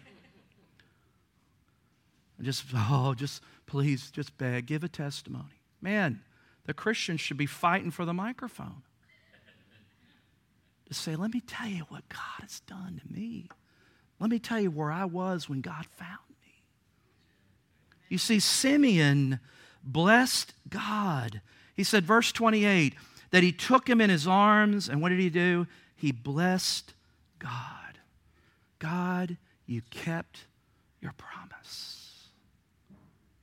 I 2.40 2.42
Just, 2.44 2.64
oh, 2.74 3.12
just 3.12 3.42
please, 3.66 4.10
just 4.10 4.38
beg, 4.38 4.64
give 4.64 4.82
a 4.82 4.88
testimony. 4.88 5.60
Man, 5.82 6.22
the 6.64 6.72
Christians 6.72 7.20
should 7.20 7.36
be 7.36 7.44
fighting 7.44 7.90
for 7.90 8.06
the 8.06 8.14
microphone. 8.14 8.84
To 10.86 10.94
say, 10.94 11.14
let 11.14 11.30
me 11.30 11.42
tell 11.46 11.68
you 11.68 11.84
what 11.90 12.08
God 12.08 12.40
has 12.40 12.60
done 12.60 13.02
to 13.04 13.12
me. 13.12 13.48
Let 14.18 14.30
me 14.30 14.38
tell 14.38 14.60
you 14.60 14.70
where 14.70 14.90
I 14.90 15.04
was 15.04 15.46
when 15.46 15.60
God 15.60 15.84
found 15.98 16.20
me. 16.30 16.33
You 18.08 18.18
see, 18.18 18.38
Simeon 18.38 19.40
blessed 19.82 20.52
God. 20.68 21.40
He 21.74 21.84
said, 21.84 22.04
verse 22.04 22.32
28, 22.32 22.94
that 23.30 23.42
he 23.42 23.52
took 23.52 23.88
him 23.88 24.00
in 24.00 24.10
his 24.10 24.26
arms, 24.26 24.88
and 24.88 25.02
what 25.02 25.08
did 25.08 25.20
he 25.20 25.30
do? 25.30 25.66
He 25.96 26.12
blessed 26.12 26.94
God. 27.38 27.98
God, 28.78 29.36
you 29.66 29.82
kept 29.90 30.46
your 31.00 31.12
promise. 31.16 32.28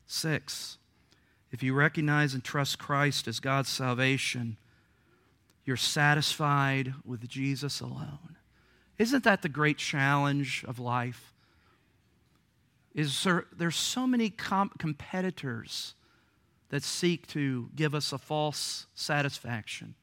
Six, 0.05 0.77
if 1.51 1.63
you 1.63 1.73
recognize 1.73 2.33
and 2.33 2.43
trust 2.43 2.79
Christ 2.79 3.27
as 3.27 3.39
God's 3.39 3.69
salvation, 3.69 4.57
you're 5.65 5.77
satisfied 5.77 6.93
with 7.05 7.27
Jesus 7.27 7.81
alone. 7.81 8.37
Isn't 8.97 9.23
that 9.23 9.41
the 9.41 9.49
great 9.49 9.77
challenge 9.77 10.63
of 10.67 10.79
life? 10.79 11.30
Is 12.93 13.23
there, 13.23 13.45
there's 13.55 13.75
so 13.75 14.05
many 14.05 14.29
com- 14.29 14.71
competitors 14.77 15.95
that 16.71 16.83
seek 16.83 17.27
to 17.27 17.69
give 17.75 17.93
us 17.93 18.11
a 18.11 18.17
false 18.17 18.87
satisfaction. 18.95 19.93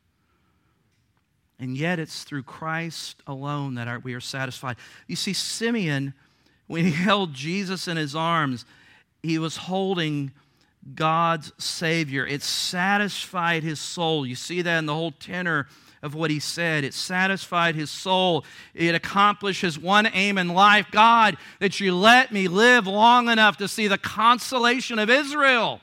And 1.59 1.77
yet 1.77 1.99
it's 1.99 2.25
through 2.25 2.45
Christ 2.45 3.23
alone 3.27 3.75
that 3.75 3.89
our, 3.89 3.99
we 3.99 4.15
are 4.15 4.21
satisfied. 4.21 4.77
You 5.07 5.17
see, 5.17 5.33
Simeon, 5.33 6.15
when 6.67 6.85
he 6.85 6.91
held 7.05 7.35
Jesus 7.35 7.89
in 7.89 7.97
his 7.97 8.15
arms, 8.15 8.65
he 9.23 9.39
was 9.39 9.57
holding 9.57 10.31
God's 10.95 11.53
Savior. 11.59 12.27
It 12.27 12.43
satisfied 12.43 13.63
his 13.63 13.81
soul. 13.81 14.27
You 14.27 14.37
see 14.37 14.63
that 14.63 14.79
in 14.79 14.87
the 14.87 14.95
whole 14.95 15.11
tenor 15.11 15.67
of 16.03 16.15
what 16.15 16.31
he 16.31 16.39
said. 16.39 16.85
It 16.85 16.95
satisfied 16.95 17.75
his 17.75 17.91
soul. 17.91 18.45
It 18.75 18.95
accomplished 18.95 19.63
his 19.63 19.79
one 19.79 20.09
aim 20.13 20.39
in 20.39 20.49
life 20.49 20.87
God, 20.91 21.37
that 21.61 21.81
you 21.81 21.95
let 21.95 22.33
me 22.33 22.49
live 22.49 22.87
long 22.87 23.29
enough 23.29 23.57
to 23.59 23.69
see 23.69 23.89
the 23.89 23.99
consolation 23.99 24.99
of 24.99 25.11
Israel. 25.11 25.81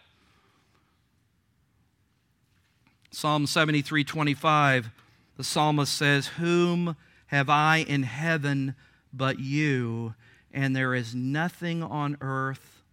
Psalm 3.12 3.48
73 3.48 4.04
25, 4.04 4.90
the 5.38 5.44
psalmist 5.44 5.94
says, 5.94 6.28
Whom 6.28 6.98
have 7.28 7.50
I 7.50 7.78
in 7.78 8.04
heaven 8.04 8.76
but 9.14 9.40
you? 9.40 10.16
And 10.52 10.76
there 10.76 10.94
is 10.94 11.16
nothing 11.16 11.84
on 11.84 12.18
earth 12.22 12.84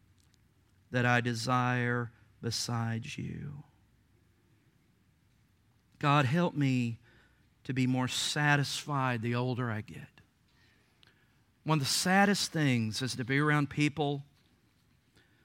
that 0.91 1.07
I 1.07 1.21
desire 1.21 2.11
besides 2.41 3.17
you. 3.17 3.65
God, 5.99 6.25
help 6.25 6.55
me 6.55 6.99
to 7.65 7.73
be 7.73 7.87
more 7.87 8.09
satisfied 8.09 9.23
the 9.23 9.35
older 9.35 9.71
I 9.71 9.81
get. 9.83 10.09
One 11.65 11.79
of 11.79 11.85
the 11.85 11.91
saddest 11.91 12.53
things 12.53 13.03
is 13.03 13.15
to 13.17 13.25
be 13.25 13.39
around 13.39 13.71
people, 13.71 14.23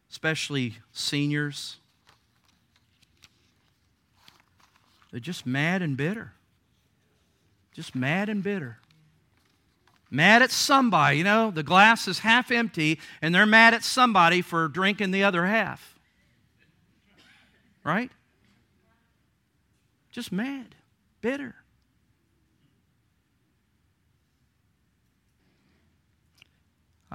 especially 0.10 0.78
seniors. 0.92 1.78
They're 5.12 5.20
just 5.20 5.46
mad 5.46 5.82
and 5.82 5.96
bitter. 5.96 6.34
Just 7.74 7.94
mad 7.94 8.30
and 8.30 8.42
bitter. 8.42 8.80
Mad 10.10 10.42
at 10.42 10.52
somebody. 10.52 11.20
You 11.20 11.24
know, 11.24 11.52
the 11.52 11.64
glass 11.64 12.08
is 12.08 12.20
half 12.20 12.50
empty, 12.50 13.00
and 13.22 13.36
they're 13.36 13.46
mad 13.46 13.74
at 13.74 13.84
somebody 13.84 14.42
for 14.42 14.68
drinking 14.68 15.12
the 15.12 15.24
other 15.24 15.46
half. 15.46 16.00
Right? 17.84 18.12
Just 20.12 20.32
mad, 20.32 20.74
bitter. 21.22 21.56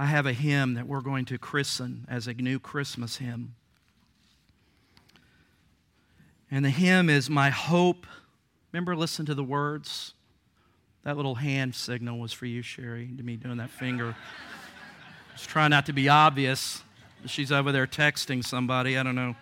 I 0.02 0.06
have 0.06 0.26
a 0.26 0.32
hymn 0.32 0.74
that 0.74 0.88
we're 0.88 1.00
going 1.00 1.24
to 1.26 1.38
christen 1.38 2.08
as 2.08 2.26
a 2.26 2.34
new 2.34 2.58
Christmas 2.58 3.18
hymn. 3.18 3.54
And 6.50 6.64
the 6.64 6.70
hymn 6.70 7.08
is 7.08 7.30
My 7.30 7.50
Hope. 7.50 8.04
Remember, 8.72 8.96
listen 8.96 9.26
to 9.26 9.34
the 9.36 9.44
words. 9.44 10.14
That 11.04 11.16
little 11.16 11.36
hand 11.36 11.76
signal 11.76 12.18
was 12.18 12.32
for 12.32 12.46
you, 12.46 12.62
Sherry, 12.62 13.12
to 13.16 13.22
me 13.22 13.36
doing 13.36 13.58
that 13.58 13.70
finger. 13.70 14.16
Just 15.36 15.48
trying 15.48 15.70
not 15.70 15.86
to 15.86 15.92
be 15.92 16.08
obvious. 16.08 16.82
She's 17.26 17.52
over 17.52 17.70
there 17.70 17.86
texting 17.86 18.44
somebody. 18.44 18.98
I 18.98 19.04
don't 19.04 19.14
know. 19.14 19.36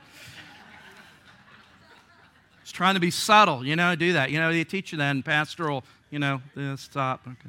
Just 2.64 2.74
trying 2.74 2.96
to 2.96 3.00
be 3.00 3.10
subtle, 3.10 3.64
you 3.64 3.76
know, 3.76 3.94
do 3.94 4.12
that. 4.12 4.30
You 4.30 4.38
know, 4.38 4.52
they 4.52 4.64
teach 4.64 4.92
you 4.92 4.98
that 4.98 5.12
in 5.12 5.22
pastoral, 5.22 5.84
you 6.10 6.18
know, 6.18 6.42
stop. 6.76 7.22
Okay. 7.26 7.48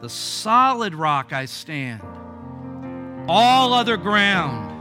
the 0.00 0.08
solid 0.08 0.94
rock 0.94 1.32
I 1.32 1.46
stand. 1.46 2.02
All 3.28 3.72
other 3.72 3.96
ground, 3.96 4.72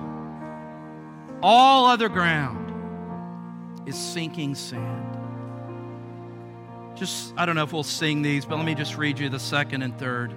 all 1.41 1.86
other 1.86 2.09
ground 2.09 3.88
is 3.88 3.95
sinking 3.97 4.55
sand. 4.55 5.18
Just, 6.95 7.34
I 7.38 7.45
don't 7.45 7.55
know 7.55 7.63
if 7.63 7.74
we'll 7.74 7.84
sing 7.84 8.22
these, 8.22 8.45
but 8.45 8.57
let 8.57 8.66
me 8.66 8.76
just 8.76 8.97
read 8.97 9.20
you 9.20 9.30
the 9.30 9.39
second 9.39 9.82
and 9.82 9.97
third. 9.97 10.34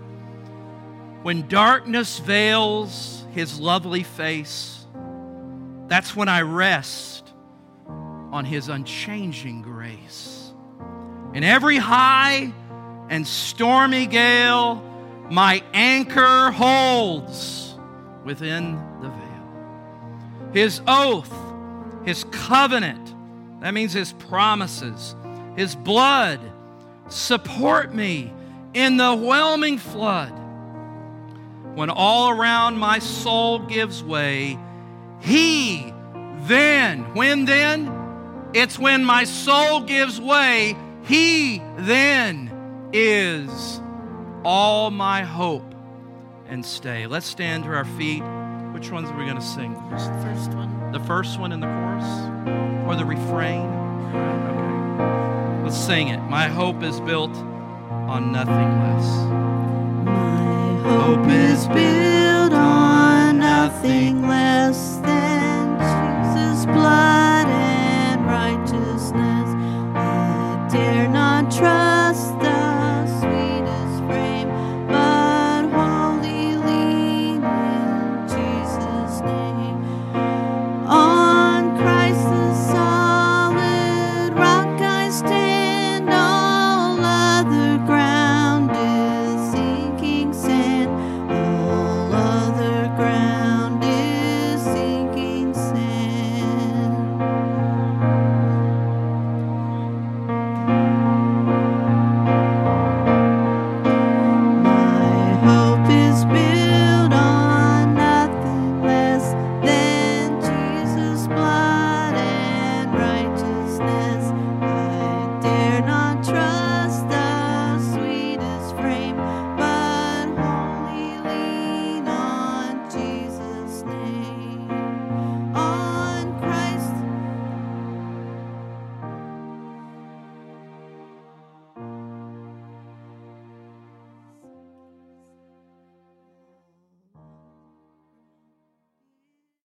When 1.23 1.47
darkness 1.49 2.19
veils 2.19 3.25
his 3.33 3.61
lovely 3.61 4.03
face, 4.03 4.87
that's 5.87 6.15
when 6.17 6.29
I 6.29 6.43
rest 6.43 7.33
on 8.33 8.45
his 8.45 8.69
unchanging 8.69 9.63
grace. 9.63 10.53
In 11.35 11.45
every 11.45 11.77
high 11.77 12.53
and 13.09 13.27
stormy 13.27 14.07
gale, 14.07 14.83
my 15.31 15.63
anchor 15.73 16.51
holds 16.51 17.75
within 18.25 18.75
the 19.01 19.09
veil. 19.09 20.51
His 20.53 20.81
oath, 20.87 21.33
his 22.05 22.25
covenant, 22.25 23.15
that 23.61 23.75
means 23.75 23.93
his 23.93 24.13
promises, 24.13 25.15
his 25.57 25.75
blood 25.75 26.41
support 27.09 27.95
me 27.95 28.33
in 28.75 28.97
the 28.97 29.15
whelming 29.15 29.79
flood. 29.79 30.33
When 31.75 31.91
all 31.91 32.31
around 32.31 32.79
my 32.79 32.99
soul 32.99 33.61
gives 33.61 34.03
way, 34.03 34.59
he 35.21 35.93
then, 36.43 37.15
when 37.15 37.45
then? 37.45 37.95
It's 38.55 38.79
when 38.79 39.05
my 39.05 39.25
soul 39.25 39.81
gives 39.83 40.21
way, 40.21 40.77
he 41.05 41.63
then 41.77 42.48
is 42.93 43.81
all 44.45 44.91
my 44.91 45.23
hope 45.23 45.75
and 46.49 46.65
stay. 46.65 47.07
Let's 47.07 47.27
stand 47.27 47.65
to 47.65 47.71
our 47.71 47.85
feet. 47.85 48.23
Which 48.73 48.91
ones 48.91 49.11
are 49.11 49.17
we 49.17 49.25
going 49.25 49.37
to 49.37 49.43
sing? 49.43 49.75
The 49.75 49.99
first 50.23 50.53
one. 50.53 50.93
The 50.93 51.01
first 51.01 51.41
one 51.41 51.53
in 51.53 51.61
the 51.61 51.67
chorus? 51.67 52.05
Or 52.87 52.97
the 52.97 53.05
refrain? 53.05 53.67
Okay. 54.15 55.63
Let's 55.65 55.77
sing 55.77 56.09
it. 56.09 56.21
My 56.21 56.49
hope 56.49 56.83
is 56.83 57.01
built 57.01 57.35
on 57.35 58.33
nothing 58.33 58.55
less. 58.55 59.05
My 60.05 60.81
hope 60.89 61.29
is 61.29 61.67
built 61.69 62.53
on 62.53 63.39
nothing 63.39 64.27
less 64.27 64.98